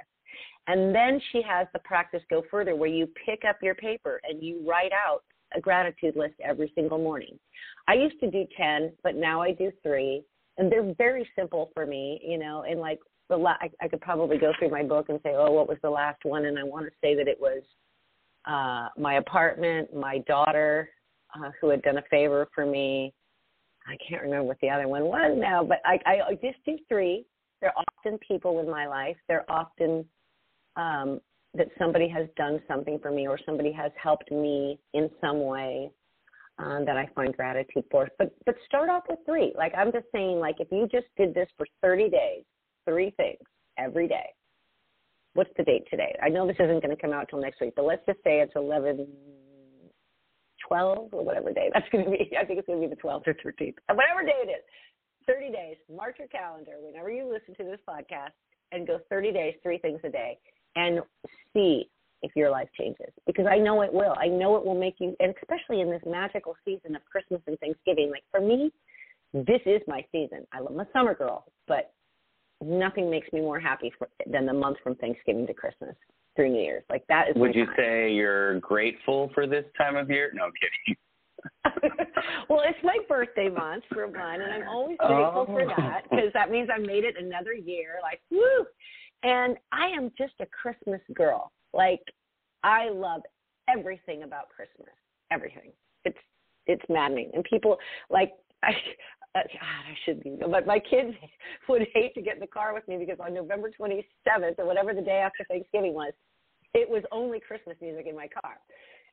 And 0.66 0.94
then 0.94 1.20
she 1.31 1.42
has 1.42 1.68
the 1.72 1.79
practice 1.81 2.22
go 2.29 2.42
further 2.50 2.74
where 2.74 2.88
you 2.88 3.09
pick 3.24 3.42
up 3.48 3.59
your 3.62 3.74
paper 3.74 4.20
and 4.29 4.42
you 4.42 4.64
write 4.68 4.92
out 4.92 5.22
a 5.55 5.61
gratitude 5.61 6.16
list 6.16 6.35
every 6.44 6.72
single 6.74 6.98
morning. 6.98 7.38
I 7.87 7.94
used 7.94 8.18
to 8.20 8.31
do 8.31 8.44
10, 8.57 8.92
but 9.05 9.14
now 9.14 9.40
I 9.40 9.52
do 9.52 9.70
three. 9.83 10.22
And 10.59 10.72
they're 10.72 10.94
very 10.98 11.29
simple 11.37 11.70
for 11.74 11.87
me, 11.87 12.20
you 12.24 12.38
know, 12.38 12.64
and 12.68 12.81
like 12.81 12.98
the 13.29 13.37
la- 13.37 13.59
I, 13.61 13.70
I 13.81 13.88
could 13.88 14.00
probably 14.00 14.38
go 14.38 14.52
through 14.59 14.70
my 14.70 14.83
book 14.83 15.07
and 15.09 15.20
say, 15.22 15.35
oh, 15.37 15.52
what 15.52 15.68
was 15.68 15.79
the 15.83 15.90
last 15.90 16.24
one? 16.24 16.46
And 16.46 16.59
I 16.59 16.64
want 16.64 16.87
to 16.87 16.92
say 17.00 17.14
that 17.14 17.29
it 17.29 17.38
was 17.38 17.62
uh, 18.46 18.88
my 19.00 19.14
apartment, 19.14 19.94
my 19.94 20.18
daughter, 20.26 20.88
uh, 21.37 21.51
who 21.61 21.68
had 21.70 21.83
done 21.83 21.99
a 21.99 22.03
favor 22.11 22.49
for 22.55 22.66
me. 22.66 23.12
I 23.87 23.96
can't 24.09 24.22
remember 24.22 24.44
what 24.44 24.59
the 24.61 24.70
other 24.70 24.88
one 24.88 25.05
was 25.05 25.37
now, 25.38 25.62
but 25.62 25.79
I, 25.85 25.99
I 26.07 26.35
just 26.35 26.59
do 26.64 26.77
three. 26.88 27.25
They're 27.61 27.72
often 27.77 28.18
people 28.27 28.61
in 28.61 28.68
my 28.68 28.87
life. 28.87 29.16
They're 29.29 29.49
often 29.51 30.05
um, 30.77 31.20
that 31.55 31.68
somebody 31.79 32.09
has 32.09 32.27
done 32.37 32.61
something 32.68 32.99
for 33.01 33.11
me 33.11 33.27
or 33.29 33.38
somebody 33.46 33.72
has 33.72 33.92
helped 34.01 34.31
me 34.31 34.79
in 34.92 35.09
some 35.20 35.44
way 35.44 35.90
um, 36.59 36.85
that 36.85 36.96
I 36.96 37.09
find 37.14 37.35
gratitude 37.37 37.85
for. 37.90 38.09
But 38.18 38.35
but 38.44 38.57
start 38.66 38.88
off 38.88 39.05
with 39.09 39.20
three. 39.25 39.53
Like 39.57 39.72
I'm 39.77 39.92
just 39.92 40.07
saying, 40.12 40.38
like 40.38 40.57
if 40.59 40.68
you 40.70 40.88
just 40.90 41.07
did 41.16 41.35
this 41.35 41.49
for 41.57 41.66
30 41.83 42.11
days, 42.11 42.42
three 42.85 43.11
things 43.16 43.38
every 43.79 44.09
day. 44.09 44.27
What's 45.35 45.51
the 45.57 45.64
date 45.64 45.87
today? 45.90 46.16
I 46.22 46.29
know 46.29 46.46
this 46.46 46.57
isn't 46.59 46.83
going 46.83 46.96
to 46.96 47.01
come 47.01 47.12
out 47.12 47.29
till 47.29 47.40
next 47.40 47.61
week, 47.61 47.75
but 47.77 47.85
let's 47.85 48.05
just 48.07 48.18
say 48.25 48.40
it's 48.40 48.55
11, 48.57 49.07
12 50.68 51.09
or 51.12 51.24
whatever 51.24 51.52
day 51.52 51.70
that's 51.72 51.88
going 51.90 52.05
to 52.05 52.11
be. 52.11 52.31
I 52.40 52.44
think 52.44 52.59
it's 52.59 52.66
going 52.66 52.81
to 52.81 52.88
be 52.88 52.94
the 52.94 53.00
12th 53.00 53.26
or 53.26 53.35
13th, 53.35 53.74
uh, 53.88 53.94
whatever 53.94 54.22
day 54.24 54.38
it 54.42 54.50
is. 54.50 54.64
30 55.26 55.50
days. 55.50 55.76
Mark 55.94 56.18
your 56.18 56.29
calendar 56.29 56.72
whenever 56.81 57.11
you 57.11 57.24
listen 57.31 57.55
to 57.57 57.70
this 57.70 57.81
podcast 57.88 58.31
and 58.72 58.87
go 58.87 59.00
30 59.11 59.33
days, 59.33 59.55
three 59.62 59.79
things 59.79 60.00
a 60.05 60.09
day, 60.09 60.38
and 60.76 61.00
see 61.52 61.90
if 62.22 62.33
your 62.35 62.50
life 62.50 62.68
changes 62.79 63.12
because 63.26 63.46
I 63.50 63.59
know 63.59 63.83
it 63.83 63.92
will. 63.92 64.14
I 64.18 64.29
know 64.29 64.57
it 64.57 64.64
will 64.64 64.79
make 64.79 64.96
you, 64.98 65.16
and 65.20 65.35
especially 65.42 65.81
in 65.81 65.90
this 65.90 66.02
magical 66.07 66.55
season 66.64 66.94
of 66.96 67.05
Christmas 67.05 67.40
and 67.46 67.59
Thanksgiving. 67.59 68.11
Like 68.11 68.24
for 68.31 68.40
me, 68.40 68.72
this 69.35 69.61
is 69.66 69.81
my 69.87 70.05
season. 70.12 70.46
I 70.52 70.61
love 70.61 70.74
my 70.74 70.87
summer 70.92 71.14
girl, 71.14 71.44
but 71.66 71.92
nothing 72.62 73.11
makes 73.11 73.31
me 73.33 73.40
more 73.40 73.61
happy 73.61 73.92
for, 73.98 74.09
than 74.26 74.46
the 74.46 74.52
month 74.52 74.79
from 74.83 74.94
Thanksgiving 74.96 75.46
to 75.46 75.55
Christmas 75.55 75.94
through 76.37 76.51
New 76.51 76.62
Year's. 76.62 76.85
Like 76.88 77.05
that 77.09 77.31
is. 77.31 77.37
Would 77.37 77.55
you 77.55 77.66
time. 77.66 77.75
say 77.77 78.12
you're 78.12 78.61
grateful 78.61 79.31
for 79.35 79.46
this 79.46 79.64
time 79.77 79.96
of 79.96 80.11
year? 80.11 80.31
No, 80.35 80.44
I'm 80.44 80.53
kidding. 80.61 80.96
well, 82.49 82.62
it's 82.64 82.79
my 82.83 82.96
birthday 83.09 83.49
month 83.49 83.85
for 83.92 84.07
one, 84.07 84.40
and 84.40 84.53
I'm 84.53 84.68
always 84.68 84.96
oh. 85.01 85.09
grateful 85.09 85.46
oh. 85.49 85.53
for 85.53 85.66
that 85.66 86.03
because 86.11 86.33
that 86.35 86.51
means 86.51 86.68
I 86.72 86.79
made 86.79 87.05
it 87.05 87.16
another 87.18 87.53
year. 87.53 87.96
Like 88.03 88.20
woo! 88.31 88.66
And 89.22 89.57
I 89.72 89.87
am 89.87 90.12
just 90.16 90.35
a 90.40 90.46
Christmas 90.46 91.01
girl. 91.14 91.51
Like 91.72 92.03
I 92.62 92.90
love 92.90 93.22
everything 93.68 94.22
about 94.22 94.49
Christmas. 94.49 94.94
Everything. 95.31 95.72
It's 96.05 96.18
it's 96.66 96.85
maddening, 96.88 97.31
and 97.35 97.44
people 97.44 97.79
like 98.11 98.33
I 98.62 98.72
uh, 99.37 99.42
God, 99.53 99.85
I 99.90 99.94
should 100.05 100.22
be, 100.22 100.37
but 100.40 100.66
my 100.66 100.79
kids 100.79 101.12
would 101.68 101.87
hate 101.94 102.14
to 102.14 102.22
get 102.22 102.35
in 102.35 102.40
the 102.40 102.46
car 102.46 102.72
with 102.72 102.87
me 102.88 102.96
because 102.96 103.18
on 103.20 103.35
November 103.35 103.70
27th 103.79 104.59
or 104.59 104.66
whatever 104.66 104.94
the 104.94 105.03
day 105.03 105.18
after 105.18 105.44
Thanksgiving 105.49 105.94
was, 105.94 106.12
it 106.75 106.88
was 106.88 107.03
only 107.12 107.40
Christmas 107.40 107.77
music 107.81 108.07
in 108.09 108.16
my 108.16 108.29
car. 108.29 108.57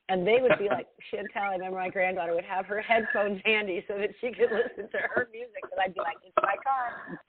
And 0.08 0.26
they 0.26 0.38
would 0.40 0.58
be 0.58 0.68
like, 0.68 0.86
Chantel, 1.12 1.42
I 1.42 1.52
remember 1.52 1.78
my 1.78 1.88
granddaughter 1.88 2.34
would 2.34 2.44
have 2.44 2.66
her 2.66 2.80
headphones 2.80 3.40
handy 3.44 3.84
so 3.88 3.98
that 3.98 4.10
she 4.20 4.28
could 4.32 4.50
listen 4.52 4.90
to 4.90 4.98
her 5.14 5.28
music. 5.32 5.62
And 5.62 5.80
I'd 5.82 5.94
be 5.94 6.00
like, 6.00 6.16
it's 6.24 6.34
my 6.42 6.56
car. 6.64 7.20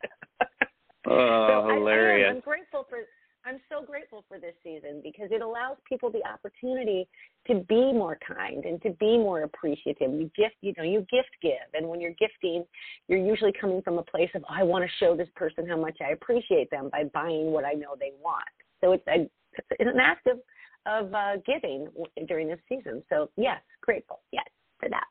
Oh, 1.08 1.68
so 1.68 1.76
hilarious. 1.76 2.28
I, 2.32 2.36
I'm 2.36 2.42
grateful 2.42 2.86
for 2.90 3.00
I'm 3.46 3.60
so 3.70 3.86
grateful 3.86 4.24
for 4.28 4.40
this 4.40 4.56
season 4.64 5.02
because 5.04 5.30
it 5.32 5.42
allows 5.42 5.78
people 5.88 6.10
the 6.10 6.26
opportunity 6.28 7.08
to 7.48 7.60
be 7.70 7.94
more 7.94 8.18
kind 8.28 8.66
and 8.66 8.82
to 8.82 8.90
be 9.00 9.18
more 9.18 9.44
appreciative. 9.44 10.12
You 10.12 10.32
gift, 10.36 10.56
you 10.62 10.74
know, 10.78 10.84
you 10.84 11.02
gift 11.02 11.30
give, 11.44 11.54
and 11.74 11.88
when 11.88 12.02
you're 12.02 12.16
gifting, 12.20 12.66
you're 13.08 13.24
usually 13.24 13.54
coming 13.60 13.84
from 13.84 14.00
a 14.00 14.04
place 14.04 14.32
of 14.34 14.44
I 14.50 14.64
want 14.64 14.84
to 14.84 14.90
show 15.00 15.16
this 15.16 15.30
person 15.36 15.68
how 15.68 15.78
much 15.78 15.98
I 16.02 16.12
appreciate 16.12 16.72
them 16.72 16.90
by 16.92 17.04
buying 17.14 17.52
what 17.52 17.66
I 17.66 17.74
know 17.74 17.96
they 18.00 18.14
want. 18.20 18.44
So 18.82 18.94
it's 18.94 19.06
a, 19.08 19.30
it's 19.54 19.90
an 19.94 20.00
act 20.00 20.28
of 20.28 20.40
of 20.88 21.14
uh, 21.14 21.38
giving 21.46 21.88
during 22.28 22.48
this 22.48 22.60
season. 22.70 23.04
So 23.10 23.30
yes, 23.38 23.62
grateful, 23.82 24.22
yes, 24.32 24.46
for 24.80 24.90
that. 24.90 25.06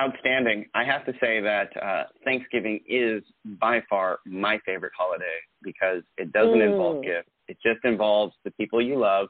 Outstanding. 0.00 0.66
I 0.74 0.84
have 0.84 1.04
to 1.06 1.12
say 1.20 1.40
that 1.40 1.70
uh, 1.82 2.04
Thanksgiving 2.24 2.80
is 2.88 3.22
by 3.60 3.82
far 3.90 4.20
my 4.24 4.58
favorite 4.64 4.92
holiday 4.96 5.24
because 5.62 6.02
it 6.16 6.32
doesn't 6.32 6.58
Mm. 6.60 6.72
involve 6.72 7.02
gifts. 7.02 7.30
It 7.48 7.58
just 7.64 7.84
involves 7.84 8.34
the 8.44 8.52
people 8.52 8.80
you 8.80 8.96
love. 8.98 9.28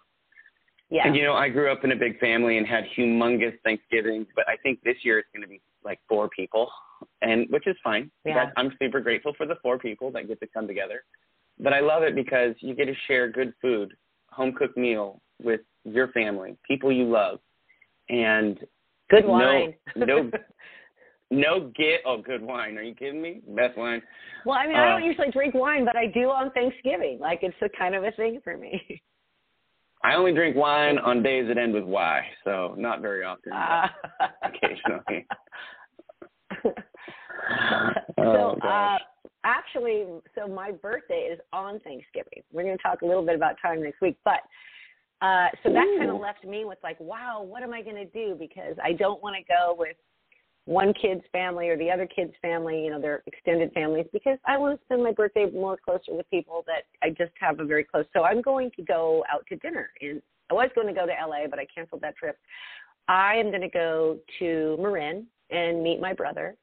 Yeah. 0.91 1.07
And 1.07 1.17
you 1.17 1.23
know, 1.23 1.33
I 1.33 1.49
grew 1.49 1.71
up 1.73 1.83
in 1.85 1.93
a 1.93 1.97
big 1.97 2.19
family 2.19 2.59
and 2.59 2.67
had 2.67 2.85
humongous 2.97 3.59
Thanksgivings, 3.65 4.27
but 4.37 4.47
I 4.49 4.57
think 4.63 4.83
this 4.83 4.97
year 5.03 5.19
it's 5.19 5.29
going 5.35 5.43
to 5.43 5.49
be 5.49 5.63
like 5.83 5.99
four 6.09 6.29
people, 6.29 6.71
and 7.23 7.47
which 7.49 7.67
is 7.67 7.77
fine. 7.83 8.11
Yeah. 8.27 8.35
That- 8.47 8.53
I'm 8.59 8.77
super 8.83 9.01
grateful 9.01 9.33
for 9.39 9.47
the 9.47 9.57
four 9.63 9.79
people 9.79 10.11
that 10.13 10.29
get 10.29 10.41
to 10.41 10.47
come 10.49 10.67
together. 10.67 11.05
But 11.59 11.73
I 11.73 11.81
love 11.81 12.03
it 12.03 12.15
because 12.15 12.55
you 12.59 12.75
get 12.75 12.87
to 12.87 12.95
share 13.07 13.29
good 13.31 13.55
food, 13.63 13.95
home 14.31 14.53
cooked 14.53 14.77
meal 14.77 15.23
with 15.43 15.61
your 15.85 16.09
family, 16.09 16.59
people 16.69 16.93
you 16.93 17.05
love, 17.05 17.39
and 18.11 18.59
Good 19.11 19.25
no- 19.25 19.31
wine. 19.31 19.75
no- 19.97 20.31
no 21.31 21.73
get. 21.77 22.01
Oh, 22.07 22.21
good 22.23 22.43
wine. 22.43 22.79
Are 22.79 22.83
you 22.83 22.95
kidding 22.95 23.21
me? 23.21 23.43
Best 23.49 23.77
wine. 23.77 24.03
well, 24.45 24.59
I 24.59 24.67
mean, 24.67 24.77
I 24.77 24.87
don't 24.87 25.03
uh, 25.03 25.07
usually 25.07 25.31
drink 25.31 25.55
wine, 25.55 25.85
but 25.85 25.97
I 25.97 26.07
do 26.07 26.31
on 26.31 26.51
Thanksgiving. 26.53 27.19
Like 27.21 27.41
it's 27.43 27.57
a 27.63 27.69
kind 27.77 27.95
of 27.95 28.05
a 28.05 28.13
thing 28.13 28.41
for 28.43 28.57
me. 28.57 29.03
I 30.03 30.15
only 30.15 30.33
drink 30.33 30.57
wine 30.57 30.99
on 30.99 31.23
days 31.23 31.47
that 31.49 31.59
end 31.59 31.75
with 31.75 31.85
Y, 31.85 32.23
so 32.43 32.75
not 32.79 33.03
very 33.03 33.23
often. 33.23 33.53
Uh, 33.53 33.87
occasionally. 34.43 35.27
so 36.63 36.73
Oh, 38.17 38.57
uh, 38.67 38.97
actually, 39.45 40.07
so 40.35 40.49
my 40.49 40.71
birthday 40.71 41.29
is 41.31 41.39
on 41.53 41.81
Thanksgiving. 41.81 42.43
We're 42.51 42.63
going 42.63 42.79
to 42.79 42.83
talk 42.83 43.03
a 43.03 43.07
little 43.07 43.25
bit 43.25 43.35
about 43.35 43.57
time 43.61 43.83
next 43.83 44.01
week, 44.01 44.17
but 44.25 44.41
uh, 45.23 45.49
so 45.63 45.73
that 45.73 45.87
kind 45.99 46.11
of 46.11 46.21
left 46.21 46.45
me 46.45 46.65
with 46.65 46.79
like, 46.83 46.99
wow, 46.99 47.43
what 47.43 47.63
am 47.63 47.73
I 47.73 47.83
going 47.83 47.97
to 47.97 48.07
do? 48.07 48.35
Because 48.39 48.77
I 48.83 48.93
don't 48.93 49.23
want 49.23 49.37
to 49.37 49.43
go 49.43 49.75
with 49.79 49.97
one 50.65 50.95
kid's 50.95 51.25
family 51.33 51.69
or 51.69 51.77
the 51.77 51.91
other 51.91 52.07
kid's 52.07 52.33
family, 52.41 52.85
you 52.85 52.91
know, 52.91 53.01
their 53.01 53.23
extended 53.27 53.73
families, 53.73 54.07
because 54.13 54.39
I 54.47 54.57
want 54.57 54.79
to 54.79 54.85
spend 54.85 55.03
my 55.03 55.13
birthday 55.13 55.51
more 55.51 55.77
closer 55.77 56.15
with 56.15 56.29
people 56.31 56.65
that 56.67 56.85
I 57.03 57.11
just 57.11 57.33
have 57.41 57.61
a 57.61 57.65
very 57.65 57.85
close. 57.85 58.05
So 58.15 58.25
I'm 58.25 58.41
going 58.41 58.71
to 58.77 58.83
go 58.83 59.25
out 59.33 59.45
to 59.49 59.57
dinner. 59.57 59.91
And 60.01 60.23
I 60.51 60.55
was 60.55 60.71
going 60.75 60.87
to 60.87 60.93
go 60.93 61.07
to 61.07 61.13
LA, 61.13 61.49
but 61.49 61.59
I 61.59 61.67
canceled 61.75 62.03
that 62.03 62.17
trip. 62.17 62.39
I 63.09 63.35
am 63.37 63.51
going 63.51 63.63
to 63.63 63.69
go 63.69 64.19
to 64.39 64.77
Marin 64.81 65.27
and 65.51 65.83
meet 65.83 66.01
my 66.01 66.13
brother, 66.13 66.55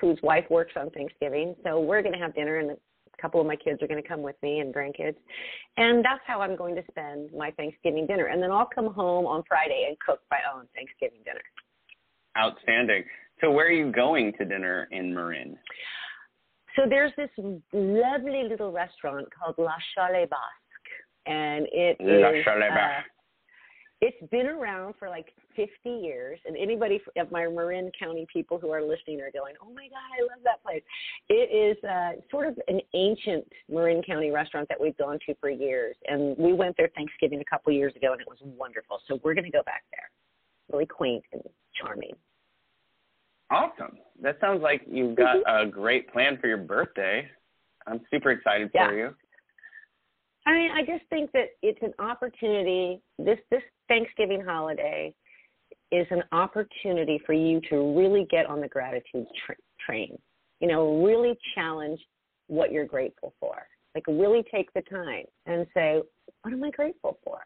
whose 0.00 0.18
wife 0.22 0.44
works 0.50 0.72
on 0.76 0.90
Thanksgiving. 0.90 1.56
So 1.64 1.80
we're 1.80 2.02
going 2.02 2.14
to 2.14 2.20
have 2.20 2.34
dinner, 2.34 2.58
and 2.58 2.76
a 3.18 3.22
couple 3.22 3.40
of 3.40 3.46
my 3.46 3.56
kids 3.56 3.82
are 3.82 3.86
going 3.86 4.02
to 4.02 4.08
come 4.08 4.22
with 4.22 4.36
me 4.42 4.60
and 4.60 4.74
grandkids. 4.74 5.16
And 5.76 6.04
that's 6.04 6.22
how 6.26 6.40
I'm 6.40 6.56
going 6.56 6.74
to 6.74 6.82
spend 6.90 7.30
my 7.36 7.50
Thanksgiving 7.52 8.06
dinner. 8.06 8.26
And 8.26 8.42
then 8.42 8.50
I'll 8.50 8.68
come 8.72 8.92
home 8.92 9.26
on 9.26 9.42
Friday 9.48 9.86
and 9.88 9.96
cook 10.04 10.20
my 10.30 10.38
own 10.54 10.66
Thanksgiving 10.74 11.20
dinner. 11.24 11.40
Outstanding. 12.38 13.04
So 13.40 13.50
where 13.50 13.66
are 13.66 13.72
you 13.72 13.92
going 13.92 14.32
to 14.38 14.44
dinner 14.44 14.88
in 14.90 15.14
Marin? 15.14 15.56
So 16.76 16.82
there's 16.88 17.12
this 17.16 17.30
lovely 17.72 18.44
little 18.48 18.70
restaurant 18.70 19.28
called 19.32 19.54
La 19.58 19.74
Chalet 19.94 20.26
Basque, 20.26 20.90
and 21.26 21.66
it 21.72 21.96
La 22.00 22.28
is, 22.28 22.44
Chalet 22.44 22.68
uh, 22.68 22.74
Basque. 22.74 23.10
It's 24.02 24.30
been 24.30 24.46
around 24.46 24.94
for 24.98 25.08
like 25.08 25.32
50 25.54 25.70
years, 25.88 26.38
and 26.46 26.56
anybody 26.56 27.00
of 27.16 27.30
my 27.30 27.46
Marin 27.48 27.90
County 27.98 28.26
people 28.30 28.58
who 28.58 28.70
are 28.70 28.82
listening 28.82 29.20
are 29.22 29.30
going, 29.30 29.54
"Oh 29.62 29.72
my 29.72 29.88
God, 29.88 30.10
I 30.18 30.22
love 30.22 30.42
that 30.44 30.62
place!" 30.62 30.82
It 31.28 31.50
is 31.78 31.82
uh, 31.84 32.12
sort 32.30 32.46
of 32.46 32.58
an 32.68 32.80
ancient 32.94 33.50
Marin 33.70 34.02
County 34.02 34.30
restaurant 34.30 34.68
that 34.68 34.80
we've 34.80 34.96
gone 34.98 35.18
to 35.26 35.34
for 35.36 35.48
years, 35.48 35.96
and 36.06 36.36
we 36.36 36.52
went 36.52 36.76
there 36.76 36.90
Thanksgiving 36.94 37.40
a 37.40 37.44
couple 37.44 37.72
years 37.72 37.94
ago, 37.96 38.12
and 38.12 38.20
it 38.20 38.28
was 38.28 38.38
wonderful. 38.42 39.00
So 39.08 39.18
we're 39.24 39.34
going 39.34 39.44
to 39.44 39.50
go 39.50 39.62
back 39.64 39.84
there. 39.92 40.10
Really 40.70 40.86
quaint 40.86 41.24
and 41.32 41.42
charming. 41.74 42.14
Awesome. 43.50 43.98
That 44.20 44.38
sounds 44.40 44.60
like 44.60 44.82
you've 44.90 45.16
got 45.16 45.36
a 45.46 45.66
great 45.66 46.12
plan 46.12 46.36
for 46.40 46.48
your 46.48 46.56
birthday. 46.58 47.28
I'm 47.86 48.00
super 48.10 48.32
excited 48.32 48.70
for 48.72 48.78
Yeah. 48.78 49.06
you. 49.08 49.16
I 50.46 50.52
mean, 50.52 50.70
I 50.70 50.82
just 50.82 51.04
think 51.10 51.32
that 51.32 51.50
it's 51.62 51.80
an 51.82 51.94
opportunity. 51.98 53.00
This 53.18 53.38
this 53.50 53.62
Thanksgiving 53.88 54.42
holiday 54.44 55.14
is 55.92 56.06
an 56.10 56.22
opportunity 56.32 57.20
for 57.24 57.32
you 57.32 57.60
to 57.70 57.96
really 57.96 58.26
get 58.30 58.46
on 58.46 58.60
the 58.60 58.68
gratitude 58.68 59.26
tra- 59.44 59.56
train. 59.84 60.18
You 60.60 60.68
know, 60.68 61.04
really 61.04 61.38
challenge 61.54 62.00
what 62.48 62.72
you're 62.72 62.86
grateful 62.86 63.34
for. 63.40 63.66
Like, 63.94 64.06
really 64.06 64.44
take 64.50 64.72
the 64.74 64.82
time 64.82 65.24
and 65.46 65.66
say, 65.74 66.02
"What 66.42 66.52
am 66.52 66.62
I 66.64 66.70
grateful 66.70 67.18
for?" 67.24 67.40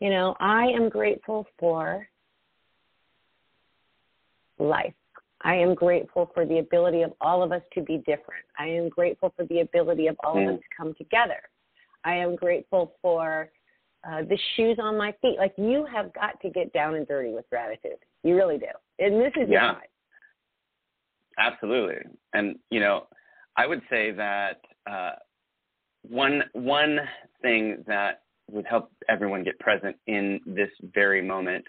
You 0.00 0.10
know, 0.10 0.36
I 0.40 0.66
am 0.68 0.88
grateful 0.88 1.46
for 1.58 2.08
life. 4.58 4.94
I 5.42 5.54
am 5.54 5.74
grateful 5.74 6.26
for 6.34 6.44
the 6.44 6.58
ability 6.58 7.02
of 7.02 7.12
all 7.20 7.42
of 7.42 7.52
us 7.52 7.62
to 7.72 7.82
be 7.82 7.98
different. 7.98 8.44
I 8.58 8.66
am 8.66 8.88
grateful 8.88 9.30
for 9.36 9.44
the 9.46 9.60
ability 9.60 10.06
of 10.06 10.16
all 10.22 10.36
of 10.36 10.44
Mm. 10.44 10.54
us 10.54 10.60
to 10.60 10.68
come 10.76 10.94
together. 10.94 11.48
I 12.04 12.14
am 12.16 12.36
grateful 12.36 12.96
for 13.00 13.50
uh, 14.08 14.22
the 14.22 14.38
shoes 14.56 14.78
on 14.80 14.96
my 14.96 15.14
feet. 15.20 15.36
Like 15.38 15.54
you 15.56 15.86
have 15.92 16.12
got 16.14 16.40
to 16.42 16.50
get 16.50 16.72
down 16.72 16.94
and 16.94 17.06
dirty 17.06 17.32
with 17.32 17.48
gratitude. 17.50 17.98
You 18.22 18.36
really 18.36 18.58
do. 18.58 18.66
And 18.98 19.20
this 19.20 19.32
is 19.36 19.48
Yeah. 19.48 19.74
Absolutely. 21.38 22.10
And 22.34 22.58
you 22.70 22.80
know, 22.80 23.06
I 23.56 23.66
would 23.66 23.82
say 23.90 24.10
that 24.12 24.60
uh, 24.90 25.12
one 26.02 26.42
one 26.52 26.98
thing 27.42 27.84
that 27.86 28.22
would 28.50 28.66
help 28.66 28.90
everyone 29.08 29.44
get 29.44 29.58
present 29.58 29.96
in 30.06 30.40
this 30.46 30.70
very 30.94 31.22
moment 31.22 31.64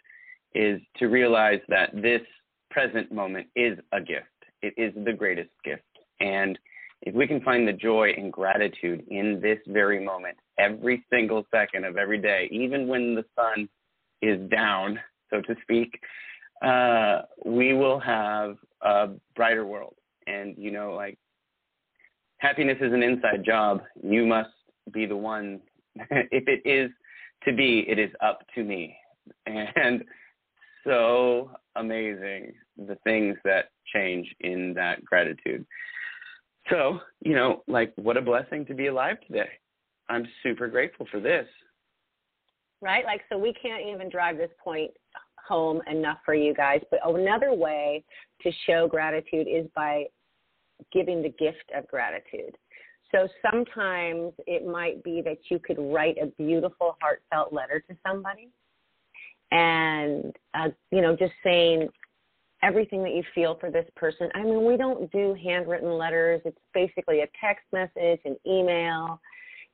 is 0.53 0.81
to 0.97 1.07
realize 1.07 1.59
that 1.69 1.89
this 1.93 2.21
present 2.69 3.11
moment 3.11 3.47
is 3.55 3.77
a 3.91 4.01
gift. 4.01 4.25
It 4.61 4.73
is 4.77 4.93
the 5.05 5.13
greatest 5.13 5.51
gift. 5.63 5.83
And 6.19 6.57
if 7.01 7.15
we 7.15 7.27
can 7.27 7.41
find 7.41 7.67
the 7.67 7.73
joy 7.73 8.13
and 8.15 8.31
gratitude 8.31 9.03
in 9.09 9.39
this 9.41 9.59
very 9.67 10.03
moment, 10.03 10.37
every 10.59 11.03
single 11.09 11.45
second 11.51 11.85
of 11.85 11.97
every 11.97 12.19
day, 12.19 12.47
even 12.51 12.87
when 12.87 13.15
the 13.15 13.25
sun 13.35 13.67
is 14.21 14.39
down, 14.49 14.99
so 15.29 15.41
to 15.41 15.55
speak, 15.63 15.99
uh, 16.63 17.21
we 17.43 17.73
will 17.73 17.99
have 17.99 18.57
a 18.81 19.09
brighter 19.35 19.65
world. 19.65 19.95
And, 20.27 20.55
you 20.57 20.71
know, 20.71 20.93
like 20.93 21.17
happiness 22.37 22.77
is 22.81 22.93
an 22.93 23.01
inside 23.01 23.43
job. 23.43 23.81
You 24.03 24.25
must 24.25 24.51
be 24.91 25.05
the 25.05 25.17
one. 25.17 25.61
if 25.95 26.47
it 26.47 26.61
is 26.69 26.91
to 27.45 27.53
be, 27.53 27.85
it 27.87 27.97
is 27.97 28.11
up 28.23 28.41
to 28.55 28.63
me. 28.63 28.95
And 29.47 30.03
so 30.85 31.51
amazing 31.75 32.53
the 32.77 32.97
things 33.03 33.37
that 33.43 33.65
change 33.93 34.27
in 34.39 34.73
that 34.75 35.03
gratitude. 35.05 35.65
So, 36.69 36.99
you 37.21 37.35
know, 37.35 37.63
like 37.67 37.93
what 37.95 38.17
a 38.17 38.21
blessing 38.21 38.65
to 38.67 38.73
be 38.73 38.87
alive 38.87 39.17
today. 39.27 39.49
I'm 40.09 40.27
super 40.43 40.67
grateful 40.67 41.07
for 41.11 41.19
this. 41.19 41.47
right? 42.81 43.05
Like, 43.05 43.21
so 43.29 43.37
we 43.37 43.53
can't 43.53 43.83
even 43.87 44.09
drive 44.09 44.37
this 44.37 44.51
point 44.63 44.91
home 45.47 45.81
enough 45.89 46.17
for 46.25 46.33
you 46.33 46.53
guys. 46.53 46.81
But 46.89 46.99
another 47.05 47.53
way 47.53 48.03
to 48.41 48.51
show 48.65 48.87
gratitude 48.87 49.47
is 49.47 49.67
by 49.75 50.05
giving 50.91 51.21
the 51.21 51.29
gift 51.29 51.71
of 51.75 51.87
gratitude. 51.87 52.55
So 53.13 53.27
sometimes 53.51 54.33
it 54.47 54.65
might 54.65 55.03
be 55.03 55.21
that 55.23 55.37
you 55.49 55.59
could 55.59 55.77
write 55.77 56.17
a 56.21 56.27
beautiful, 56.41 56.97
heartfelt 57.01 57.51
letter 57.51 57.83
to 57.89 57.95
somebody 58.07 58.49
and, 59.51 60.33
uh, 60.53 60.69
you 60.91 61.01
know, 61.01 61.15
just 61.15 61.33
saying 61.43 61.89
everything 62.63 63.03
that 63.03 63.13
you 63.13 63.23
feel 63.33 63.57
for 63.59 63.71
this 63.71 63.85
person. 63.95 64.29
I 64.35 64.43
mean, 64.43 64.65
we 64.65 64.77
don't 64.77 65.11
do 65.11 65.35
handwritten 65.43 65.91
letters, 65.97 66.41
it's 66.45 66.57
basically 66.73 67.21
a 67.21 67.27
text 67.39 67.65
message, 67.71 68.19
an 68.25 68.37
email 68.47 69.19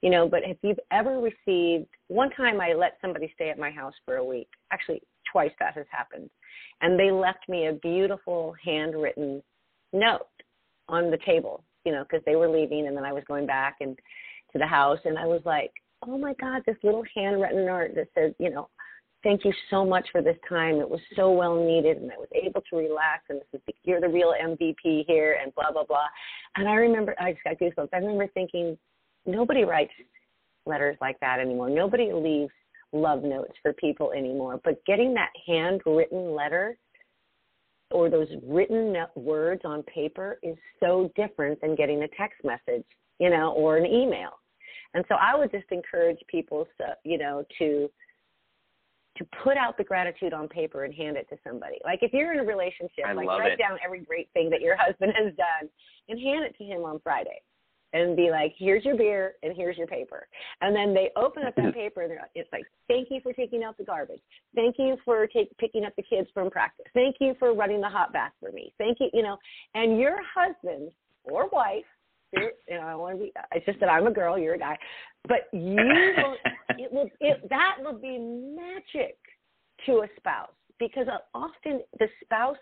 you 0.02 0.10
know 0.10 0.28
but 0.28 0.42
if 0.44 0.58
you've 0.62 0.80
ever 0.92 1.20
received 1.20 1.88
one 2.08 2.30
time 2.32 2.62
i 2.62 2.74
let 2.74 2.98
somebody 3.02 3.32
stay 3.36 3.50
at 3.50 3.58
my 3.58 3.72
house 3.72 3.94
for 4.06 4.18
a 4.18 4.24
week. 4.24 4.50
Actually 4.72 5.02
twice 5.32 5.52
that 5.60 5.74
has 5.74 5.86
happened. 5.92 6.30
And 6.82 6.98
they 6.98 7.12
left 7.12 7.50
me 7.50 7.68
a 7.68 7.74
beautiful 7.74 8.56
handwritten 8.64 9.44
note 9.94 10.28
on 10.90 11.12
the 11.12 11.18
table 11.26 11.64
you 11.86 11.92
know 11.92 12.04
because 12.04 12.24
they 12.26 12.36
were 12.36 12.50
leaving 12.50 12.88
and 12.88 12.96
then 12.96 13.06
i 13.06 13.14
was 13.14 13.24
going 13.28 13.46
back 13.46 13.78
and 13.82 13.98
to 14.52 14.58
the 14.58 14.68
house. 14.68 15.00
And 15.06 15.18
i 15.18 15.26
was 15.26 15.42
like 15.46 15.72
oh 16.06 16.18
my 16.18 16.34
god 16.40 16.62
this 16.66 16.78
little 16.84 17.04
handwritten 17.16 17.66
note 17.66 17.96
that 17.96 18.08
says 18.16 18.34
you 18.40 18.50
know 18.50 18.70
thank 19.24 19.44
you 19.44 19.54
so 19.70 19.86
much 19.86 20.08
for 20.12 20.22
this 20.22 20.38
time 20.48 20.76
it 20.76 20.90
was 20.90 21.02
so 21.16 21.32
well 21.32 21.56
needed 21.56 21.98
and 21.98 22.12
i 22.12 22.18
was 22.18 22.30
able 22.34 22.62
to 22.70 22.78
relax 22.78 23.24
and 23.30 23.40
this 23.40 23.48
is 23.54 23.62
the, 23.68 23.74
you're 23.84 24.02
the 24.02 24.08
real 24.08 24.34
mvp 24.44 25.06
here 25.08 25.40
and 25.42 25.54
blah 25.56 25.72
blah 25.72 25.84
blah 25.84 26.08
and 26.56 26.68
i 26.68 26.74
remember 26.74 27.16
i 27.20 27.32
just 27.32 27.44
got 27.44 27.58
goosebumps 27.60 27.90
i 27.94 27.98
remember 27.98 28.28
thinking 28.34 28.78
nobody 29.26 29.64
writes 29.64 29.92
letters 30.68 30.98
like 31.02 31.20
that 31.22 31.40
anymore. 31.40 31.70
Nobody 31.70 32.12
leaves 32.14 32.52
love 32.92 33.24
notes 33.24 33.54
for 33.62 33.74
people 33.74 34.12
anymore. 34.12 34.60
But 34.64 34.84
getting 34.86 35.14
that 35.16 35.32
handwritten 35.46 36.36
letter 36.36 36.78
or 37.92 38.10
those 38.10 38.28
written 38.44 38.96
words 39.16 39.62
on 39.64 39.82
paper 39.84 40.40
is 40.44 40.58
so 40.80 41.12
different 41.16 41.62
than 41.62 41.76
getting 41.76 42.04
a 42.04 42.08
text 42.10 42.40
message, 42.44 42.84
you 43.20 43.30
know, 43.30 43.52
or 43.54 43.78
an 43.78 43.86
email. 43.86 44.32
And 44.94 45.06
so 45.08 45.16
I 45.16 45.36
would 45.36 45.52
just 45.52 45.72
encourage 45.72 46.20
people, 46.28 46.68
to, 46.78 46.96
you 47.04 47.18
know, 47.18 47.46
to 47.60 47.90
to 49.18 49.26
put 49.44 49.58
out 49.58 49.78
the 49.78 49.84
gratitude 49.84 50.34
on 50.34 50.48
paper 50.48 50.84
and 50.84 50.94
hand 50.94 51.18
it 51.18 51.28
to 51.30 51.38
somebody. 51.46 51.78
Like 51.84 52.00
if 52.02 52.14
you're 52.14 52.34
in 52.34 52.40
a 52.40 52.44
relationship, 52.44 53.06
I 53.06 53.14
like 53.14 53.28
write 53.28 53.54
it. 53.54 53.60
down 53.60 53.78
every 53.84 54.02
great 54.02 54.30
thing 54.34 54.50
that 54.52 54.62
your 54.62 54.76
husband 54.80 55.14
has 55.16 55.34
done 55.36 55.70
and 56.10 56.20
hand 56.20 56.46
it 56.46 56.56
to 56.58 56.64
him 56.64 56.84
on 56.84 57.00
Friday. 57.04 57.42
And 57.94 58.18
be 58.18 58.30
like, 58.30 58.54
here's 58.58 58.84
your 58.84 58.98
beer 58.98 59.36
and 59.44 59.56
here's 59.56 59.78
your 59.78 59.88
paper. 59.88 60.28
And 60.60 60.76
then 60.76 60.94
they 60.94 61.10
open 61.16 61.44
up 61.44 61.56
that 61.56 61.74
paper 61.74 62.02
and 62.02 62.12
they're, 62.12 62.30
it's 62.36 62.50
like, 62.52 62.66
thank 62.90 63.08
you 63.10 63.22
for 63.22 63.32
taking 63.32 63.64
out 63.64 63.78
the 63.78 63.86
garbage. 63.86 64.20
Thank 64.56 64.76
you 64.78 64.98
for 65.06 65.26
take, 65.26 65.58
picking 65.58 65.86
up 65.86 65.94
the 65.96 66.04
kids 66.04 66.28
from 66.34 66.50
practice. 66.50 66.86
Thank 66.94 67.16
you 67.22 67.34
for 67.40 67.54
running 67.54 67.80
the 67.80 67.88
hot 67.88 68.12
bath 68.12 68.34
for 68.42 68.52
me. 68.52 68.74
Thank 68.78 69.00
you, 69.00 69.10
you 69.14 69.24
know. 69.24 69.38
And 69.74 69.98
your 69.98 70.18
husband 70.36 70.92
or 71.24 71.48
wife, 71.50 71.86
you're, 72.34 72.52
you 72.68 72.76
know, 72.76 72.88
I 72.88 72.96
want 72.96 73.18
to 73.18 73.24
be. 73.24 73.34
It's 73.54 73.66
just 73.66 73.80
that 73.80 73.90
I'm 73.90 74.08
a 74.08 74.12
girl, 74.12 74.38
you're 74.38 74.56
a 74.56 74.60
guy, 74.60 74.78
but 75.28 75.48
you 75.54 75.76
will. 75.76 76.36
it 76.78 76.92
will. 76.92 77.10
It 77.20 77.50
that 77.50 77.76
will 77.80 77.98
be 77.98 78.18
magic 78.18 79.18
to 79.86 80.00
a 80.00 80.08
spouse 80.18 80.50
because 80.80 81.08
often 81.34 81.82
the 82.00 82.08
spouse. 82.24 82.58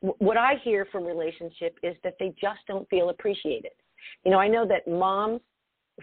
What 0.00 0.36
I 0.36 0.54
hear 0.62 0.86
from 0.92 1.04
relationship 1.04 1.76
is 1.82 1.96
that 2.04 2.14
they 2.20 2.32
just 2.40 2.60
don't 2.68 2.88
feel 2.88 3.10
appreciated. 3.10 3.72
You 4.24 4.30
know, 4.30 4.38
I 4.38 4.46
know 4.46 4.64
that 4.68 4.86
moms 4.86 5.40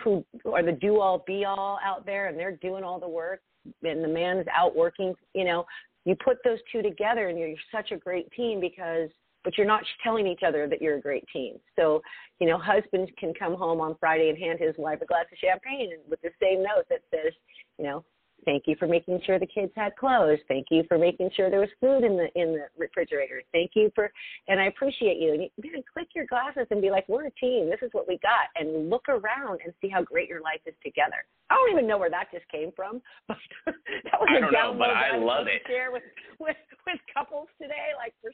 who 0.04 0.26
are 0.52 0.62
the 0.62 0.74
do 0.74 1.00
all 1.00 1.24
be 1.26 1.46
all 1.46 1.80
out 1.82 2.06
there 2.06 2.28
and 2.28 2.38
they're 2.38 2.58
doing 2.58 2.84
all 2.84 3.00
the 3.00 3.08
work 3.08 3.40
and 3.84 4.04
the 4.04 4.08
man 4.08 4.38
is 4.38 4.48
out 4.54 4.76
working, 4.76 5.14
you 5.34 5.46
know, 5.46 5.66
you 6.06 6.16
put 6.24 6.38
those 6.44 6.60
two 6.72 6.82
together 6.82 7.30
and 7.30 7.40
you're 7.40 7.56
such 7.72 7.92
a 7.92 7.98
great 7.98 8.32
team 8.34 8.60
because 8.60 9.10
but 9.46 9.58
you're 9.58 9.68
not 9.68 9.84
telling 10.04 10.28
each 10.28 10.42
other 10.46 10.68
that 10.68 10.82
you're 10.82 10.98
a 10.98 11.02
great 11.02 11.24
team. 11.32 11.56
So, 11.78 12.02
you 12.40 12.48
know, 12.48 12.58
husbands 12.58 13.10
can 13.18 13.34
come 13.34 13.56
home 13.56 13.80
on 13.80 13.96
Friday 14.00 14.30
and 14.30 14.38
hand 14.38 14.60
his 14.60 14.76
wife 14.78 15.00
a 15.02 15.06
glass 15.06 15.26
of 15.32 15.38
champagne 15.38 15.92
with 16.10 16.20
the 16.22 16.32
same 16.42 16.64
note 16.64 16.86
that 16.90 17.00
says, 17.12 17.32
you 17.78 17.86
know, 17.86 18.04
thank 18.44 18.64
you 18.66 18.76
for 18.78 18.88
making 18.88 19.22
sure 19.26 19.40
the 19.40 19.48
kids 19.48 19.72
had 19.76 19.96
clothes. 19.96 20.40
Thank 20.48 20.68
you 20.72 20.84
for 20.88 20.98
making 20.98 21.30
sure 21.36 21.50
there 21.50 21.60
was 21.60 21.70
food 21.80 22.04
in 22.04 22.18
the 22.18 22.28
in 22.36 22.54
the 22.54 22.66
refrigerator. 22.78 23.42
Thank 23.52 23.72
you 23.76 23.92
for, 23.96 24.12
and 24.48 24.60
I 24.60 24.66
appreciate 24.66 25.18
you. 25.18 25.34
And 25.34 25.44
you 25.44 25.72
man, 25.72 25.84
click 25.92 26.08
your 26.16 26.26
glasses 26.26 26.68
and 26.72 26.82
be 26.82 26.90
like, 26.90 27.08
we're 27.08 27.28
a 27.28 27.32
team. 27.32 27.70
This 27.70 27.80
is 27.82 27.90
what 27.94 28.08
we 28.08 28.20
got. 28.22 28.50
And 28.56 28.90
look 28.90 29.08
around 29.10 29.60
and 29.64 29.74
see 29.82 29.90
how 29.90 30.04
great 30.04 30.28
your 30.28 30.42
life 30.42 30.62
is 30.66 30.76
together. 30.84 31.26
I 31.50 31.56
don't 31.56 31.72
even 31.72 31.88
know 31.88 31.98
where 31.98 32.10
that 32.10 32.32
just 32.34 32.48
came 32.50 32.72
from, 32.76 33.02
but 33.28 33.38
that 33.66 34.20
was 34.20 34.30
I 34.32 34.38
a 34.38 34.42
don't 34.42 34.54
know, 34.54 34.76
but 34.78 34.90
I 34.90 35.18
love 35.18 35.48
it. 35.48 35.62
Share 35.68 35.92
with 35.92 36.04
with 36.40 36.58
with 36.86 37.00
couples 37.14 37.48
today, 37.62 37.94
like 37.98 38.14
for 38.22 38.32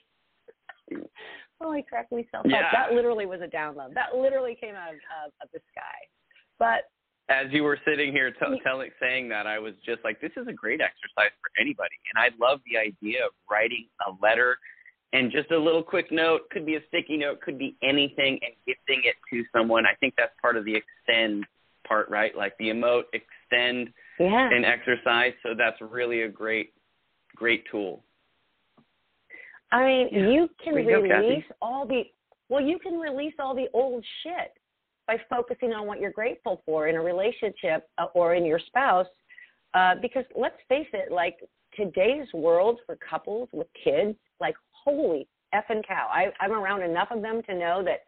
Oh, 1.61 1.71
I 1.71 1.81
cracked 1.81 2.11
myself 2.11 2.45
Yeah. 2.45 2.69
That 2.71 2.93
literally 2.93 3.25
was 3.25 3.41
a 3.41 3.47
download. 3.47 3.93
That 3.93 4.15
literally 4.15 4.57
came 4.59 4.75
out 4.75 4.89
of, 4.89 4.99
of, 5.25 5.31
of 5.43 5.49
the 5.53 5.59
sky. 5.71 5.99
But 6.57 6.89
As 7.29 7.47
you 7.51 7.63
were 7.63 7.79
sitting 7.85 8.11
here 8.11 8.31
t- 8.31 8.61
telling, 8.63 8.89
saying 8.99 9.29
that, 9.29 9.47
I 9.47 9.59
was 9.59 9.73
just 9.85 10.03
like, 10.03 10.19
this 10.21 10.31
is 10.37 10.47
a 10.47 10.53
great 10.53 10.81
exercise 10.81 11.31
for 11.41 11.61
anybody. 11.61 11.95
And 12.13 12.23
I 12.23 12.29
love 12.43 12.59
the 12.69 12.77
idea 12.77 13.25
of 13.25 13.31
writing 13.49 13.87
a 14.07 14.11
letter 14.21 14.57
and 15.13 15.31
just 15.31 15.51
a 15.51 15.57
little 15.57 15.83
quick 15.83 16.11
note, 16.11 16.49
could 16.51 16.65
be 16.65 16.75
a 16.75 16.79
sticky 16.87 17.17
note, 17.17 17.41
could 17.41 17.59
be 17.59 17.75
anything, 17.83 18.39
and 18.41 18.53
gifting 18.65 19.01
it 19.03 19.15
to 19.31 19.43
someone. 19.55 19.85
I 19.85 19.93
think 19.99 20.13
that's 20.17 20.33
part 20.41 20.55
of 20.55 20.65
the 20.65 20.75
extend 20.75 21.45
part, 21.85 22.09
right? 22.09 22.35
Like 22.35 22.53
the 22.59 22.69
emote, 22.69 23.03
extend, 23.13 23.89
yeah, 24.19 24.49
and 24.49 24.65
exercise. 24.65 25.33
So 25.43 25.49
that's 25.57 25.75
really 25.81 26.21
a 26.21 26.29
great, 26.29 26.73
great 27.35 27.65
tool. 27.69 28.03
I 29.71 29.85
mean, 29.85 30.09
Yeah. 30.11 30.27
you 30.29 30.49
can 30.63 30.73
There 30.73 30.83
you 30.83 31.07
go, 31.07 31.15
release 31.15 31.45
all 31.61 31.85
the 31.85 32.11
well, 32.49 32.61
you 32.61 32.79
can 32.79 32.99
release 32.99 33.33
all 33.39 33.55
the 33.55 33.69
old 33.73 34.05
shit 34.23 34.51
by 35.07 35.17
focusing 35.29 35.71
on 35.73 35.87
what 35.87 36.01
you're 36.01 36.11
grateful 36.11 36.61
for 36.65 36.89
in 36.89 36.95
a 36.95 37.01
relationship 37.01 37.89
uh, 37.97 38.07
or 38.13 38.35
in 38.35 38.43
your 38.43 38.59
spouse. 38.59 39.07
Uh, 39.73 39.95
because 40.01 40.25
let's 40.35 40.57
face 40.67 40.87
it, 40.91 41.13
like 41.13 41.37
today's 41.73 42.27
world 42.33 42.79
for 42.85 42.97
couples 42.97 43.47
with 43.53 43.67
kids, 43.81 44.17
like 44.41 44.55
holy 44.71 45.27
effing 45.53 45.85
cow. 45.87 46.07
I, 46.11 46.27
I'm 46.39 46.51
around 46.51 46.83
enough 46.83 47.09
of 47.11 47.21
them 47.21 47.41
to 47.47 47.53
know 47.57 47.83
that 47.83 48.01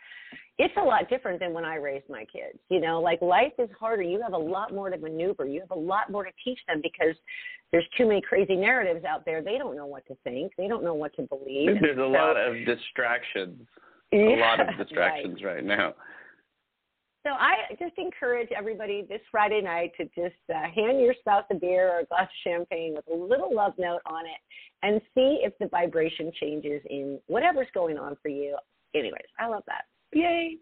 it's 0.59 0.73
a 0.77 0.83
lot 0.83 1.09
different 1.09 1.39
than 1.39 1.53
when 1.53 1.65
I 1.65 1.75
raised 1.75 2.09
my 2.09 2.25
kids. 2.25 2.59
You 2.69 2.79
know, 2.79 3.01
like 3.01 3.21
life 3.21 3.53
is 3.57 3.69
harder. 3.79 4.03
You 4.03 4.21
have 4.21 4.33
a 4.33 4.37
lot 4.37 4.73
more 4.73 4.89
to 4.89 4.97
maneuver. 4.97 5.45
You 5.45 5.59
have 5.61 5.71
a 5.71 5.79
lot 5.79 6.11
more 6.11 6.23
to 6.23 6.31
teach 6.45 6.59
them 6.67 6.79
because 6.83 7.15
there's 7.71 7.87
too 7.97 8.07
many 8.07 8.21
crazy 8.21 8.55
narratives 8.55 9.03
out 9.03 9.25
there. 9.25 9.41
They 9.41 9.57
don't 9.57 9.75
know 9.75 9.87
what 9.87 10.05
to 10.07 10.15
think. 10.23 10.53
They 10.57 10.67
don't 10.67 10.83
know 10.83 10.93
what 10.93 11.15
to 11.15 11.23
believe. 11.23 11.81
There's 11.81 11.97
a 11.97 12.01
So- 12.01 12.07
lot 12.09 12.37
of 12.37 12.53
distractions. 12.65 13.67
A 14.13 14.15
lot 14.39 14.59
of 14.59 14.67
right. 14.67 14.77
distractions 14.77 15.41
right 15.43 15.63
now. 15.63 15.95
So 17.23 17.29
I 17.29 17.73
just 17.79 17.97
encourage 17.97 18.49
everybody 18.55 19.05
this 19.07 19.21
Friday 19.31 19.61
night 19.61 19.91
to 19.97 20.03
just 20.07 20.35
uh, 20.53 20.63
hand 20.75 20.99
your 20.99 21.13
spouse 21.19 21.45
a 21.51 21.55
beer 21.55 21.89
or 21.89 21.99
a 21.99 22.05
glass 22.05 22.23
of 22.23 22.29
champagne 22.43 22.95
with 22.95 23.05
a 23.07 23.15
little 23.15 23.55
love 23.55 23.73
note 23.77 24.01
on 24.05 24.25
it 24.25 24.39
and 24.81 24.99
see 25.15 25.39
if 25.41 25.53
the 25.59 25.67
vibration 25.67 26.33
changes 26.39 26.81
in 26.89 27.19
whatever's 27.27 27.69
going 27.73 27.97
on 27.97 28.17
for 28.21 28.27
you. 28.27 28.57
Anyways, 28.93 29.23
I 29.39 29.47
love 29.47 29.63
that. 29.67 29.85
Yay. 30.11 30.57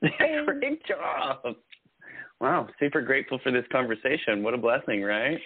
Great 0.46 0.86
job. 0.86 1.56
Wow, 2.40 2.68
super 2.78 3.02
grateful 3.02 3.38
for 3.42 3.52
this 3.52 3.64
conversation. 3.70 4.42
What 4.42 4.54
a 4.54 4.58
blessing, 4.58 5.02
right? 5.02 5.38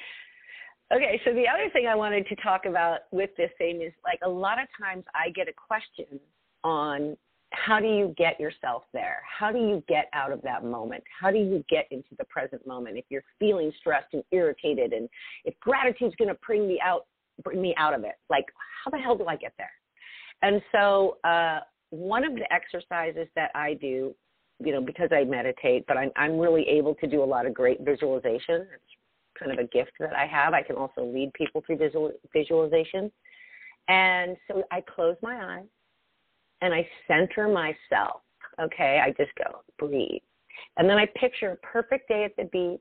Okay, 0.95 1.21
so 1.25 1.33
the 1.33 1.49
other 1.49 1.71
thing 1.73 1.87
I 1.88 1.95
wanted 1.97 2.29
to 2.29 2.37
talk 2.37 2.66
about 2.66 3.01
with 3.11 3.31
this 3.37 3.51
thing 3.59 3.83
is 3.83 3.92
like 4.05 4.18
a 4.23 4.29
lot 4.29 4.59
of 4.61 4.68
times 4.79 5.05
I 5.14 5.31
get 5.31 5.49
a 5.49 5.53
question 5.53 6.21
on 6.62 7.16
how 7.53 7.79
do 7.79 7.87
you 7.87 8.15
get 8.17 8.41
yourself 8.41 8.85
there? 8.93 9.23
How 9.27 9.53
do 9.53 9.59
you 9.59 9.83
get 9.88 10.09
out 10.12 10.33
of 10.33 10.43
that 10.43 10.65
moment? 10.65 11.03
How 11.21 11.31
do 11.31 11.38
you 11.38 11.65
get 11.69 11.87
into 11.91 12.15
the 12.19 12.25
present 12.25 12.67
moment 12.67 12.99
if 12.99 13.05
you're 13.09 13.25
feeling 13.38 13.73
stressed 13.79 14.12
and 14.12 14.23
irritated 14.33 14.93
and 14.93 15.09
if 15.45 15.59
gratitude's 15.61 16.15
going 16.17 16.29
to 16.29 16.38
bring 16.47 16.67
me 16.67 16.81
out 16.85 17.07
bring 17.45 17.61
me 17.61 17.75
out 17.77 17.95
of 17.95 18.05
it? 18.05 18.15
Like 18.31 18.47
how 18.85 18.91
the 18.91 18.99
hell 18.99 19.17
do 19.17 19.27
I 19.27 19.37
get 19.37 19.53
there? 19.59 19.71
And 20.43 20.62
so 20.73 21.19
uh 21.25 21.61
one 21.91 22.25
of 22.25 22.35
the 22.35 22.51
exercises 22.53 23.29
that 23.37 23.51
I 23.55 23.75
do, 23.75 24.15
you 24.59 24.73
know, 24.73 24.81
because 24.81 25.11
I 25.12 25.25
meditate, 25.25 25.85
but 25.87 25.97
I'm 25.97 26.11
I'm 26.17 26.38
really 26.38 26.67
able 26.69 26.95
to 26.97 27.07
do 27.07 27.23
a 27.23 27.25
lot 27.25 27.47
of 27.47 27.55
great 27.55 27.81
visualization. 27.83 28.67
It's 28.73 29.38
kind 29.38 29.53
of 29.53 29.59
a 29.59 29.69
gift 29.69 29.93
that 30.01 30.15
I 30.15 30.27
have. 30.27 30.55
I 30.55 30.62
can 30.62 30.77
also 30.77 31.05
lead 31.05 31.33
people 31.35 31.62
through 31.67 31.79
visual, 31.79 32.12
visualization. 32.33 33.11
And 33.88 34.37
so 34.49 34.62
I 34.71 34.81
close 34.81 35.17
my 35.23 35.59
eyes 35.59 35.67
and 36.62 36.72
I 36.72 36.88
center 37.07 37.48
myself. 37.48 38.22
Okay, 38.61 39.03
I 39.05 39.11
just 39.22 39.35
go 39.37 39.61
breathe. 39.79 40.22
And 40.77 40.88
then 40.88 40.96
I 40.96 41.07
picture 41.16 41.51
a 41.53 41.57
perfect 41.57 42.09
day 42.09 42.25
at 42.25 42.37
the 42.37 42.44
beach, 42.44 42.81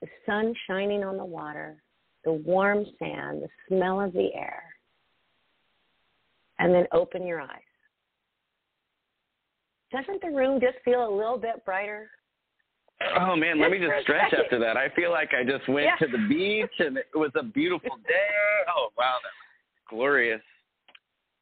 the 0.00 0.08
sun 0.26 0.54
shining 0.66 1.04
on 1.04 1.16
the 1.16 1.24
water, 1.24 1.82
the 2.24 2.32
warm 2.32 2.84
sand, 2.98 3.42
the 3.42 3.48
smell 3.68 4.00
of 4.00 4.12
the 4.12 4.30
air. 4.34 4.62
And 6.58 6.72
then 6.74 6.86
open 6.92 7.26
your 7.26 7.40
eyes. 7.40 7.48
Doesn't 9.92 10.22
the 10.22 10.28
room 10.30 10.60
just 10.60 10.76
feel 10.84 11.06
a 11.08 11.12
little 11.14 11.38
bit 11.38 11.64
brighter? 11.64 12.08
Oh 13.18 13.36
man, 13.36 13.60
let 13.60 13.70
me 13.70 13.78
Just 13.78 13.92
stretch 14.02 14.30
second. 14.30 14.44
after 14.44 14.58
that. 14.60 14.76
I 14.76 14.88
feel 14.90 15.10
like 15.10 15.30
I 15.38 15.44
just 15.44 15.68
went 15.68 15.86
Yeah. 15.86 16.06
to 16.06 16.10
the 16.10 16.26
beach 16.28 16.70
and 16.78 16.96
it 16.96 17.06
was 17.14 17.30
a 17.36 17.42
beautiful 17.42 17.96
day. 18.08 18.28
Oh 18.74 18.88
wow, 18.96 19.18
that 19.22 19.28
was 19.28 19.90
glorious. 19.90 20.40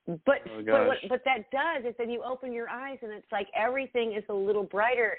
But 0.06 0.42
Oh, 0.50 0.62
but 0.66 0.86
what 0.86 0.98
what 1.08 1.22
that 1.24 1.50
does 1.50 1.84
is 1.88 1.94
then 1.98 2.10
you 2.10 2.22
open 2.22 2.52
your 2.52 2.68
eyes 2.68 2.98
and 3.02 3.12
it's 3.12 3.30
like 3.30 3.48
everything 3.56 4.14
is 4.14 4.24
a 4.28 4.34
little 4.34 4.64
brighter. 4.64 5.16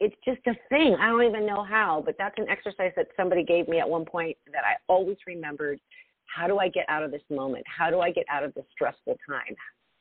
It's 0.00 0.16
just 0.24 0.40
a 0.46 0.54
thing. 0.68 0.96
I 1.00 1.06
don't 1.08 1.22
even 1.22 1.46
know 1.46 1.62
how, 1.62 2.02
but 2.04 2.16
that's 2.18 2.36
an 2.38 2.48
exercise 2.48 2.92
that 2.96 3.08
somebody 3.16 3.44
gave 3.44 3.68
me 3.68 3.78
at 3.78 3.88
one 3.88 4.04
point 4.04 4.36
that 4.52 4.64
I 4.64 4.74
always 4.88 5.16
remembered. 5.26 5.78
How 6.26 6.48
do 6.48 6.58
I 6.58 6.68
get 6.68 6.84
out 6.88 7.04
of 7.04 7.12
this 7.12 7.22
moment? 7.30 7.64
How 7.66 7.90
do 7.90 8.00
I 8.00 8.10
get 8.10 8.24
out 8.28 8.42
of 8.42 8.52
this 8.54 8.64
stressful 8.72 9.16
time? 9.28 9.54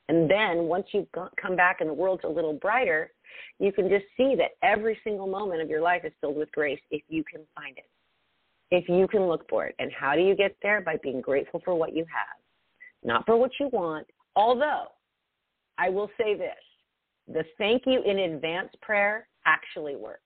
And 0.10 0.30
then 0.30 0.64
once 0.64 0.88
you've 0.94 1.08
come 1.12 1.56
back 1.56 1.78
and 1.80 1.90
the 1.90 1.94
world's 1.94 2.24
a 2.24 2.30
little 2.30 2.54
brighter, 2.54 3.12
you 3.60 3.72
can 3.72 3.88
just 3.88 4.06
see 4.18 4.36
that 4.36 4.52
every 4.64 4.98
single 5.04 5.28
moment 5.28 5.62
of 5.62 5.70
your 5.70 5.82
life 5.82 6.04
is 6.04 6.12
filled 6.22 6.38
with 6.38 6.52
grace 6.52 6.80
if 6.92 7.04
you 7.08 7.24
can 7.24 7.42
find 7.56 7.78
it. 7.78 7.86
If 8.72 8.90
you 8.90 9.08
can 9.08 9.28
look 9.28 9.48
for 9.50 9.68
it. 9.68 9.76
And 9.80 9.92
how 9.92 10.16
do 10.16 10.22
you 10.22 10.36
get 10.36 10.56
there? 10.64 10.82
By 10.82 10.98
being 11.04 11.22
grateful 11.22 11.62
for 11.64 11.76
what 11.76 11.96
you 11.96 12.04
have, 12.06 12.38
not 13.04 13.26
for 13.26 13.38
what 13.38 13.52
you 13.60 13.70
want. 13.72 14.08
Although, 14.36 14.86
I 15.78 15.90
will 15.90 16.10
say 16.18 16.36
this 16.36 16.58
the 17.28 17.44
thank 17.58 17.84
you 17.86 18.02
in 18.04 18.20
advance 18.20 18.70
prayer 18.82 19.28
actually 19.46 19.96
works. 19.96 20.20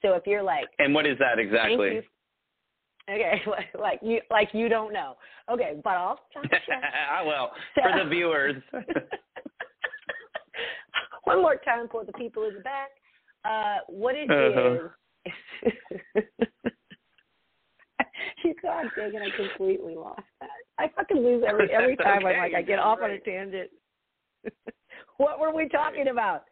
So 0.00 0.14
if 0.14 0.26
you're 0.26 0.42
like, 0.42 0.68
And 0.78 0.94
what 0.94 1.06
is 1.06 1.18
that 1.18 1.38
exactly? 1.38 2.02
Okay, 3.10 3.42
like 3.78 3.98
you 4.02 4.20
like 4.30 4.48
you 4.52 4.68
don't 4.68 4.92
know. 4.92 5.16
Okay, 5.50 5.74
but 5.82 5.90
I'll, 5.90 6.20
I'll 6.36 6.42
check. 6.50 6.62
well, 7.26 7.52
for 7.74 7.92
the 8.04 8.08
viewers. 8.08 8.62
One 11.24 11.40
more 11.42 11.56
time 11.56 11.88
for 11.90 12.04
the 12.04 12.12
people 12.12 12.44
in 12.44 12.54
the 12.54 12.60
back. 12.60 12.90
Uh, 13.44 13.78
what 13.88 14.14
it 14.16 14.30
Uh-huh. 14.30 14.88
is. 15.26 16.24
God 18.62 18.86
dang 18.96 19.14
it! 19.14 19.22
I 19.22 19.36
completely 19.36 19.94
lost 19.94 20.22
that. 20.40 20.50
I 20.78 20.88
fucking 20.94 21.18
lose 21.18 21.44
every 21.46 21.70
every 21.72 21.96
time. 22.02 22.20
I'm 22.20 22.26
okay, 22.26 22.38
like, 22.38 22.54
I 22.54 22.62
get 22.62 22.78
off 22.78 22.98
on 23.02 23.10
a 23.10 23.18
tangent. 23.20 23.70
what 25.16 25.40
were 25.40 25.54
we 25.54 25.68
talking 25.68 26.08
about? 26.08 26.44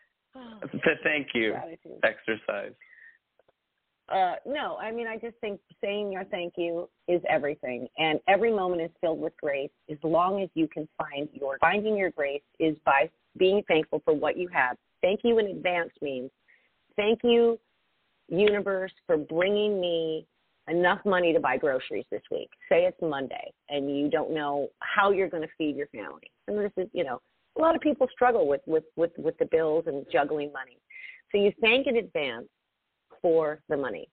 the 0.34 0.94
thank 1.02 1.28
you 1.34 1.52
Gratitude. 1.52 1.98
exercise. 2.04 2.72
uh, 4.12 4.34
no, 4.46 4.76
I 4.76 4.90
mean, 4.90 5.06
I 5.06 5.16
just 5.16 5.36
think 5.40 5.60
saying 5.82 6.12
your 6.12 6.24
thank 6.24 6.54
you 6.56 6.88
is 7.08 7.22
everything, 7.28 7.88
and 7.98 8.20
every 8.28 8.52
moment 8.52 8.82
is 8.82 8.90
filled 9.00 9.20
with 9.20 9.32
grace. 9.40 9.70
As 9.90 9.98
long 10.02 10.42
as 10.42 10.48
you 10.54 10.68
can 10.68 10.88
find 10.98 11.28
your 11.32 11.58
finding 11.60 11.96
your 11.96 12.10
grace 12.10 12.42
is 12.58 12.76
by 12.84 13.10
being 13.38 13.62
thankful 13.68 14.02
for 14.04 14.14
what 14.14 14.36
you 14.36 14.48
have. 14.48 14.76
Thank 15.00 15.20
you 15.22 15.38
in 15.38 15.46
advance 15.46 15.92
means 16.02 16.30
thank 16.98 17.20
you, 17.22 17.58
universe, 18.28 18.92
for 19.06 19.16
bringing 19.16 19.80
me 19.80 20.26
enough 20.68 21.00
money 21.04 21.32
to 21.32 21.40
buy 21.40 21.56
groceries 21.56 22.04
this 22.10 22.22
week. 22.30 22.48
Say 22.68 22.84
it's 22.84 22.98
Monday, 23.00 23.52
and 23.68 23.96
you 23.96 24.10
don't 24.10 24.32
know 24.32 24.68
how 24.80 25.10
you're 25.10 25.28
going 25.28 25.42
to 25.42 25.48
feed 25.56 25.76
your 25.76 25.88
family, 25.88 26.30
and 26.46 26.58
this 26.58 26.72
is, 26.76 26.88
you 26.92 27.04
know, 27.04 27.20
a 27.56 27.60
lot 27.60 27.74
of 27.74 27.80
people 27.80 28.06
struggle 28.12 28.46
with 28.46 28.60
with 28.66 28.84
with 28.96 29.12
with 29.18 29.36
the 29.38 29.46
bills 29.46 29.84
and 29.86 30.06
juggling 30.12 30.52
money. 30.52 30.78
So 31.32 31.38
you 31.38 31.52
thank 31.60 31.86
in 31.86 31.96
advance 31.96 32.46
for 33.20 33.60
the 33.68 33.76
money. 33.76 34.08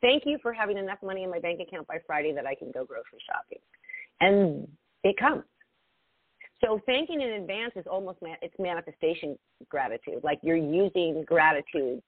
Thank 0.00 0.24
you 0.26 0.38
for 0.42 0.52
having 0.52 0.76
enough 0.76 0.98
money 1.02 1.22
in 1.22 1.30
my 1.30 1.38
bank 1.38 1.60
account 1.60 1.86
by 1.86 1.98
Friday 2.06 2.32
that 2.34 2.46
I 2.46 2.54
can 2.54 2.70
go 2.72 2.84
grocery 2.84 3.20
shopping. 3.26 3.58
And 4.20 4.68
it 5.04 5.16
comes. 5.16 5.44
So 6.64 6.80
thanking 6.86 7.20
in 7.20 7.30
advance 7.30 7.72
is 7.76 7.84
almost 7.90 8.18
it's 8.42 8.54
manifestation 8.58 9.38
gratitude. 9.68 10.20
Like 10.22 10.38
you're 10.42 10.56
using 10.56 11.24
gratitude 11.26 12.02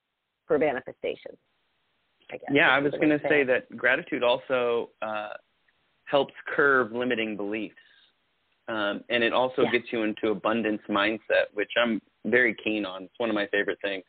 for 0.47 0.59
manifestation. 0.59 1.37
I 2.31 2.37
guess. 2.37 2.51
Yeah, 2.53 2.71
I 2.71 2.79
was 2.79 2.93
going 2.93 3.11
to 3.11 3.21
say 3.29 3.45
that 3.45 3.75
gratitude 3.77 4.23
also 4.23 4.91
uh, 5.03 5.31
helps 6.05 6.35
curb 6.55 6.93
limiting 6.93 7.37
beliefs, 7.37 7.75
um, 8.69 9.03
and 9.09 9.25
it 9.25 9.33
also 9.33 9.63
yeah. 9.63 9.73
gets 9.73 9.87
you 9.93 10.03
into 10.03 10.29
abundance 10.29 10.83
mindset, 10.89 11.49
which 11.55 11.71
I'm 11.83 12.01
very 12.27 12.55
keen 12.63 12.85
on. 12.85 13.05
It's 13.05 13.19
one 13.19 13.31
of 13.31 13.35
my 13.35 13.47
favorite 13.49 13.79
things 13.83 14.05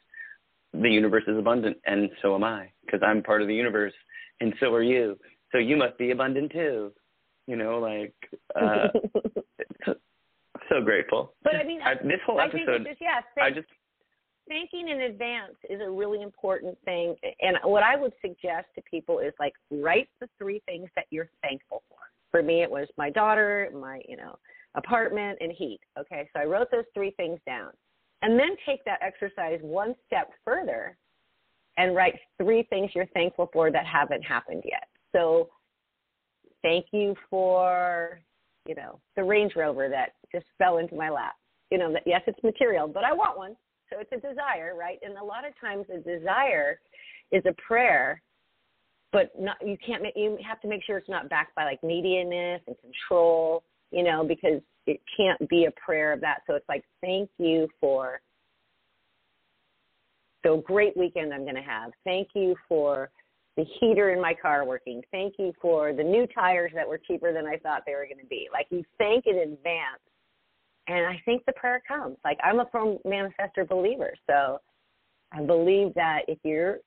the 0.73 0.89
universe 0.89 1.23
is 1.27 1.37
abundant, 1.37 1.77
and 1.85 2.09
so 2.21 2.35
am 2.35 2.43
I, 2.43 2.71
because 2.85 3.01
I'm 3.03 3.23
part 3.23 3.41
of 3.41 3.47
the 3.47 3.55
universe, 3.55 3.93
and 4.39 4.53
so 4.59 4.73
are 4.73 4.83
you. 4.83 5.17
So 5.51 5.57
you 5.57 5.75
must 5.75 5.97
be 5.97 6.11
abundant 6.11 6.51
too. 6.51 6.91
You 7.47 7.55
know, 7.55 7.79
like 7.79 8.13
uh, 8.55 8.87
so, 10.69 10.81
grateful. 10.83 11.33
But 11.43 11.55
I 11.55 11.63
mean, 11.63 11.81
I, 11.81 11.95
this 11.95 12.19
whole 12.25 12.39
episode, 12.39 12.85
just, 12.85 13.01
yeah, 13.01 13.21
thank, 13.33 13.53
I 13.53 13.59
just 13.59 13.67
thanking 14.49 14.89
in 14.89 15.01
advance 15.01 15.55
is 15.69 15.79
a 15.79 15.89
really 15.89 16.21
important 16.21 16.77
thing. 16.83 17.15
And 17.39 17.57
what 17.63 17.83
I 17.83 17.95
would 17.95 18.13
suggest 18.21 18.67
to 18.75 18.81
people 18.89 19.19
is 19.19 19.33
like 19.39 19.53
write 19.71 20.09
the 20.19 20.27
three 20.37 20.61
things 20.65 20.89
that 20.97 21.05
you're 21.11 21.29
thankful 21.41 21.83
for. 21.87 21.97
For 22.31 22.43
me, 22.43 22.61
it 22.61 22.69
was 22.69 22.87
my 22.97 23.09
daughter, 23.09 23.69
my 23.73 24.01
you 24.07 24.17
know 24.17 24.37
apartment, 24.75 25.37
and 25.39 25.51
heat. 25.51 25.79
Okay, 25.97 26.29
so 26.33 26.41
I 26.41 26.45
wrote 26.45 26.69
those 26.71 26.83
three 26.93 27.11
things 27.11 27.39
down 27.45 27.71
and 28.21 28.37
then 28.37 28.55
take 28.65 28.83
that 28.85 28.99
exercise 29.01 29.59
one 29.61 29.95
step 30.05 30.29
further 30.43 30.97
and 31.77 31.95
write 31.95 32.19
three 32.41 32.63
things 32.69 32.91
you're 32.93 33.05
thankful 33.07 33.49
for 33.53 33.71
that 33.71 33.85
haven't 33.85 34.21
happened 34.21 34.63
yet. 34.65 34.87
So 35.15 35.49
thank 36.61 36.87
you 36.91 37.15
for, 37.29 38.19
you 38.67 38.75
know, 38.75 38.99
the 39.15 39.23
Range 39.23 39.53
Rover 39.55 39.87
that 39.89 40.13
just 40.31 40.45
fell 40.57 40.77
into 40.77 40.95
my 40.95 41.09
lap. 41.09 41.35
You 41.71 41.77
know, 41.77 41.93
that 41.93 42.03
yes, 42.05 42.21
it's 42.27 42.41
material, 42.43 42.87
but 42.87 43.03
I 43.03 43.13
want 43.13 43.37
one. 43.37 43.55
So 43.89 43.99
it's 43.99 44.11
a 44.11 44.27
desire, 44.27 44.75
right? 44.77 44.99
And 45.01 45.17
a 45.17 45.23
lot 45.23 45.47
of 45.47 45.53
times 45.59 45.85
a 45.93 45.97
desire 45.97 46.79
is 47.31 47.43
a 47.45 47.53
prayer, 47.61 48.21
but 49.11 49.31
not 49.39 49.57
you 49.65 49.77
can't 49.85 50.03
you 50.15 50.37
have 50.47 50.61
to 50.61 50.67
make 50.67 50.83
sure 50.83 50.97
it's 50.97 51.09
not 51.09 51.29
backed 51.29 51.55
by 51.55 51.65
like 51.65 51.83
neediness 51.83 52.61
and 52.67 52.75
control, 52.79 53.63
you 53.91 54.03
know, 54.03 54.23
because 54.23 54.61
it 54.85 54.99
can't 55.15 55.49
be 55.49 55.65
a 55.65 55.71
prayer 55.71 56.13
of 56.13 56.21
that. 56.21 56.39
So 56.47 56.55
it's 56.55 56.67
like, 56.67 56.83
thank 57.01 57.29
you 57.37 57.67
for 57.79 58.21
the 60.43 60.61
great 60.65 60.95
weekend 60.95 61.33
I'm 61.33 61.43
going 61.43 61.55
to 61.55 61.61
have. 61.61 61.91
Thank 62.03 62.29
you 62.33 62.55
for 62.67 63.09
the 63.57 63.65
heater 63.79 64.13
in 64.13 64.21
my 64.21 64.33
car 64.33 64.65
working. 64.65 65.01
Thank 65.11 65.35
you 65.37 65.53
for 65.61 65.93
the 65.93 66.03
new 66.03 66.25
tires 66.27 66.71
that 66.75 66.87
were 66.87 66.97
cheaper 66.97 67.33
than 67.33 67.45
I 67.45 67.57
thought 67.57 67.83
they 67.85 67.93
were 67.93 68.05
going 68.05 68.21
to 68.21 68.29
be. 68.29 68.47
Like 68.51 68.67
you 68.69 68.83
thank 68.97 69.25
in 69.27 69.37
advance. 69.37 70.01
And 70.89 71.05
I 71.05 71.21
think 71.23 71.45
the 71.45 71.53
prayer 71.53 71.81
comes. 71.87 72.17
Like 72.25 72.39
I'm 72.43 72.59
a 72.59 72.65
firm 72.71 72.97
manifestor 73.05 73.67
believer. 73.67 74.13
So 74.27 74.59
I 75.31 75.43
believe 75.43 75.93
that 75.93 76.21
if 76.27 76.39
you're 76.43 76.79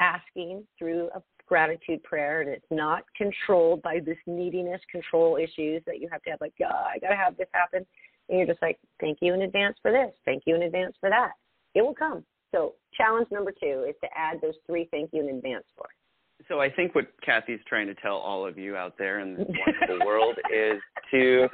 asking 0.00 0.66
through 0.78 1.10
a 1.14 1.22
gratitude 1.46 2.02
prayer 2.02 2.40
and 2.40 2.48
it's 2.48 2.64
not 2.70 3.02
controlled 3.14 3.82
by 3.82 4.00
this 4.00 4.16
neediness 4.26 4.80
control 4.90 5.36
issues 5.36 5.82
that 5.86 6.00
you 6.00 6.08
have 6.10 6.22
to 6.22 6.30
have 6.30 6.40
like, 6.40 6.54
oh, 6.62 6.66
I 6.66 6.98
gotta 6.98 7.16
have 7.16 7.36
this 7.36 7.48
happen. 7.52 7.84
And 8.30 8.38
you're 8.38 8.46
just 8.46 8.62
like, 8.62 8.78
thank 8.98 9.18
you 9.20 9.34
in 9.34 9.42
advance 9.42 9.76
for 9.82 9.92
this, 9.92 10.12
thank 10.24 10.44
you 10.46 10.54
in 10.54 10.62
advance 10.62 10.96
for 10.98 11.10
that. 11.10 11.32
It 11.74 11.82
will 11.82 11.94
come. 11.94 12.24
So 12.52 12.74
challenge 12.96 13.28
number 13.30 13.52
two 13.52 13.84
is 13.86 13.94
to 14.02 14.08
add 14.16 14.38
those 14.40 14.54
three 14.66 14.88
thank 14.90 15.10
you 15.12 15.20
in 15.28 15.36
advance 15.36 15.64
for. 15.76 15.86
So 16.48 16.60
I 16.60 16.70
think 16.70 16.94
what 16.94 17.08
Cathy's 17.24 17.60
trying 17.68 17.86
to 17.88 17.94
tell 17.96 18.16
all 18.16 18.46
of 18.46 18.56
you 18.56 18.74
out 18.74 18.94
there 18.96 19.20
in 19.20 19.36
this 19.36 19.46
wonderful 19.66 20.06
world 20.06 20.36
is 20.52 20.80
to 21.10 21.48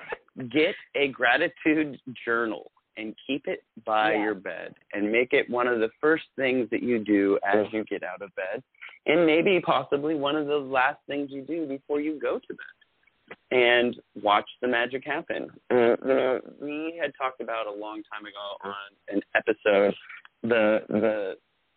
get 0.50 0.74
a 0.94 1.08
gratitude 1.08 1.98
journal 2.24 2.70
and 2.96 3.14
keep 3.26 3.46
it 3.46 3.62
by 3.84 4.12
yeah. 4.12 4.22
your 4.22 4.34
bed 4.34 4.74
and 4.92 5.10
make 5.10 5.32
it 5.32 5.48
one 5.50 5.66
of 5.66 5.80
the 5.80 5.90
first 6.00 6.24
things 6.36 6.68
that 6.70 6.82
you 6.82 6.98
do 6.98 7.38
as 7.46 7.66
you 7.72 7.84
get 7.84 8.02
out 8.02 8.22
of 8.22 8.34
bed 8.34 8.62
and 9.06 9.26
maybe 9.26 9.60
possibly 9.60 10.14
one 10.14 10.36
of 10.36 10.46
the 10.46 10.56
last 10.56 10.98
things 11.06 11.30
you 11.30 11.42
do 11.42 11.66
before 11.66 12.00
you 12.00 12.18
go 12.20 12.38
to 12.38 12.48
bed 12.48 13.36
and 13.50 13.96
watch 14.22 14.48
the 14.62 14.68
magic 14.68 15.04
happen. 15.04 15.48
Uh, 15.70 15.74
you 15.74 15.96
know, 16.04 16.40
we 16.60 16.98
had 17.00 17.12
talked 17.20 17.40
about 17.40 17.66
a 17.66 17.72
long 17.72 18.02
time 18.12 18.24
ago 18.24 18.56
on 18.64 19.14
an 19.14 19.20
episode 19.34 19.94
the 20.42 20.80
the 20.88 21.34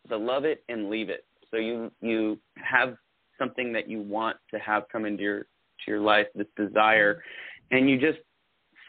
the 0.09 0.17
love 0.17 0.45
it 0.45 0.63
and 0.69 0.89
leave 0.89 1.09
it. 1.09 1.25
So 1.51 1.57
you 1.57 1.91
you 2.01 2.39
have 2.55 2.95
something 3.37 3.73
that 3.73 3.89
you 3.89 4.01
want 4.01 4.37
to 4.51 4.59
have 4.59 4.83
come 4.91 5.05
into 5.05 5.23
your 5.23 5.39
to 5.39 5.85
your 5.87 6.01
life, 6.01 6.27
this 6.35 6.47
desire, 6.55 7.23
and 7.71 7.89
you 7.89 7.99
just 7.99 8.19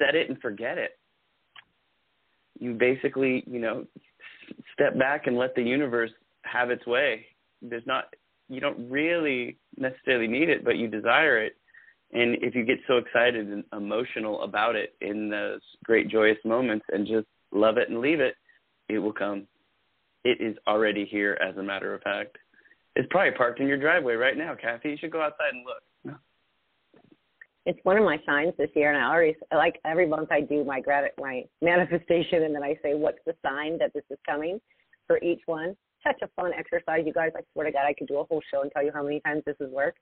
set 0.00 0.14
it 0.14 0.28
and 0.28 0.40
forget 0.40 0.78
it. 0.78 0.98
You 2.58 2.74
basically, 2.74 3.44
you 3.46 3.60
know, 3.60 3.86
step 4.74 4.98
back 4.98 5.26
and 5.26 5.36
let 5.36 5.54
the 5.54 5.62
universe 5.62 6.10
have 6.42 6.70
its 6.70 6.86
way. 6.86 7.26
There's 7.62 7.86
not 7.86 8.14
you 8.50 8.60
don't 8.60 8.90
really 8.90 9.56
necessarily 9.76 10.26
need 10.26 10.48
it, 10.48 10.64
but 10.64 10.76
you 10.76 10.88
desire 10.88 11.38
it. 11.38 11.56
And 12.12 12.36
if 12.42 12.56
you 12.56 12.64
get 12.64 12.78
so 12.88 12.96
excited 12.96 13.46
and 13.46 13.62
emotional 13.72 14.42
about 14.42 14.74
it 14.74 14.94
in 15.00 15.30
those 15.30 15.60
great 15.84 16.08
joyous 16.08 16.38
moments 16.44 16.84
and 16.90 17.06
just 17.06 17.28
love 17.52 17.78
it 17.78 17.88
and 17.88 18.00
leave 18.00 18.18
it, 18.18 18.34
it 18.88 18.98
will 18.98 19.12
come. 19.12 19.46
It 20.24 20.40
is 20.40 20.56
already 20.66 21.06
here, 21.06 21.38
as 21.40 21.56
a 21.56 21.62
matter 21.62 21.94
of 21.94 22.02
fact. 22.02 22.36
It's 22.96 23.06
probably 23.10 23.30
parked 23.30 23.60
in 23.60 23.68
your 23.68 23.78
driveway 23.78 24.14
right 24.14 24.36
now, 24.36 24.56
Cathy. 24.60 24.90
You 24.90 24.96
should 24.98 25.12
go 25.12 25.22
outside 25.22 25.54
and 25.54 25.64
look. 25.64 25.82
It's 27.66 27.78
one 27.82 27.98
of 27.98 28.04
my 28.04 28.18
signs 28.24 28.54
this 28.56 28.70
year, 28.74 28.92
and 28.92 29.02
I 29.02 29.08
already 29.08 29.36
like 29.52 29.78
every 29.84 30.06
month 30.06 30.32
I 30.32 30.40
do 30.40 30.64
my 30.64 30.80
grat 30.80 31.12
my 31.18 31.44
manifestation, 31.62 32.44
and 32.44 32.54
then 32.54 32.62
I 32.62 32.74
say 32.82 32.94
what's 32.94 33.18
the 33.26 33.34
sign 33.44 33.78
that 33.78 33.92
this 33.94 34.04
is 34.10 34.18
coming 34.26 34.60
for 35.06 35.22
each 35.22 35.42
one 35.46 35.76
such 36.04 36.20
a 36.22 36.28
fun 36.40 36.52
exercise, 36.56 37.02
you 37.06 37.12
guys. 37.12 37.30
I 37.36 37.40
swear 37.52 37.66
to 37.66 37.72
God, 37.72 37.86
I 37.86 37.92
could 37.92 38.08
do 38.08 38.18
a 38.18 38.24
whole 38.24 38.40
show 38.50 38.62
and 38.62 38.70
tell 38.72 38.84
you 38.84 38.90
how 38.92 39.02
many 39.02 39.20
times 39.20 39.42
this 39.46 39.56
has 39.60 39.70
worked, 39.70 39.98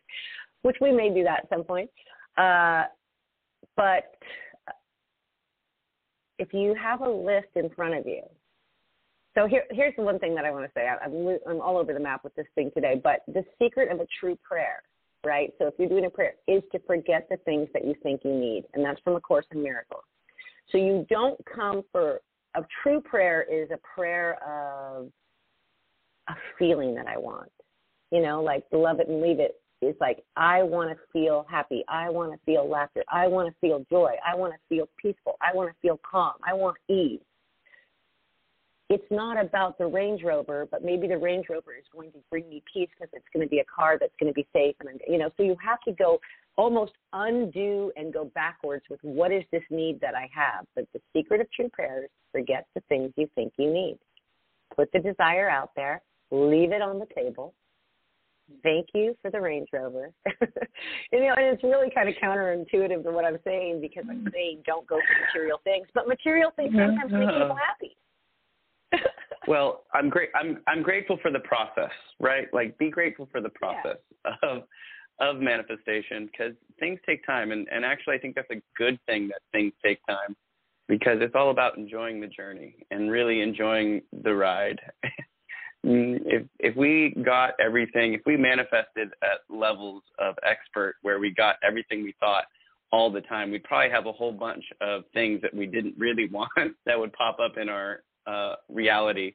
which 0.63 0.77
we 0.81 0.93
may 0.93 1.13
do 1.13 1.25
that 1.25 1.41
at 1.45 1.49
some 1.49 1.65
point. 1.65 1.91
Uh, 2.37 2.85
but 3.77 4.15
if 6.39 6.53
you 6.53 6.75
have 6.81 7.01
a 7.01 7.09
list 7.09 7.49
in 7.57 7.69
front 7.71 7.95
of 7.95 8.07
you, 8.07 8.23
so 9.35 9.47
here, 9.47 9.65
here's 9.71 9.95
the 9.97 10.03
one 10.03 10.19
thing 10.19 10.35
that 10.35 10.45
I 10.45 10.51
want 10.51 10.65
to 10.65 10.71
say. 10.75 10.89
I, 10.89 11.05
I'm, 11.05 11.39
I'm 11.49 11.61
all 11.61 11.77
over 11.77 11.93
the 11.93 12.01
map 12.01 12.25
with 12.25 12.35
this 12.35 12.47
thing 12.55 12.71
today, 12.75 13.01
but 13.03 13.23
the 13.29 13.45
secret 13.61 13.91
of 13.91 14.01
a 14.01 14.07
true 14.19 14.37
prayer, 14.43 14.83
right? 15.25 15.53
So 15.59 15.66
if 15.66 15.75
you're 15.79 15.89
doing 15.89 16.07
a 16.07 16.11
prayer, 16.11 16.35
is 16.47 16.62
to 16.73 16.79
forget 16.87 17.27
the 17.31 17.37
things 17.39 17.69
that 17.75 17.85
you 17.85 17.95
think 18.03 18.23
you 18.25 18.33
need, 18.33 18.64
and 18.75 18.85
that's 18.85 19.01
from 19.01 19.16
A 19.16 19.21
Course 19.21 19.47
in 19.53 19.62
Miracles. 19.62 20.03
So 20.71 20.79
you 20.79 21.07
don't 21.09 21.39
come 21.47 21.83
for 21.93 22.21
a 22.55 22.62
true 22.83 23.01
prayer 23.01 23.43
is 23.43 23.71
a 23.71 23.79
prayer 23.95 24.39
of 24.45 25.11
a 26.29 26.35
feeling 26.59 26.95
that 26.95 27.07
I 27.07 27.16
want. 27.16 27.51
You 28.11 28.23
know, 28.23 28.43
like 28.43 28.64
love 28.73 29.01
it 29.01 29.09
and 29.09 29.21
leave 29.21 29.39
it 29.39 29.61
is 29.81 29.95
like 30.01 30.25
I 30.37 30.62
want 30.62 30.91
to 30.91 30.97
feel 31.12 31.47
happy. 31.49 31.85
I 31.89 32.11
want 32.11 32.33
to 32.33 32.39
feel 32.45 32.69
laughter. 32.69 33.05
I 33.12 33.27
want 33.29 33.49
to 33.49 33.55
feel 33.61 33.85
joy. 33.91 34.12
I 34.27 34.35
want 34.35 34.55
to 34.55 34.59
feel 34.69 34.89
peaceful. 35.01 35.37
I 35.41 35.55
want 35.55 35.71
to 35.71 35.77
feel 35.81 36.01
calm. 36.09 36.35
I 36.47 36.55
want 36.55 36.77
ease. 36.89 37.21
It's 38.91 39.05
not 39.11 39.39
about 39.39 39.76
the 39.76 39.86
Range 39.86 40.22
Rover, 40.22 40.66
but 40.70 40.82
maybe 40.82 41.07
the 41.07 41.18
Range 41.18 41.45
Rover 41.51 41.74
is 41.74 41.84
going 41.93 42.11
to 42.12 42.18
bring 42.30 42.49
me 42.49 42.62
peace 42.72 42.89
because 42.99 43.11
it's 43.12 43.26
going 43.34 43.47
to 43.47 43.51
be 43.51 43.59
a 43.59 43.64
car 43.64 43.99
that's 44.01 44.14
going 44.18 44.32
to 44.32 44.34
be 44.34 44.47
safe. 44.53 44.74
And 44.80 45.01
you 45.07 45.18
know, 45.18 45.30
so 45.36 45.43
you 45.43 45.57
have 45.62 45.80
to 45.82 45.93
go 45.93 46.18
almost 46.57 46.93
undo 47.12 47.93
and 47.97 48.12
go 48.12 48.30
backwards 48.34 48.84
with 48.89 49.01
what 49.03 49.30
is 49.30 49.45
this 49.53 49.62
need 49.70 50.01
that 50.01 50.14
I 50.14 50.28
have. 50.34 50.64
But 50.74 50.86
the 50.95 51.01
secret 51.14 51.41
of 51.41 51.53
true 51.53 51.68
prayer 51.68 52.05
is 52.05 52.11
forget 52.32 52.66
the 52.74 52.80
things 52.89 53.12
you 53.16 53.28
think 53.34 53.53
you 53.59 53.72
need. 53.72 53.99
Put 54.74 54.91
the 54.93 55.01
desire 55.01 55.49
out 55.49 55.70
there 55.76 56.03
leave 56.30 56.72
it 56.72 56.82
on 56.82 56.99
the 56.99 57.07
table. 57.14 57.55
Thank 58.62 58.89
you 58.95 59.14
for 59.20 59.30
the 59.30 59.41
Range 59.41 59.68
Rover. 59.72 60.11
you 61.12 61.20
know, 61.20 61.34
and 61.36 61.47
it's 61.47 61.62
really 61.62 61.91
kind 61.95 62.09
of 62.09 62.14
counterintuitive 62.22 63.03
to 63.05 63.11
what 63.11 63.26
I'm 63.26 63.39
saying 63.45 63.80
because 63.82 64.05
I'm 64.09 64.24
mm. 64.24 64.32
saying 64.32 64.62
don't 64.66 64.86
go 64.86 64.97
for 64.97 65.26
material 65.26 65.61
things, 65.64 65.86
but 65.93 66.09
material 66.09 66.51
things 66.57 66.72
sometimes 66.74 67.12
make 67.12 67.28
people 67.28 67.57
happy. 67.57 67.97
Well, 69.49 69.84
I'm 69.94 70.11
great. 70.11 70.28
I'm 70.34 70.59
I'm 70.66 70.82
grateful 70.82 71.18
for 71.22 71.30
the 71.30 71.40
process, 71.40 71.90
right? 72.20 72.53
Like, 72.53 72.76
be 72.76 72.90
grateful 72.90 73.30
for 73.32 73.40
the 73.40 73.49
process 73.49 73.96
yeah. 74.26 74.32
of 74.42 74.62
of 75.20 75.40
manifestation 75.40 76.26
because 76.26 76.53
things 76.78 77.01
take 77.07 77.24
time, 77.24 77.51
and 77.51 77.66
and 77.72 77.82
actually, 77.82 78.16
I 78.16 78.18
think 78.18 78.34
that's 78.34 78.51
a 78.51 78.61
good 78.76 78.99
thing 79.07 79.28
that 79.28 79.40
things 79.51 79.72
take 79.82 80.01
time 80.07 80.36
because 80.86 81.16
it's 81.22 81.34
all 81.34 81.51
about 81.51 81.78
enjoying 81.78 82.20
the 82.20 82.26
journey 82.26 82.76
and 82.90 83.11
really 83.11 83.40
enjoying 83.40 84.03
the 84.22 84.34
ride. 84.34 84.80
Mm, 85.86 86.18
if 86.24 86.42
if 86.59 86.74
we 86.74 87.14
got 87.24 87.53
everything, 87.61 88.12
if 88.12 88.22
we 88.26 88.36
manifested 88.36 89.11
at 89.22 89.38
levels 89.49 90.03
of 90.18 90.34
expert 90.44 90.96
where 91.03 91.20
we 91.20 91.32
got 91.32 91.55
everything 91.62 92.03
we 92.03 92.12
thought 92.18 92.46
all 92.90 93.12
the 93.12 93.20
time, 93.20 93.53
we'd 93.53 93.62
probably 93.62 93.88
have 93.88 94.07
a 94.07 94.12
whole 94.12 94.32
bunch 94.32 94.64
of 94.80 95.05
things 95.14 95.40
that 95.40 95.55
we 95.55 95.66
didn't 95.66 95.94
really 95.96 96.28
want 96.32 96.74
that 96.84 96.99
would 96.99 97.12
pop 97.12 97.38
up 97.38 97.59
in 97.59 97.68
our 97.68 98.03
uh, 98.29 98.55
reality. 98.68 99.35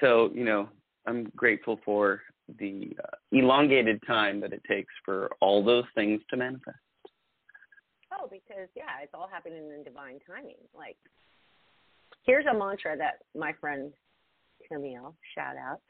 So 0.00 0.30
you 0.34 0.44
know, 0.44 0.68
I'm 1.06 1.30
grateful 1.36 1.80
for 1.84 2.20
the 2.58 2.96
uh, 3.02 3.16
elongated 3.32 4.00
time 4.06 4.40
that 4.40 4.52
it 4.52 4.62
takes 4.68 4.92
for 5.04 5.30
all 5.40 5.64
those 5.64 5.84
things 5.94 6.20
to 6.30 6.36
manifest. 6.36 6.76
Oh, 8.12 8.26
because 8.30 8.68
yeah, 8.74 9.02
it's 9.02 9.12
all 9.14 9.28
happening 9.30 9.70
in 9.74 9.84
divine 9.84 10.18
timing. 10.26 10.56
Like, 10.76 10.96
here's 12.24 12.46
a 12.46 12.54
mantra 12.54 12.96
that 12.96 13.18
my 13.38 13.52
friend 13.60 13.92
Camille, 14.66 15.14
shout 15.34 15.56
out, 15.56 15.80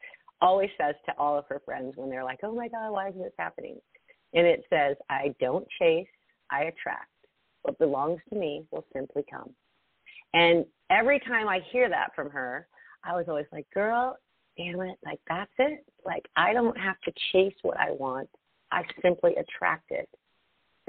always 0.41 0.69
says 0.79 0.95
to 1.05 1.13
all 1.17 1.37
of 1.37 1.45
her 1.49 1.61
friends 1.65 1.93
when 1.95 2.09
they're 2.09 2.23
like, 2.23 2.39
"Oh 2.43 2.53
my 2.53 2.67
God, 2.67 2.91
why 2.91 3.09
isn't 3.09 3.21
this 3.21 3.33
happening?" 3.37 3.79
And 4.33 4.45
it 4.45 4.63
says, 4.69 4.95
"I 5.09 5.33
don't 5.39 5.67
chase, 5.79 6.07
I 6.49 6.63
attract. 6.65 7.11
What 7.63 7.77
belongs 7.79 8.21
to 8.29 8.35
me 8.35 8.65
will 8.71 8.85
simply 8.93 9.23
come." 9.29 9.55
And 10.33 10.65
every 10.89 11.19
time 11.19 11.47
I 11.47 11.59
hear 11.71 11.89
that 11.89 12.15
from 12.15 12.29
her, 12.31 12.67
I 13.03 13.15
was 13.15 13.25
always 13.27 13.47
like, 13.51 13.67
"Girl, 13.73 14.17
damn 14.57 14.81
it, 14.81 14.97
like 15.05 15.19
that's 15.27 15.51
it. 15.59 15.85
Like 16.05 16.25
I 16.35 16.53
don't 16.53 16.77
have 16.77 16.99
to 17.01 17.13
chase 17.31 17.55
what 17.61 17.79
I 17.79 17.91
want. 17.91 18.29
I 18.71 18.83
simply 19.01 19.35
attract 19.35 19.91
it." 19.91 20.09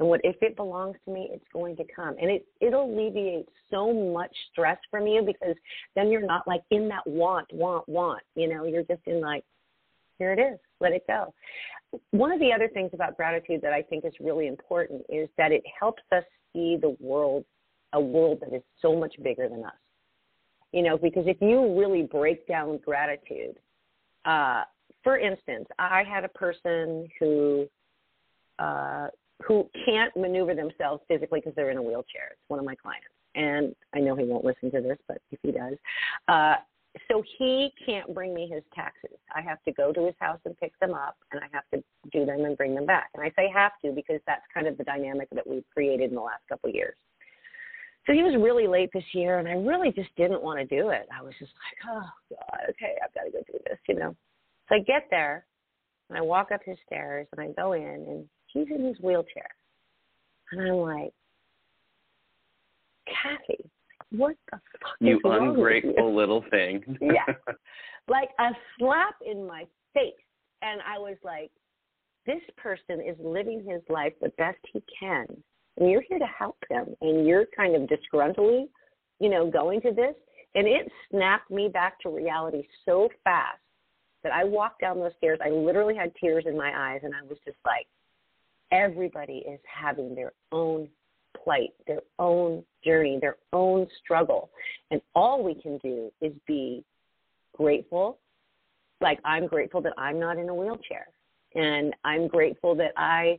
And 0.01 0.09
what 0.09 0.23
if 0.25 0.37
it 0.41 0.57
belongs 0.57 0.97
to 1.05 1.13
me, 1.13 1.29
it's 1.31 1.45
going 1.53 1.77
to 1.77 1.85
come. 1.95 2.17
And 2.21 2.31
it 2.31 2.47
it'll 2.61 2.87
alleviate 2.87 3.47
so 3.71 3.93
much 3.93 4.35
stress 4.51 4.79
from 4.91 5.07
you 5.07 5.23
because 5.23 5.55
then 5.95 6.11
you're 6.11 6.27
not 6.27 6.49
like 6.49 6.63
in 6.71 6.89
that 6.89 7.07
want, 7.07 7.53
want, 7.53 7.87
want. 7.87 8.23
You 8.35 8.49
know, 8.49 8.65
you're 8.65 8.83
just 8.83 9.03
in 9.07 9.21
like, 9.21 9.45
here 10.19 10.33
it 10.33 10.39
is, 10.39 10.59
let 10.81 10.93
it 10.93 11.07
go. 11.07 11.35
One 12.13 12.33
of 12.33 12.41
the 12.41 12.51
other 12.51 12.69
things 12.69 12.91
about 12.95 13.17
gratitude 13.17 13.61
that 13.63 13.75
I 13.75 13.83
think 13.83 14.07
is 14.07 14.13
really 14.21 14.47
important 14.47 15.03
is 15.11 15.29
that 15.37 15.53
it 15.53 15.63
helps 15.79 16.03
us 16.13 16.25
see 16.55 16.79
the 16.81 16.97
world, 16.99 17.45
a 17.93 18.01
world 18.01 18.39
that 18.41 18.55
is 18.55 18.63
so 18.81 18.97
much 18.97 19.15
bigger 19.23 19.49
than 19.51 19.65
us. 19.65 19.73
You 20.73 20.83
know, 20.83 20.97
because 20.97 21.25
if 21.27 21.37
you 21.41 21.79
really 21.79 22.03
break 22.03 22.47
down 22.47 22.79
gratitude, 22.79 23.57
uh, 24.25 24.63
for 25.03 25.19
instance, 25.19 25.67
I 25.79 26.05
had 26.05 26.25
a 26.25 26.29
person 26.29 27.09
who 27.19 27.67
uh, 28.59 29.09
who 29.47 29.69
can't 29.87 30.15
maneuver 30.17 30.55
themselves 30.55 31.03
physically 31.09 31.41
because 31.41 31.55
they're 31.57 31.71
in 31.71 31.79
a 31.79 31.83
wheelchair. 31.83 32.33
It's 32.33 32.41
one 32.49 32.59
of 32.59 32.67
my 32.67 32.75
clients. 32.75 33.07
And 33.35 33.75
I 33.95 34.01
know 34.01 34.15
he 34.15 34.25
won't 34.25 34.45
listen 34.45 34.71
to 34.73 34.81
this, 34.81 34.99
but 35.09 35.19
if 35.31 35.39
he 35.43 35.53
does. 35.53 35.75
Uh, 36.29 36.57
so 37.09 37.23
he 37.39 37.73
can't 37.87 38.13
bring 38.13 38.35
me 38.35 38.49
his 38.53 38.63
taxes. 38.75 39.17
I 39.35 39.41
have 39.43 39.63
to 39.63 39.73
go 39.73 39.93
to 39.93 40.07
his 40.07 40.15
house 40.19 40.41
and 40.45 40.59
pick 40.59 40.73
them 40.81 40.93
up, 40.93 41.17
and 41.31 41.41
I 41.41 41.47
have 41.53 41.63
to 41.73 41.83
do 42.13 42.27
them 42.27 42.45
and 42.45 42.57
bring 42.57 42.75
them 42.75 42.87
back. 42.87 43.11
And 43.15 43.23
I 43.23 43.31
say 43.37 43.49
have 43.55 43.73
to 43.85 43.93
because 43.93 44.21
that's 44.27 44.43
kind 44.53 44.67
of 44.67 44.77
the 44.77 44.85
dynamic 44.85 45.29
that 45.33 45.47
we've 45.47 45.65
created 45.73 46.11
in 46.11 46.17
the 46.17 46.21
last 46.21 46.43
couple 46.49 46.69
of 46.69 46.75
years. 46.75 46.97
So 48.07 48.13
he 48.15 48.23
was 48.23 48.35
really 48.41 48.67
late 48.67 48.91
this 48.93 49.05
year, 49.13 49.39
and 49.39 49.49
I 49.49 49.53
really 49.53 49.93
just 49.93 50.15
didn't 50.17 50.43
want 50.43 50.59
to 50.59 50.65
do 50.65 50.89
it. 50.89 51.07
I 51.17 51.23
was 51.23 51.35
just 51.39 51.53
like, 51.53 51.95
oh, 51.95 52.09
God, 52.31 52.61
okay, 52.71 52.97
I've 53.05 53.15
got 53.15 53.25
to 53.25 53.31
go 53.31 53.39
do 53.47 53.59
this, 53.65 53.79
you 53.89 53.95
know. 53.95 54.17
So 54.69 54.77
I 54.77 54.79
get 54.81 55.07
there, 55.11 55.45
and 56.09 56.19
I 56.19 56.23
walk 56.23 56.51
up 56.53 56.61
his 56.65 56.79
stairs, 56.87 57.27
and 57.33 57.41
I 57.41 57.53
go 57.61 57.73
in, 57.73 57.83
and 57.83 58.29
he's 58.47 58.69
in 58.75 58.85
his 58.85 58.99
wheelchair. 59.01 59.49
And 60.53 60.63
I'm 60.63 60.77
like, 60.77 61.13
Cathy, 63.07 63.71
what 64.11 64.37
the 64.51 64.59
fuck 64.81 64.97
you 65.01 65.21
ungrateful 65.25 65.95
you? 65.97 66.17
little 66.17 66.45
thing. 66.51 66.83
yeah. 67.01 67.35
Like 68.09 68.31
a 68.41 68.49
slap 68.77 69.15
in 69.25 69.47
my 69.47 69.65
face. 69.95 70.15
And 70.63 70.81
I 70.85 70.99
was 70.99 71.17
like, 71.23 71.53
this 72.27 72.43
person 72.57 73.01
is 73.01 73.17
living 73.23 73.65
his 73.65 73.83
life 73.89 74.15
the 74.21 74.31
best 74.31 74.59
he 74.73 74.83
can. 74.99 75.27
And 75.81 75.91
you're 75.91 76.03
here 76.03 76.19
to 76.19 76.27
help 76.27 76.57
him. 76.71 76.95
And 77.01 77.27
you're 77.27 77.47
kind 77.57 77.75
of 77.75 77.89
disgruntledly, 77.89 78.67
you 79.19 79.29
know, 79.29 79.51
going 79.51 79.81
to 79.83 79.91
this. 79.91 80.15
And 80.55 80.67
it 80.67 80.91
snapped 81.11 81.51
me 81.51 81.69
back 81.69 81.99
to 82.01 82.09
reality 82.09 82.63
so 82.85 83.09
fast 83.25 83.59
that 84.23 84.33
I 84.33 84.45
walked 84.45 84.83
down 84.83 85.01
those 85.01 85.13
stairs. 85.17 85.39
I 85.45 85.49
literally 85.49 85.97
had 85.97 86.13
tears 86.21 86.45
in 86.47 86.57
my 86.57 86.93
eyes. 86.93 87.01
And 87.03 87.15
I 87.15 87.23
was 87.27 87.39
just 87.45 87.59
like, 87.65 87.87
everybody 88.71 89.43
is 89.49 89.59
having 89.65 90.15
their 90.15 90.33
own 90.53 90.89
plight, 91.43 91.71
their 91.87 92.03
own 92.19 92.63
journey, 92.85 93.19
their 93.21 93.37
own 93.53 93.87
struggle. 94.03 94.51
And 94.91 95.01
all 95.15 95.43
we 95.43 95.55
can 95.55 95.79
do 95.79 96.11
is 96.21 96.33
be 96.47 96.85
grateful. 97.57 98.19
Like 99.01 99.19
I'm 99.25 99.47
grateful 99.47 99.81
that 99.83 99.95
I'm 99.97 100.21
not 100.21 100.39
in 100.39 100.49
a 100.49 100.55
wheelchair. 100.55 101.09
And 101.55 101.95
I'm 102.05 102.29
grateful 102.29 102.75
that 102.77 102.93
I, 102.97 103.39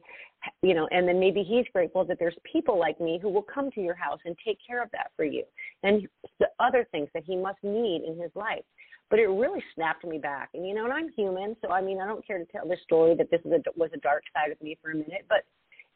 you 0.61 0.73
know, 0.73 0.87
and 0.91 1.07
then 1.07 1.19
maybe 1.19 1.43
he's 1.43 1.65
grateful 1.73 2.03
that 2.05 2.17
there's 2.19 2.35
people 2.51 2.77
like 2.79 2.99
me 2.99 3.19
who 3.21 3.29
will 3.29 3.43
come 3.43 3.71
to 3.71 3.81
your 3.81 3.95
house 3.95 4.19
and 4.25 4.35
take 4.45 4.57
care 4.65 4.83
of 4.83 4.89
that 4.91 5.11
for 5.15 5.23
you. 5.23 5.43
And 5.83 6.07
the 6.39 6.47
other 6.59 6.87
things 6.91 7.09
that 7.13 7.23
he 7.25 7.35
must 7.35 7.59
need 7.63 8.03
in 8.05 8.19
his 8.19 8.31
life 8.35 8.63
but 9.11 9.19
it 9.19 9.27
really 9.27 9.61
snapped 9.75 10.05
me 10.05 10.17
back. 10.17 10.49
And 10.53 10.65
you 10.65 10.73
know, 10.73 10.85
and 10.85 10.93
I'm 10.93 11.11
human, 11.11 11.55
so 11.61 11.69
I 11.69 11.81
mean, 11.81 11.99
I 11.99 12.07
don't 12.07 12.25
care 12.25 12.39
to 12.39 12.45
tell 12.45 12.65
the 12.65 12.77
story 12.81 13.13
that 13.15 13.29
this 13.29 13.41
is 13.43 13.51
a, 13.51 13.59
was 13.75 13.91
a 13.93 13.97
dark 13.97 14.23
side 14.33 14.51
of 14.51 14.61
me 14.61 14.77
for 14.81 14.91
a 14.91 14.95
minute, 14.95 15.25
but 15.27 15.43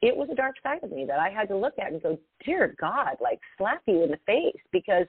it 0.01 0.15
was 0.15 0.27
a 0.29 0.35
dark 0.35 0.55
side 0.61 0.83
of 0.83 0.91
me 0.91 1.05
that 1.05 1.17
I 1.17 1.29
had 1.29 1.47
to 1.47 1.55
look 1.55 1.73
at 1.79 1.93
and 1.93 2.03
go, 2.03 2.19
dear 2.45 2.75
God, 2.79 3.15
like 3.21 3.39
slap 3.57 3.81
you 3.87 4.03
in 4.03 4.11
the 4.11 4.19
face 4.25 4.61
because 4.73 5.07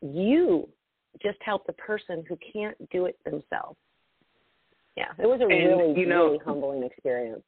you 0.00 0.68
just 1.20 1.38
help 1.42 1.66
the 1.66 1.72
person 1.74 2.24
who 2.28 2.38
can't 2.52 2.76
do 2.90 3.06
it 3.06 3.18
themselves. 3.24 3.76
Yeah, 4.96 5.12
it 5.18 5.26
was 5.26 5.40
a 5.40 5.44
and, 5.44 5.50
really, 5.50 6.00
you 6.00 6.06
know, 6.06 6.26
really 6.26 6.38
humbling 6.44 6.82
experience. 6.82 7.42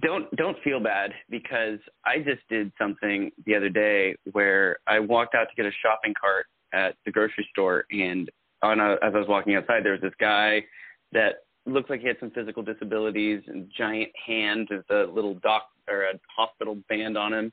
Don't 0.00 0.34
don't 0.36 0.56
feel 0.64 0.80
bad 0.80 1.12
because 1.30 1.78
I 2.04 2.18
just 2.18 2.46
did 2.48 2.72
something 2.78 3.30
the 3.44 3.54
other 3.54 3.68
day 3.68 4.16
where 4.32 4.78
I 4.86 4.98
walked 4.98 5.34
out 5.34 5.48
to 5.48 5.54
get 5.54 5.66
a 5.66 5.70
shopping 5.82 6.14
cart 6.18 6.46
at 6.72 6.96
the 7.04 7.12
grocery 7.12 7.46
store, 7.50 7.84
and 7.90 8.30
on 8.62 8.80
a, 8.80 8.92
as 9.02 9.12
I 9.14 9.18
was 9.18 9.28
walking 9.28 9.54
outside, 9.54 9.84
there 9.84 9.92
was 9.92 10.00
this 10.00 10.14
guy 10.18 10.64
that 11.12 11.36
looked 11.66 11.90
like 11.90 12.00
he 12.00 12.08
had 12.08 12.16
some 12.20 12.30
physical 12.30 12.62
disabilities 12.62 13.42
and 13.46 13.70
giant 13.76 14.10
hand 14.26 14.68
with 14.70 14.88
a 14.90 15.10
little 15.12 15.34
doc 15.34 15.68
or 15.88 16.04
a 16.04 16.12
hospital 16.34 16.76
band 16.88 17.18
on 17.18 17.32
him. 17.32 17.52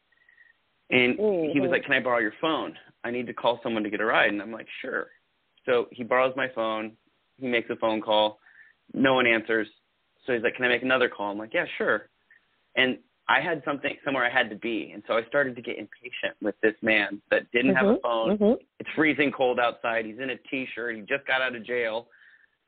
And 0.89 1.17
mm-hmm. 1.17 1.51
he 1.51 1.59
was 1.59 1.71
like, 1.71 1.84
"Can 1.84 1.93
I 1.93 1.99
borrow 1.99 2.19
your 2.19 2.34
phone? 2.41 2.75
I 3.03 3.11
need 3.11 3.27
to 3.27 3.34
call 3.34 3.59
someone 3.63 3.84
to 3.84 3.89
get 3.89 4.01
a 4.01 4.05
ride." 4.05 4.29
And 4.29 4.41
I'm 4.41 4.51
like, 4.51 4.67
"Sure." 4.81 5.07
So 5.65 5.88
he 5.91 6.03
borrows 6.03 6.34
my 6.36 6.47
phone. 6.53 6.93
He 7.38 7.47
makes 7.47 7.69
a 7.69 7.75
phone 7.75 8.01
call. 8.01 8.39
No 8.93 9.15
one 9.15 9.27
answers. 9.27 9.67
So 10.25 10.34
he's 10.34 10.43
like, 10.43 10.55
"Can 10.55 10.65
I 10.65 10.69
make 10.69 10.84
another 10.84 11.09
call?" 11.09 11.31
I'm 11.31 11.38
like, 11.38 11.53
"Yeah, 11.53 11.65
sure." 11.77 12.09
And 12.75 12.97
I 13.29 13.39
had 13.39 13.63
something 13.63 13.95
somewhere 14.03 14.25
I 14.25 14.29
had 14.29 14.49
to 14.49 14.55
be, 14.55 14.91
and 14.93 15.03
so 15.07 15.13
I 15.13 15.23
started 15.25 15.55
to 15.55 15.61
get 15.61 15.77
impatient 15.77 16.36
with 16.41 16.55
this 16.61 16.75
man 16.81 17.21
that 17.31 17.49
didn't 17.51 17.75
mm-hmm, 17.75 17.86
have 17.86 17.95
a 17.95 17.99
phone. 18.01 18.38
Mm-hmm. 18.38 18.63
It's 18.79 18.89
freezing 18.95 19.31
cold 19.31 19.59
outside. 19.59 20.05
He's 20.05 20.19
in 20.19 20.31
a 20.31 20.38
t-shirt. 20.49 20.95
He 20.95 21.01
just 21.01 21.25
got 21.25 21.41
out 21.41 21.55
of 21.55 21.65
jail. 21.65 22.07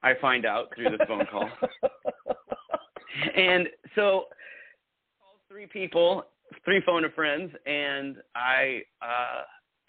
I 0.01 0.13
find 0.21 0.45
out 0.45 0.67
through 0.75 0.91
this 0.97 1.07
phone 1.07 1.25
call, 1.25 1.49
and 3.35 3.67
so 3.95 4.25
call 5.19 5.39
three 5.49 5.65
people, 5.65 6.25
three 6.63 6.81
phone 6.85 7.03
of 7.03 7.13
friends, 7.13 7.51
and 7.65 8.17
I 8.35 8.81
uh, 9.01 9.41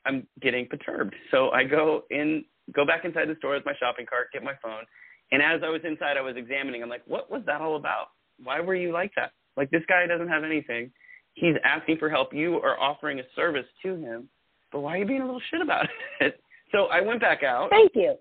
I'm 0.06 0.26
getting 0.40 0.66
perturbed. 0.66 1.14
So 1.30 1.50
I 1.50 1.64
go 1.64 2.04
in, 2.10 2.44
go 2.74 2.84
back 2.84 3.04
inside 3.04 3.28
the 3.28 3.36
store 3.38 3.54
with 3.54 3.66
my 3.66 3.74
shopping 3.78 4.06
cart, 4.06 4.28
get 4.32 4.42
my 4.42 4.54
phone, 4.62 4.84
and 5.32 5.42
as 5.42 5.60
I 5.64 5.68
was 5.68 5.80
inside, 5.84 6.16
I 6.16 6.20
was 6.20 6.36
examining. 6.36 6.82
I'm 6.82 6.88
like, 6.88 7.02
what 7.06 7.30
was 7.30 7.42
that 7.46 7.60
all 7.60 7.76
about? 7.76 8.08
Why 8.42 8.60
were 8.60 8.74
you 8.74 8.92
like 8.92 9.12
that? 9.16 9.32
Like 9.56 9.70
this 9.70 9.82
guy 9.88 10.06
doesn't 10.06 10.28
have 10.28 10.44
anything. 10.44 10.90
He's 11.34 11.54
asking 11.64 11.98
for 11.98 12.08
help. 12.08 12.32
You 12.32 12.56
are 12.56 12.78
offering 12.78 13.20
a 13.20 13.24
service 13.34 13.66
to 13.82 13.96
him, 13.96 14.28
but 14.72 14.80
why 14.80 14.94
are 14.94 14.98
you 14.98 15.06
being 15.06 15.22
a 15.22 15.24
little 15.24 15.42
shit 15.50 15.60
about 15.60 15.86
it? 16.20 16.40
So 16.72 16.86
I 16.86 17.00
went 17.00 17.20
back 17.20 17.42
out. 17.42 17.70
Thank 17.70 17.92
you. 17.94 18.16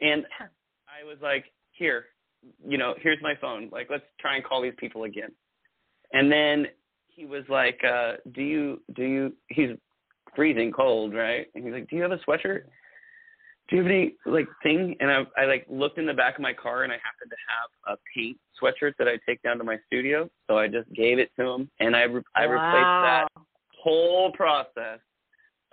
And 0.00 0.24
I 0.40 1.04
was 1.06 1.18
like, 1.22 1.44
here, 1.72 2.06
you 2.66 2.78
know, 2.78 2.94
here's 3.00 3.18
my 3.22 3.34
phone. 3.40 3.68
Like, 3.70 3.88
let's 3.90 4.04
try 4.20 4.36
and 4.36 4.44
call 4.44 4.62
these 4.62 4.74
people 4.78 5.04
again. 5.04 5.30
And 6.12 6.30
then 6.30 6.66
he 7.08 7.26
was 7.26 7.44
like, 7.48 7.80
uh, 7.84 8.14
do 8.34 8.42
you, 8.42 8.80
do 8.94 9.02
you, 9.02 9.32
he's 9.48 9.70
freezing 10.34 10.72
cold, 10.72 11.14
right? 11.14 11.46
And 11.54 11.64
he's 11.64 11.72
like, 11.72 11.88
do 11.88 11.96
you 11.96 12.02
have 12.02 12.12
a 12.12 12.18
sweatshirt? 12.18 12.62
Do 13.68 13.76
you 13.76 13.82
have 13.82 13.90
any 13.90 14.14
like 14.26 14.46
thing? 14.62 14.96
And 15.00 15.10
I, 15.10 15.22
I 15.36 15.46
like 15.46 15.66
looked 15.68 15.98
in 15.98 16.06
the 16.06 16.14
back 16.14 16.36
of 16.36 16.42
my 16.42 16.52
car 16.52 16.84
and 16.84 16.92
I 16.92 16.96
happened 16.96 17.30
to 17.30 17.36
have 17.48 17.96
a 17.96 17.98
paint 18.14 18.38
sweatshirt 18.62 18.92
that 18.98 19.08
I 19.08 19.18
take 19.28 19.42
down 19.42 19.58
to 19.58 19.64
my 19.64 19.78
studio. 19.86 20.30
So 20.46 20.56
I 20.58 20.68
just 20.68 20.92
gave 20.92 21.18
it 21.18 21.30
to 21.38 21.46
him 21.46 21.70
and 21.80 21.96
I, 21.96 22.02
re- 22.02 22.22
I 22.34 22.46
wow. 22.46 22.52
replaced 22.52 23.02
that 23.02 23.28
whole 23.82 24.32
process 24.32 25.00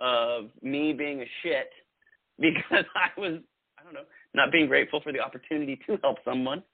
of 0.00 0.50
me 0.62 0.92
being 0.92 1.20
a 1.20 1.26
shit 1.42 1.70
because 2.38 2.84
I 2.94 3.18
was 3.18 3.40
I 3.78 3.84
don't 3.84 3.94
know 3.94 4.04
not 4.34 4.50
being 4.50 4.66
grateful 4.66 5.00
for 5.00 5.12
the 5.12 5.20
opportunity 5.20 5.78
to 5.86 5.96
help 6.02 6.16
someone, 6.24 6.64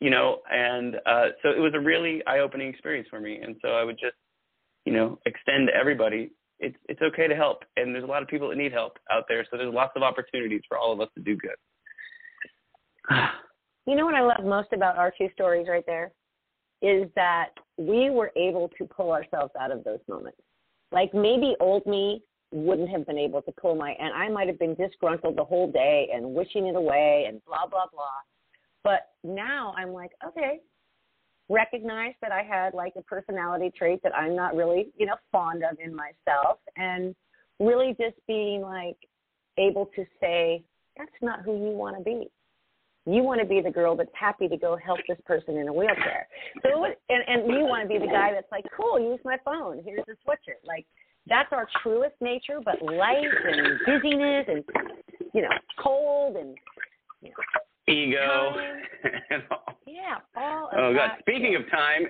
you 0.00 0.10
know, 0.10 0.40
and 0.50 0.96
uh, 1.06 1.28
so 1.42 1.48
it 1.48 1.58
was 1.58 1.72
a 1.74 1.80
really 1.80 2.22
eye-opening 2.26 2.68
experience 2.68 3.08
for 3.08 3.20
me. 3.20 3.40
And 3.42 3.56
so 3.62 3.68
I 3.68 3.84
would 3.84 3.98
just 3.98 4.16
you 4.84 4.92
know 4.92 5.18
extend 5.24 5.68
to 5.68 5.74
everybody 5.74 6.32
it's 6.60 6.76
it's 6.88 7.00
okay 7.02 7.26
to 7.26 7.34
help, 7.34 7.64
and 7.76 7.94
there's 7.94 8.04
a 8.04 8.06
lot 8.06 8.22
of 8.22 8.28
people 8.28 8.48
that 8.50 8.56
need 8.56 8.72
help 8.72 8.98
out 9.10 9.24
there. 9.28 9.44
So 9.50 9.56
there's 9.56 9.72
lots 9.72 9.92
of 9.96 10.02
opportunities 10.02 10.62
for 10.68 10.78
all 10.78 10.92
of 10.92 11.00
us 11.00 11.08
to 11.16 11.22
do 11.22 11.36
good. 11.36 11.56
you 13.86 13.96
know 13.96 14.04
what 14.04 14.14
I 14.14 14.20
love 14.20 14.44
most 14.44 14.72
about 14.72 14.96
our 14.96 15.12
two 15.16 15.28
stories 15.34 15.66
right 15.68 15.84
there 15.86 16.12
is 16.82 17.08
that 17.14 17.50
we 17.76 18.10
were 18.10 18.30
able 18.36 18.70
to 18.78 18.84
pull 18.84 19.12
ourselves 19.12 19.52
out 19.60 19.70
of 19.70 19.84
those 19.84 20.00
moments. 20.08 20.38
Like 20.92 21.12
maybe 21.14 21.54
old 21.60 21.86
me 21.86 22.22
wouldn't 22.52 22.90
have 22.90 23.06
been 23.06 23.18
able 23.18 23.42
to 23.42 23.52
pull 23.52 23.74
my, 23.74 23.92
and 23.92 24.12
I 24.12 24.28
might 24.28 24.48
have 24.48 24.58
been 24.58 24.74
disgruntled 24.74 25.36
the 25.36 25.44
whole 25.44 25.70
day 25.70 26.08
and 26.12 26.34
wishing 26.34 26.66
it 26.66 26.76
away 26.76 27.26
and 27.28 27.40
blah 27.46 27.66
blah 27.70 27.86
blah. 27.92 28.20
But 28.84 29.08
now 29.24 29.74
I'm 29.76 29.92
like, 29.92 30.12
okay, 30.26 30.60
recognize 31.50 32.14
that 32.22 32.32
I 32.32 32.42
had 32.42 32.72
like 32.72 32.94
a 32.96 33.02
personality 33.02 33.72
trait 33.76 34.00
that 34.04 34.14
I'm 34.14 34.34
not 34.36 34.54
really, 34.54 34.88
you 34.96 35.04
know, 35.04 35.16
fond 35.32 35.62
of 35.64 35.76
in 35.84 35.94
myself 35.94 36.58
and 36.76 37.14
really 37.58 37.94
just 38.00 38.16
being 38.26 38.62
like 38.62 38.96
able 39.58 39.90
to 39.96 40.04
say, 40.20 40.62
that's 40.96 41.10
not 41.20 41.40
who 41.44 41.52
you 41.56 41.72
want 41.76 41.98
to 41.98 42.02
be. 42.02 42.30
You 43.06 43.22
want 43.22 43.40
to 43.40 43.46
be 43.46 43.60
the 43.60 43.70
girl 43.70 43.96
that's 43.96 44.10
happy 44.18 44.46
to 44.46 44.56
go 44.56 44.76
help 44.76 45.00
this 45.08 45.18
person 45.26 45.56
in 45.56 45.68
a 45.68 45.72
wheelchair. 45.72 46.28
So, 46.62 46.78
was, 46.78 46.94
and, 47.08 47.24
and 47.26 47.50
you 47.50 47.64
want 47.64 47.82
to 47.82 47.88
be 47.88 47.98
the 47.98 48.10
guy 48.10 48.30
that's 48.32 48.50
like, 48.52 48.64
cool, 48.76 49.00
use 49.00 49.18
my 49.24 49.38
phone. 49.44 49.82
Here's 49.84 50.04
the 50.06 50.14
switcher. 50.22 50.58
Like, 50.64 50.86
that's 51.26 51.48
our 51.52 51.66
truest 51.82 52.14
nature, 52.20 52.60
but 52.64 52.80
life 52.82 53.16
and 53.44 53.78
busyness 53.86 54.46
and, 54.48 54.64
you 55.34 55.42
know, 55.42 55.48
cold 55.82 56.36
and, 56.36 56.56
you 57.22 57.30
know, 57.30 57.60
ego. 57.90 58.54
yeah, 59.86 60.18
all 60.36 60.68
of 60.68 60.74
Oh 60.76 60.94
God! 60.94 61.10
Speaking 61.20 61.56
of 61.56 61.68
time, 61.70 62.06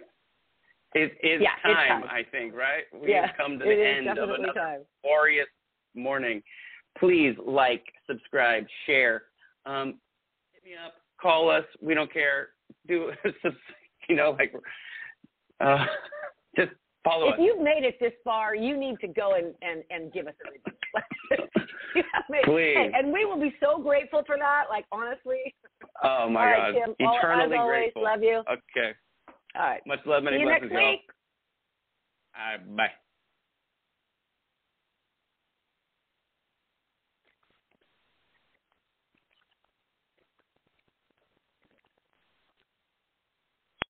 it 0.95 1.13
is 1.23 1.41
yeah, 1.41 1.51
time, 1.63 2.03
time. 2.03 2.11
I 2.11 2.23
think, 2.31 2.55
right? 2.55 2.85
We 2.93 3.11
yeah, 3.11 3.29
have 3.29 3.37
come 3.37 3.59
to 3.59 3.65
the 3.65 3.87
end 3.87 4.09
of 4.09 4.31
another 4.31 4.53
time. 4.55 4.81
glorious 5.03 5.47
morning. 5.95 6.43
Please 6.99 7.35
like, 7.45 7.85
subscribe, 8.09 8.67
share. 8.87 9.23
Um, 9.67 9.99
hit 10.53 10.65
me 10.65 10.77
up, 10.85 10.95
call 11.21 11.49
us. 11.51 11.65
We 11.81 11.95
don't 11.95 12.13
care. 12.13 12.49
Do 12.89 13.13
you 14.09 14.17
know 14.17 14.37
like 14.39 14.53
uh, 15.61 15.85
just 16.57 16.73
follow 17.05 17.29
If 17.29 17.35
us. 17.35 17.41
you've 17.41 17.63
made 17.63 17.85
it 17.85 17.97
this 18.01 18.13
far, 18.25 18.57
you 18.57 18.77
need 18.77 18.99
to 19.01 19.09
go 19.09 19.35
and 19.35 19.55
and 19.63 19.85
and 19.91 20.13
give 20.13 20.27
us 20.27 20.35
a 20.47 20.51
review. 20.51 20.77
Please. 22.45 22.93
And 22.95 23.13
we 23.13 23.25
will 23.25 23.41
be 23.41 23.55
so 23.61 23.81
grateful 23.81 24.23
for 24.27 24.37
that. 24.39 24.65
Like 24.69 24.87
honestly. 24.91 25.55
Oh 26.03 26.29
my 26.31 26.41
All 26.41 26.47
right, 26.47 26.75
God! 26.75 26.95
All- 27.01 27.19
Eternally 27.19 27.57
as 27.57 27.61
always, 27.61 27.79
grateful. 27.81 28.03
Love 28.05 28.23
you. 28.23 28.39
Okay. 28.49 28.91
All 29.55 29.63
right. 29.63 29.81
Much 29.87 30.01
love, 30.07 30.23
many 30.23 30.37
See 30.37 30.41
you 30.41 30.47
blessings, 30.47 30.71
next 30.73 30.81
y'all. 30.83 30.91
week. 30.93 31.01
All 32.37 32.53
right, 32.53 32.77
bye. 32.77 32.91